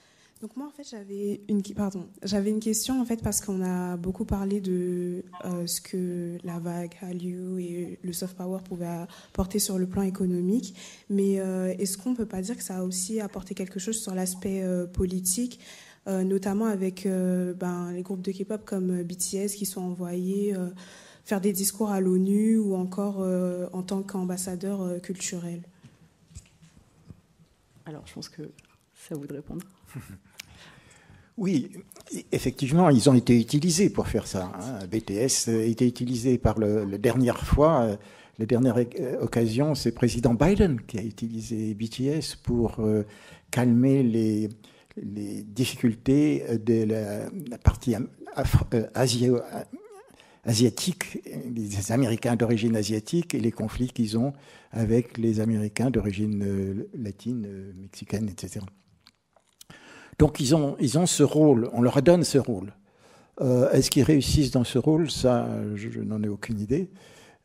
[0.42, 3.96] Donc moi en fait j'avais une pardon j'avais une question en fait parce qu'on a
[3.96, 9.60] beaucoup parlé de euh, ce que la vague Hallyu et le soft power pouvaient apporter
[9.60, 10.74] sur le plan économique,
[11.10, 14.16] mais euh, est-ce qu'on peut pas dire que ça a aussi apporté quelque chose sur
[14.16, 14.64] l'aspect
[14.94, 15.60] politique,
[16.08, 20.56] notamment avec ben, les groupes de K-pop comme BTS qui sont envoyés
[21.26, 23.20] faire des discours à l'ONU ou encore
[23.74, 25.62] en tant qu'ambassadeurs culturels.
[27.86, 28.44] Alors je pense que
[29.08, 29.66] ça vous de répondre.
[31.38, 31.72] Oui,
[32.32, 34.52] effectivement, ils ont été utilisés pour faire ça.
[34.54, 34.86] Hein.
[34.86, 37.96] BTS a été utilisé par la dernière fois, euh,
[38.38, 43.04] la dernière euh, occasion, c'est président Biden qui a utilisé BTS pour euh,
[43.50, 44.50] calmer les,
[45.02, 47.96] les, difficultés de la, partie
[50.44, 51.24] asiatique,
[51.56, 54.34] les Américains d'origine asiatique et les conflits qu'ils ont
[54.72, 58.60] avec les Américains d'origine latine, mexicaine, etc.
[60.20, 62.74] Donc ils ont, ils ce rôle, on leur donne ce rôle.
[63.42, 65.10] Euh, est-ce qu'ils réussissent dans ce rôle?
[65.10, 66.90] Ça, je, n'en ai aucune idée.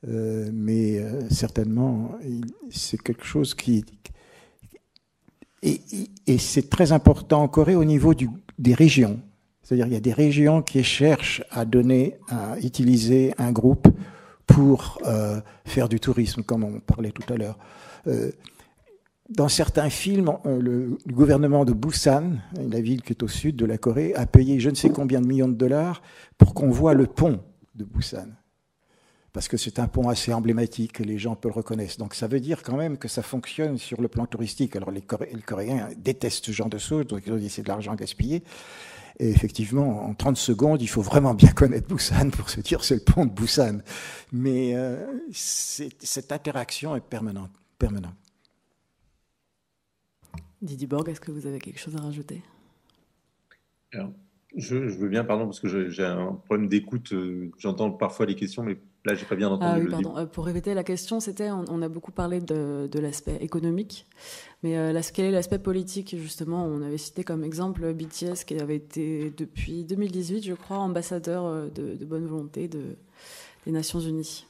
[0.06, 2.12] Euh, mais euh, certainement,
[2.70, 3.84] c'est quelque chose qui...
[5.62, 5.80] Et,
[6.26, 8.12] et c'est très important en Corée au niveau
[8.59, 9.20] des régions.
[9.62, 13.88] C'est-à-dire qu'il y a des régions qui cherchent à donner, à utiliser un groupe
[14.47, 15.01] pour
[15.64, 17.59] faire du tourisme, comme on parlait tout à l'heure
[19.28, 23.78] dans certains films, le, gouvernement de Busan, la ville qui est au sud de la
[23.78, 26.02] Corée, a payé je ne sais combien de millions de dollars
[26.38, 27.40] pour qu'on voit le pont
[27.74, 28.28] de Busan.
[29.32, 31.98] Parce que c'est un pont assez emblématique, les gens peuvent le reconnaître.
[31.98, 34.76] Donc ça veut dire quand même que ça fonctionne sur le plan touristique.
[34.76, 37.94] Alors les, Coréens détestent ce genre de choses, donc ils ont dit c'est de l'argent
[37.94, 38.42] gaspillé.
[39.18, 42.94] Et effectivement, en 30 secondes, il faut vraiment bien connaître Busan pour se dire c'est
[42.94, 43.80] le pont de Busan.
[44.32, 47.50] Mais euh, cette interaction est permanente.
[47.78, 48.14] permanente.
[50.66, 52.43] Didier Borg, est-ce que vous avez quelque chose à rajouter?
[54.56, 57.12] Je, veux bien, pardon, parce que j'ai un problème d'écoute.
[57.12, 59.82] Euh, j'entends parfois les questions, mais là, j'ai pas bien entendu.
[59.82, 60.16] Ah oui, pardon.
[60.16, 64.06] Euh, pour répéter la question, c'était on, a beaucoup parlé de, l'aspect économique,
[64.62, 66.64] mais euh, quel est l'aspect politique justement?
[66.64, 72.05] On avait cité comme exemple BTS qui avait été depuis 2018, je crois, ambassadeur de,
[72.06, 72.97] bonne volonté de,
[73.66, 74.47] des Nations Unies.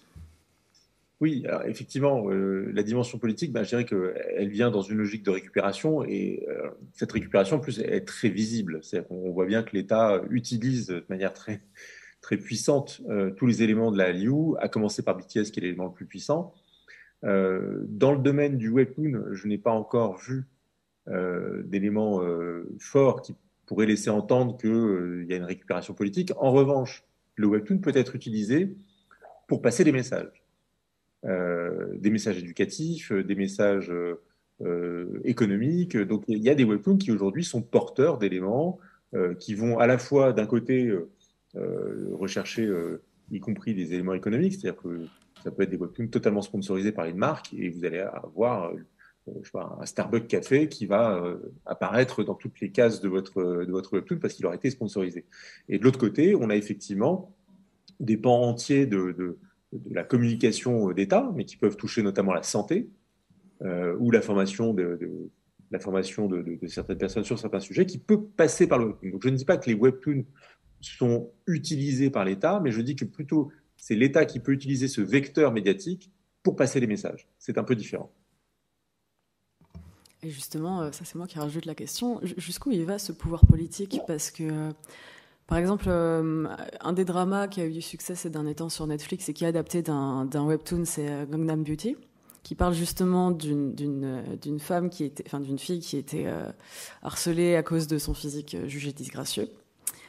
[1.20, 5.22] Oui, alors effectivement, euh, la dimension politique, ben, je dirais qu'elle vient dans une logique
[5.22, 8.80] de récupération et euh, cette récupération, en plus, est très visible.
[9.08, 11.62] On voit bien que l'État utilise de manière très,
[12.20, 15.62] très puissante euh, tous les éléments de la Liu, à commencer par BTS, qui est
[15.62, 16.52] l'élément le plus puissant.
[17.22, 20.44] dans le domaine du webtoon, je n'ai pas encore vu
[21.64, 22.20] d'éléments
[22.78, 23.34] forts qui
[23.66, 26.32] pourraient laisser entendre qu'il y a une récupération politique.
[26.36, 27.04] En revanche,
[27.36, 28.76] le webtoon peut être utilisé
[29.46, 30.45] pour passer des messages.
[31.26, 35.96] Euh, des messages éducatifs, euh, des messages euh, économiques.
[35.96, 38.78] Donc il y a des webtoons qui aujourd'hui sont porteurs d'éléments
[39.38, 40.92] qui vont à la fois d'un côté
[41.54, 42.70] rechercher
[43.30, 45.06] y compris des éléments économiques, c'est-à-dire que
[45.42, 48.72] ça peut être des webtoons totalement sponsorisés par une marque et vous allez avoir
[49.54, 51.22] un Starbucks Café qui va
[51.64, 55.24] apparaître dans toutes les cases de votre, de votre webtoon parce qu'il aura été sponsorisé.
[55.70, 57.34] Et de l'autre côté, on a effectivement
[58.00, 59.38] des pans entiers de
[59.90, 62.88] la communication d'État, mais qui peuvent toucher notamment la santé
[63.62, 64.98] euh, ou la formation de,
[65.70, 69.10] la formation de, certaines personnes sur certains sujets, qui peut passer par le webtoon.
[69.10, 70.24] Donc je ne dis pas que les webtoons
[70.80, 75.00] sont utilisés par l'État, mais je dis que plutôt c'est l'État qui peut utiliser ce
[75.00, 76.10] vecteur médiatique
[76.42, 77.28] pour passer les messages.
[77.38, 78.12] C'est un peu différent.
[80.22, 83.46] Et justement, euh, ça c'est moi qui rajoute la question, jusqu'où il va ce pouvoir
[83.46, 84.00] politique?
[84.06, 84.72] Parce que euh,
[85.46, 86.48] par exemple, euh,
[86.80, 89.44] un des dramas qui a eu du succès ces derniers temps sur Netflix et qui
[89.44, 91.96] est adapté d'un webtoon, c'est euh, Gangnam Beauty,
[92.42, 96.50] qui parle justement d'une femme qui était, enfin d'une fille qui était euh,
[97.02, 99.48] harcelée à cause de son physique jugé disgracieux,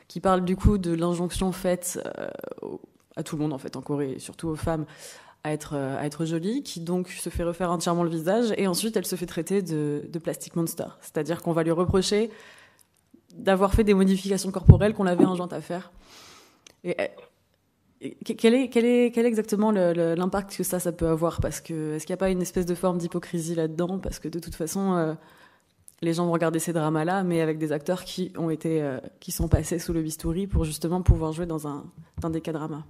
[0.07, 1.99] qui parle du coup de l'injonction faite
[3.15, 4.85] à tout le monde en fait en Corée, et surtout aux femmes,
[5.43, 8.97] à être, à être jolie, qui donc se fait refaire entièrement le visage et ensuite
[8.97, 12.31] elle se fait traiter de plastic monster, c'est-à-dire qu'on va lui reprocher
[13.37, 15.91] d'avoir fait des modifications corporelles qu'on l'avait injointe à faire.
[16.83, 16.95] Et,
[18.23, 21.41] quel, est, quel, est, quel est exactement l'impact que ça, ça peut avoir?
[21.41, 23.99] Parce que est-ce qu'il n'y a pas une espèce de forme d'hypocrisie là-dedans?
[23.99, 25.13] Parce que de toute façon, euh,
[26.01, 29.31] les gens vont regarder ces dramas-là, mais avec des acteurs qui ont été, euh, qui
[29.31, 31.85] sont passés sous le bistouri pour justement pouvoir jouer dans un,
[32.21, 32.85] dans des cas dramas.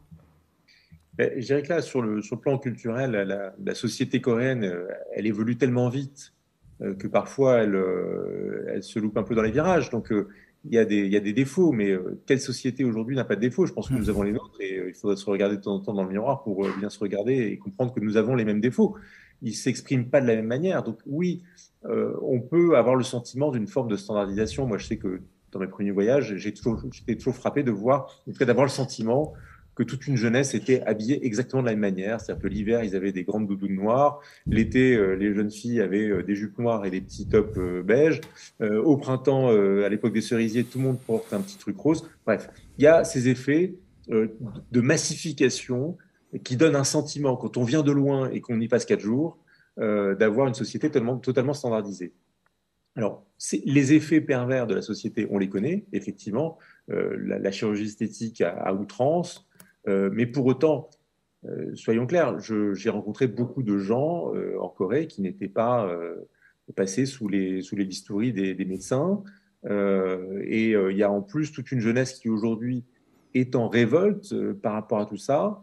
[1.19, 5.25] Je dirais que là, sur le, sur plan culturel, la, la, société coréenne, euh, elle
[5.25, 6.36] évolue tellement vite euh,
[6.79, 9.89] que parfois elle, euh, elle, se loupe un peu dans les virages.
[9.89, 10.27] Donc euh,
[10.65, 11.95] il y, a des, il y a des défauts, mais
[12.25, 13.65] quelle société aujourd'hui n'a pas de défauts?
[13.65, 15.79] Je pense que nous avons les nôtres et il faudrait se regarder de temps en
[15.79, 18.59] temps dans le miroir pour bien se regarder et comprendre que nous avons les mêmes
[18.59, 18.95] défauts.
[19.41, 20.83] Ils ne s'expriment pas de la même manière.
[20.83, 21.41] Donc oui,
[21.85, 24.65] on peut avoir le sentiment d'une forme de standardisation.
[24.67, 25.21] Moi, je sais que
[25.53, 26.81] dans mes premiers voyages, j'étais toujours,
[27.17, 29.33] toujours frappé de voir, en tout cas d'avoir le sentiment
[29.77, 32.19] que toute une jeunesse était habillée exactement de la même manière.
[32.19, 34.21] C'est-à-dire que l'hiver, ils avaient des grandes doudounes noires.
[34.47, 37.83] L'été, euh, les jeunes filles avaient euh, des jupes noires et des petits tops euh,
[37.83, 38.21] beiges.
[38.59, 42.09] au printemps, à l'époque des cerisiers, tout le monde porte un petit truc rose.
[42.25, 42.49] Bref,
[42.79, 43.75] il y a ces effets
[44.09, 45.97] de massification
[46.43, 49.37] qui donnent un sentiment, quand on vient de loin et qu'on y passe quatre jours,
[49.77, 52.13] d'avoir une société totalement, standardisée.
[52.95, 53.25] Alors,
[53.65, 56.57] les effets pervers de la société, on les connaît, effectivement.
[56.87, 59.46] la, chirurgie esthétique à outrance,
[59.87, 60.89] mais pour autant,
[61.45, 65.89] euh, soyons clairs, j'ai rencontré beaucoup de gens euh, en Corée qui n'étaient pas
[66.75, 69.23] passés sous les, sous les bistouris des, médecins.
[69.65, 72.83] et il y a en plus toute une jeunesse qui aujourd'hui
[73.33, 75.61] est en révolte par rapport à tout ça,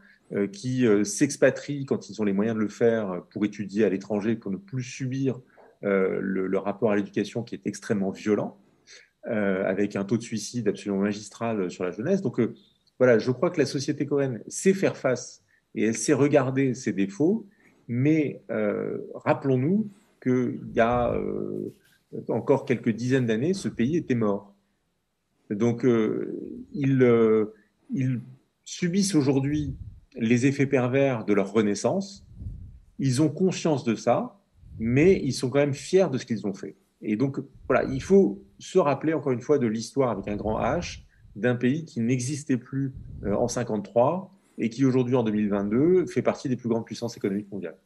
[0.53, 4.51] qui s'expatrie quand ils ont les moyens de le faire pour étudier à l'étranger, pour
[4.51, 5.39] ne plus subir
[5.83, 8.57] le, rapport à l'éducation qui est extrêmement violent,
[9.25, 12.23] avec un taux de suicide absolument magistral sur la jeunesse.
[12.23, 12.41] Donc
[12.99, 15.43] voilà, je crois que la société coréenne sait faire face
[15.75, 17.47] et elle sait regarder ses défauts,
[17.89, 19.89] mais euh, rappelons-nous
[20.23, 21.73] qu'il y a euh,
[22.29, 24.55] encore quelques dizaines d'années, ce pays était mort.
[25.51, 27.07] Donc, euh, ils,
[27.93, 28.21] ils,
[28.67, 29.77] subissent aujourd'hui
[30.17, 32.25] les effets pervers de leur renaissance.
[32.99, 34.41] Ils ont conscience de ça.
[34.79, 36.77] mais ils sont quand même fiers de ce qu'ils ont fait.
[37.03, 37.39] Et donc,
[37.69, 41.05] voilà, il faut se rappeler encore une fois de l'histoire avec un grand H
[41.37, 42.93] d'un pays qui n'existait plus
[43.25, 47.51] euh, en 53 et qui aujourd'hui, en 2022, fait partie des plus grandes puissances économiques
[47.51, 47.77] mondiales.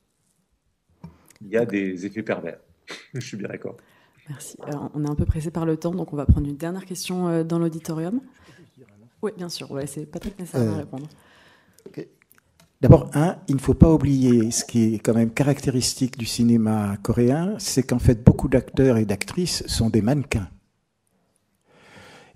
[1.40, 2.58] Il y a des effets pervers.
[3.14, 3.76] Je suis bien d'accord.
[4.28, 4.58] Merci.
[4.94, 7.28] on est un peu pressé par le temps, donc on va prendre une dernière question
[7.28, 8.20] euh, dans l'auditorium.
[9.22, 9.70] Oui, bien sûr.
[9.70, 11.08] Ouais, c'est Patrick Nessa euh, répondre.
[12.80, 16.96] D'abord, un, il ne faut pas oublier ce qui est quand même caractéristique du cinéma
[17.02, 20.48] coréen, c'est qu'en fait beaucoup d'acteurs et d'actrices sont des mannequins.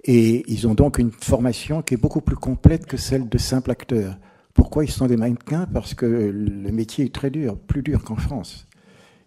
[0.05, 3.70] Et ils ont donc une formation qui est beaucoup plus complète que celle de simples
[3.70, 4.19] acteurs.
[4.55, 5.66] Pourquoi ils sont des mannequins?
[5.73, 8.66] Parce que le métier est très dur, plus dur qu'en France.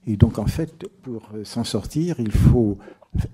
[0.08, 2.78] Et donc en fait, pour s'en sortir, il faut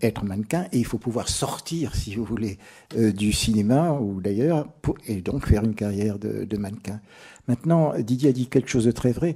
[0.02, 2.58] être mannequin et il faut pouvoir sortir, si vous voulez,
[2.96, 4.68] euh, du cinéma ou d'ailleurs,
[5.08, 7.02] et donc faire une carrière de, mannequin.
[7.48, 9.36] Maintenant, Didier a dit quelque chose de très vrai.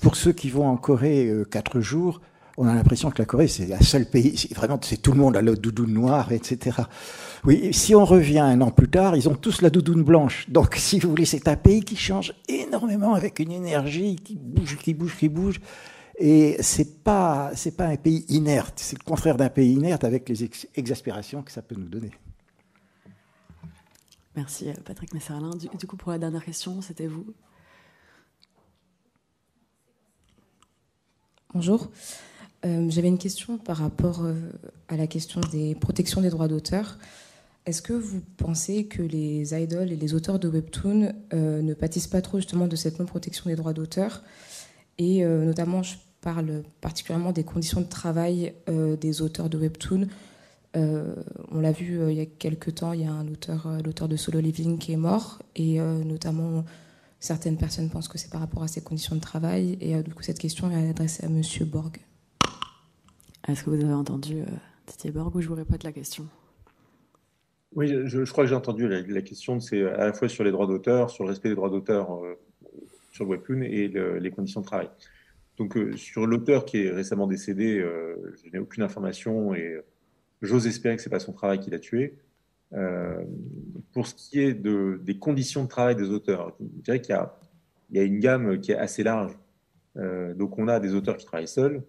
[0.00, 2.20] Pour ceux qui vont en Corée euh, quatre jours,
[2.60, 5.34] on a l'impression que la Corée, c'est un seul pays, vraiment, c'est tout le monde
[5.34, 6.82] a la doudoune noire, etc.
[7.44, 10.48] Oui, si on revient un an plus tard, ils ont tous la doudoune blanche.
[10.50, 14.76] Donc, si vous voulez, c'est un pays qui change énormément avec une énergie qui bouge,
[14.76, 15.58] qui bouge, qui bouge.
[16.18, 18.74] Et c'est pas, c'est pas un pays inerte.
[18.76, 20.44] C'est le contraire d'un pays inerte avec les
[20.76, 22.10] exaspérations que ça peut nous donner.
[24.36, 25.56] Merci, euh, Patrick Messerlin.
[25.56, 27.24] Du, du coup, pour la dernière question, c'était vous.
[31.54, 31.88] Bonjour.
[32.64, 34.34] Euh, j'avais une question par rapport euh,
[34.88, 36.98] à la question des protections des droits d'auteur.
[37.66, 42.06] Est-ce que vous pensez que les idoles et les auteurs de webtoon euh, ne pâtissent
[42.06, 44.22] pas trop justement de cette non-protection des droits d'auteur?
[44.98, 50.08] Et notamment, je parle particulièrement des conditions de travail des auteurs de webtoon.
[50.74, 54.16] on l'a vu il y a quelques temps, il y a un auteur, l'auteur de
[54.16, 56.66] Solo Living qui est mort, et notamment
[57.18, 59.78] certaines personnes pensent que c'est par rapport à ces conditions de travail.
[59.80, 61.98] Et du coup, cette question est adressée à Monsieur Borg.
[63.50, 64.44] Est-ce que vous avez entendu euh,
[64.86, 66.24] Didier Borg ou je vous répète la question?
[67.74, 69.58] Oui, je, crois que j'ai entendu la, question.
[69.58, 72.38] C'est à la fois sur les droits d'auteur, sur le respect des droits d'auteur euh,
[73.10, 74.88] sur le webtoon et les conditions de travail.
[75.58, 79.80] Donc, euh, sur l'auteur qui est récemment décédé, je n'ai aucune information et
[80.42, 82.18] j'ose espérer que ce n'est pas son travail qui l'a tué.
[83.92, 87.16] pour ce qui est de, des conditions de travail des auteurs, je dirais qu'il
[87.92, 89.36] y a, une gamme qui est assez large.
[89.96, 91.82] donc, on a des auteurs qui travaillent seuls,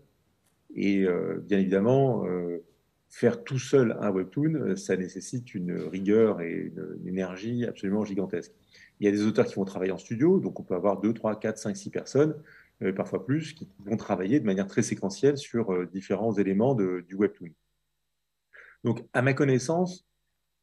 [0.76, 2.64] et euh, bien évidemment, euh,
[3.10, 8.54] faire tout seul un webtoon, euh, ça nécessite une rigueur et une, énergie absolument gigantesque.
[9.00, 11.14] Il y a des auteurs qui vont travailler en studio, donc on peut avoir 2,
[11.14, 12.36] 3, 4, 5, 6 personnes,
[12.96, 17.50] parfois plus, qui vont travailler de manière très séquentielle sur différents éléments du webtoon.
[18.84, 20.08] Donc, à ma connaissance,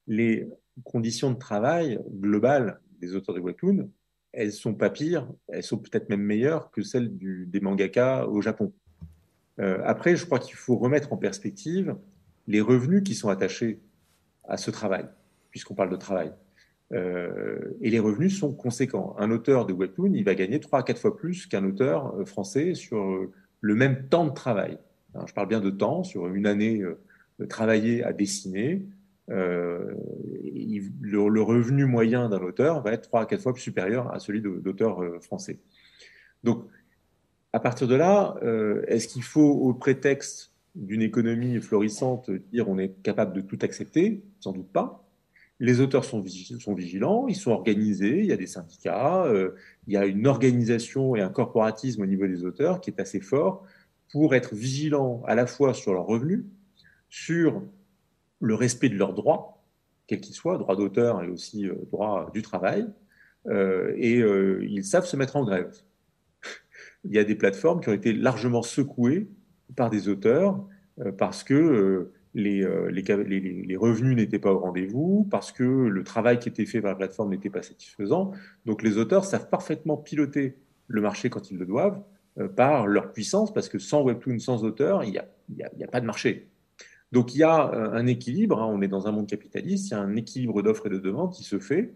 [0.06, 0.48] les
[0.84, 3.90] conditions de travail globales des auteurs de webtoon,
[4.32, 8.72] elles sont pas pires, elles sont peut-être même meilleures que celles des mangaka au Japon.
[9.60, 11.96] Euh, après, je crois qu'il faut remettre en perspective
[12.46, 13.80] les revenus qui sont attachés
[14.44, 15.06] à ce travail,
[15.50, 16.32] puisqu'on parle de travail.
[16.92, 19.14] Euh, et les revenus sont conséquents.
[19.18, 22.24] Un auteur de webtoon, il va gagner 3 à 4 fois plus qu'un auteur euh,
[22.24, 23.28] français sur
[23.60, 24.78] le même temps de travail.
[25.26, 26.82] je parle bien de temps, sur une année
[27.48, 28.86] travaillée à dessiner.
[29.26, 29.92] le,
[31.42, 35.58] revenu moyen d'un auteur va être 3 à 4 fois supérieur à celui d'auteur français.
[36.44, 36.64] Donc,
[37.58, 42.78] à partir de là, euh, est-ce qu'il faut, au prétexte d'une économie florissante, dire on
[42.78, 44.22] est capable de tout accepter?
[44.38, 45.04] Sans doute pas.
[45.58, 49.56] Les auteurs sont, vigilants, ils sont organisés, il y a des syndicats, euh,
[49.88, 53.20] il y a une organisation et un corporatisme au niveau des auteurs qui est assez
[53.20, 53.64] fort
[54.12, 56.44] pour être vigilants à la fois sur leurs revenus,
[57.08, 57.64] sur
[58.40, 59.64] le respect de leurs droits,
[60.06, 62.86] quels qu'ils soient, droits d'auteur et aussi euh, droits du travail,
[63.50, 65.72] et ils savent se mettre en grève
[67.08, 69.28] il y a des plateformes qui ont été largement secouées
[69.76, 70.64] par des auteurs
[71.00, 75.64] euh, parce que euh, les, euh, les, les, revenus n'étaient pas au rendez-vous, parce que
[75.64, 78.32] le travail qui était fait par la plateforme n'était pas satisfaisant.
[78.66, 80.56] Donc les auteurs savent parfaitement piloter
[80.86, 82.00] le marché quand ils le doivent
[82.54, 85.26] par leur puissance, parce que sans webtoon, sans auteur, il n'y a,
[85.64, 86.48] a, a, pas de marché.
[87.10, 89.94] Donc il y a un équilibre, hein, on est dans un monde capitaliste, il y
[89.94, 91.94] a un équilibre d'offres et de demandes qui se fait.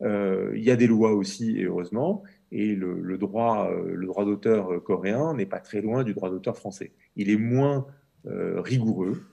[0.00, 2.22] il y a des lois aussi, et heureusement,
[2.52, 6.28] et le, droit, euh, le droit d'auteur euh, coréen n'est pas très loin du droit
[6.28, 6.92] d'auteur français.
[7.16, 7.86] Il est moins
[8.26, 9.24] euh, rigoureux,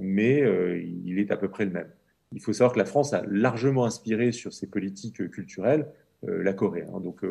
[0.00, 0.44] mais
[0.84, 1.90] il est à peu près le même.
[2.30, 5.88] Il faut savoir que la France a largement inspiré sur ses politiques culturelles
[6.22, 6.86] la Corée.
[6.88, 7.00] Hein.
[7.00, 7.22] Donc,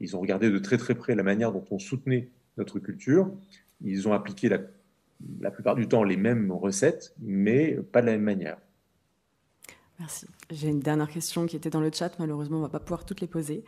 [0.00, 3.30] ils ont regardé de très très près la manière dont on soutenait notre culture.
[3.82, 4.60] Ils ont appliqué la,
[5.40, 8.56] la plupart du temps les mêmes recettes, mais pas de la même manière.
[9.98, 10.26] Merci.
[10.50, 12.18] J'ai une dernière question qui était dans le chat.
[12.18, 13.62] Malheureusement, on ne va pas pouvoir toutes les poser.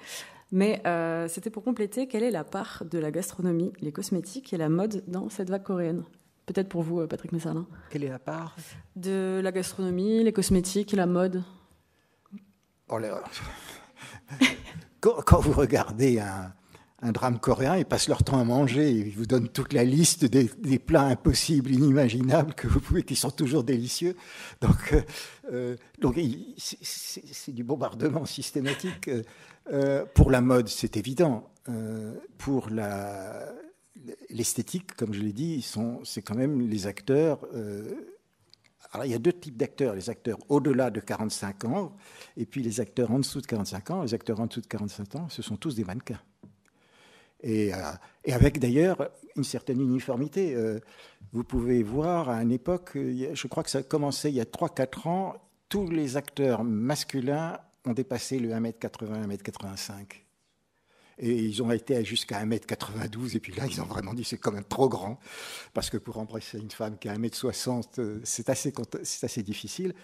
[0.53, 4.57] Mais euh, c'était pour compléter, quelle est la part de la gastronomie, les cosmétiques et
[4.57, 6.05] la mode dans cette vague coréenne?
[6.47, 7.67] Peut-être pour vous, euh, Patrick Messarlin.
[7.91, 8.55] Quelle est la part?
[8.95, 11.43] De la gastronomie, les cosmétiques et la mode.
[12.89, 13.01] Oh
[15.01, 16.53] quand, quand, vous regardez un,
[17.03, 18.91] un, drame coréen, ils passent leur temps à manger.
[18.91, 23.31] Ils vous donnent toute la liste des, plats impossibles, inimaginables, que vous pouvez, qui sont
[23.31, 24.17] toujours délicieux.
[24.61, 25.03] Donc, euh,
[25.53, 26.19] euh donc
[26.57, 29.11] c'est du bombardement systématique.
[29.73, 31.51] Euh, pour la mode, c'est évident.
[32.39, 32.69] Pour
[34.31, 35.67] l'esthétique, comme je l'ai dit,
[36.05, 37.41] c'est quand même les acteurs.
[38.93, 41.97] Alors, il y a deux types d'acteurs les acteurs au-delà de 45 ans
[42.37, 44.03] et puis les acteurs en dessous de 45 ans.
[44.03, 46.21] Les acteurs en dessous de 45 ans, ce sont tous des mannequins.
[47.43, 47.79] Et, euh,
[48.25, 50.55] et avec d'ailleurs une certaine uniformité.
[50.55, 50.81] Euh,
[51.33, 54.45] vous pouvez voir à une époque, je crois que ça a commencé il y a
[54.45, 55.35] 3-4 ans,
[55.69, 60.23] tous les acteurs masculins ont dépassé le 1m80, 1m85.
[61.19, 64.53] Et ils ont été jusqu'à 1m92, et puis là, ils ont vraiment dit c'est quand
[64.53, 65.19] même trop grand,
[65.73, 68.73] parce que pour embrasser une femme qui a 1m60, euh, c'est assez,
[69.23, 69.95] assez difficile,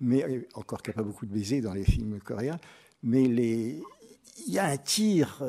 [0.00, 2.58] mais encore qu'il n'y a pas beaucoup de baisers dans les films coréens,
[3.04, 3.80] mais les,
[4.46, 5.40] il y a un tir,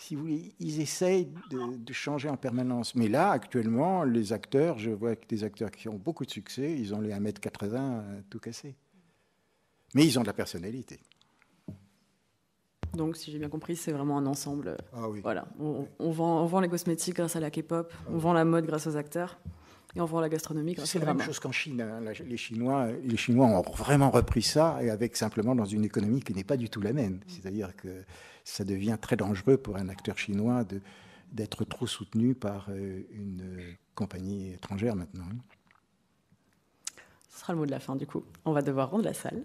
[0.00, 2.94] si vous voulez, ils essayent de, de, changer en permanence.
[2.94, 6.72] Mais là, actuellement, les acteurs, je vois que des acteurs qui ont beaucoup de succès,
[6.72, 8.74] ils ont les 1m80 tout cassés.
[9.94, 11.00] Mais ils ont de la personnalité.
[12.94, 14.78] Donc, si j'ai bien compris, c'est vraiment un ensemble.
[14.94, 15.20] Ah oui.
[15.20, 15.46] Voilà.
[15.60, 18.46] On, on, vend, on, vend, les cosmétiques grâce à la K-pop, ah on vend la
[18.46, 19.38] mode grâce aux acteurs,
[19.94, 21.80] et on vend la gastronomie C'est la même chose qu'en Chine.
[21.80, 22.00] Hein.
[22.26, 26.34] Les Chinois, les Chinois ont vraiment repris ça, et avec simplement dans une économie qui
[26.34, 27.20] n'est pas du tout la même.
[27.26, 28.04] C'est-à-dire que
[28.44, 30.64] ça devient très dangereux pour un acteur chinois
[31.32, 35.24] d'être trop soutenu par euh, une compagnie étrangère maintenant.
[35.30, 35.36] hein.
[37.40, 38.22] Ce sera le mot de la fin du coup.
[38.44, 39.42] On va devoir rendre la salle.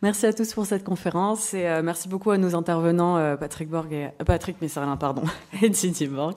[0.00, 3.68] Merci à tous pour cette conférence et euh, merci beaucoup à nos intervenants euh, Patrick
[3.68, 5.24] Borg et euh, Patrick Messerlin pardon
[5.60, 6.36] et Didier Borg.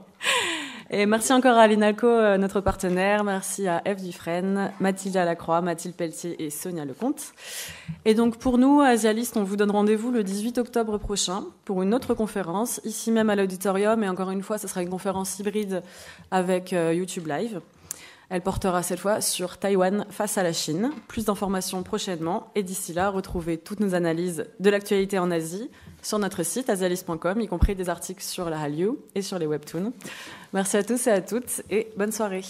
[0.96, 3.26] Merci encore à l'INALCO, euh, notre partenaire.
[3.26, 7.34] Merci à Eve Dufresne, Mathilde Lacroix, Mathilde Pelletier et Sonia Lecomte.
[8.06, 11.94] Et donc pour nous, Asialistes, on vous donne rendez-vous le 18 octobre prochain pour une
[11.94, 14.04] autre conférence, ici même à l'auditorium.
[14.06, 15.84] Et encore une fois, ce sera une conférence hybride
[16.32, 17.60] avec YouTube Live.
[18.30, 20.92] Elle portera cette fois sur Taïwan face à la Chine.
[21.08, 22.52] Plus d'informations prochainement.
[22.56, 25.70] Et d'ici là, retrouvez toutes nos analyses de l'actualité en Asie
[26.02, 29.92] sur notre site asialis.com, y compris des articles sur la Hallyu et sur les webtoons.
[30.54, 32.44] Merci à tous et à toutes et bonne soirée.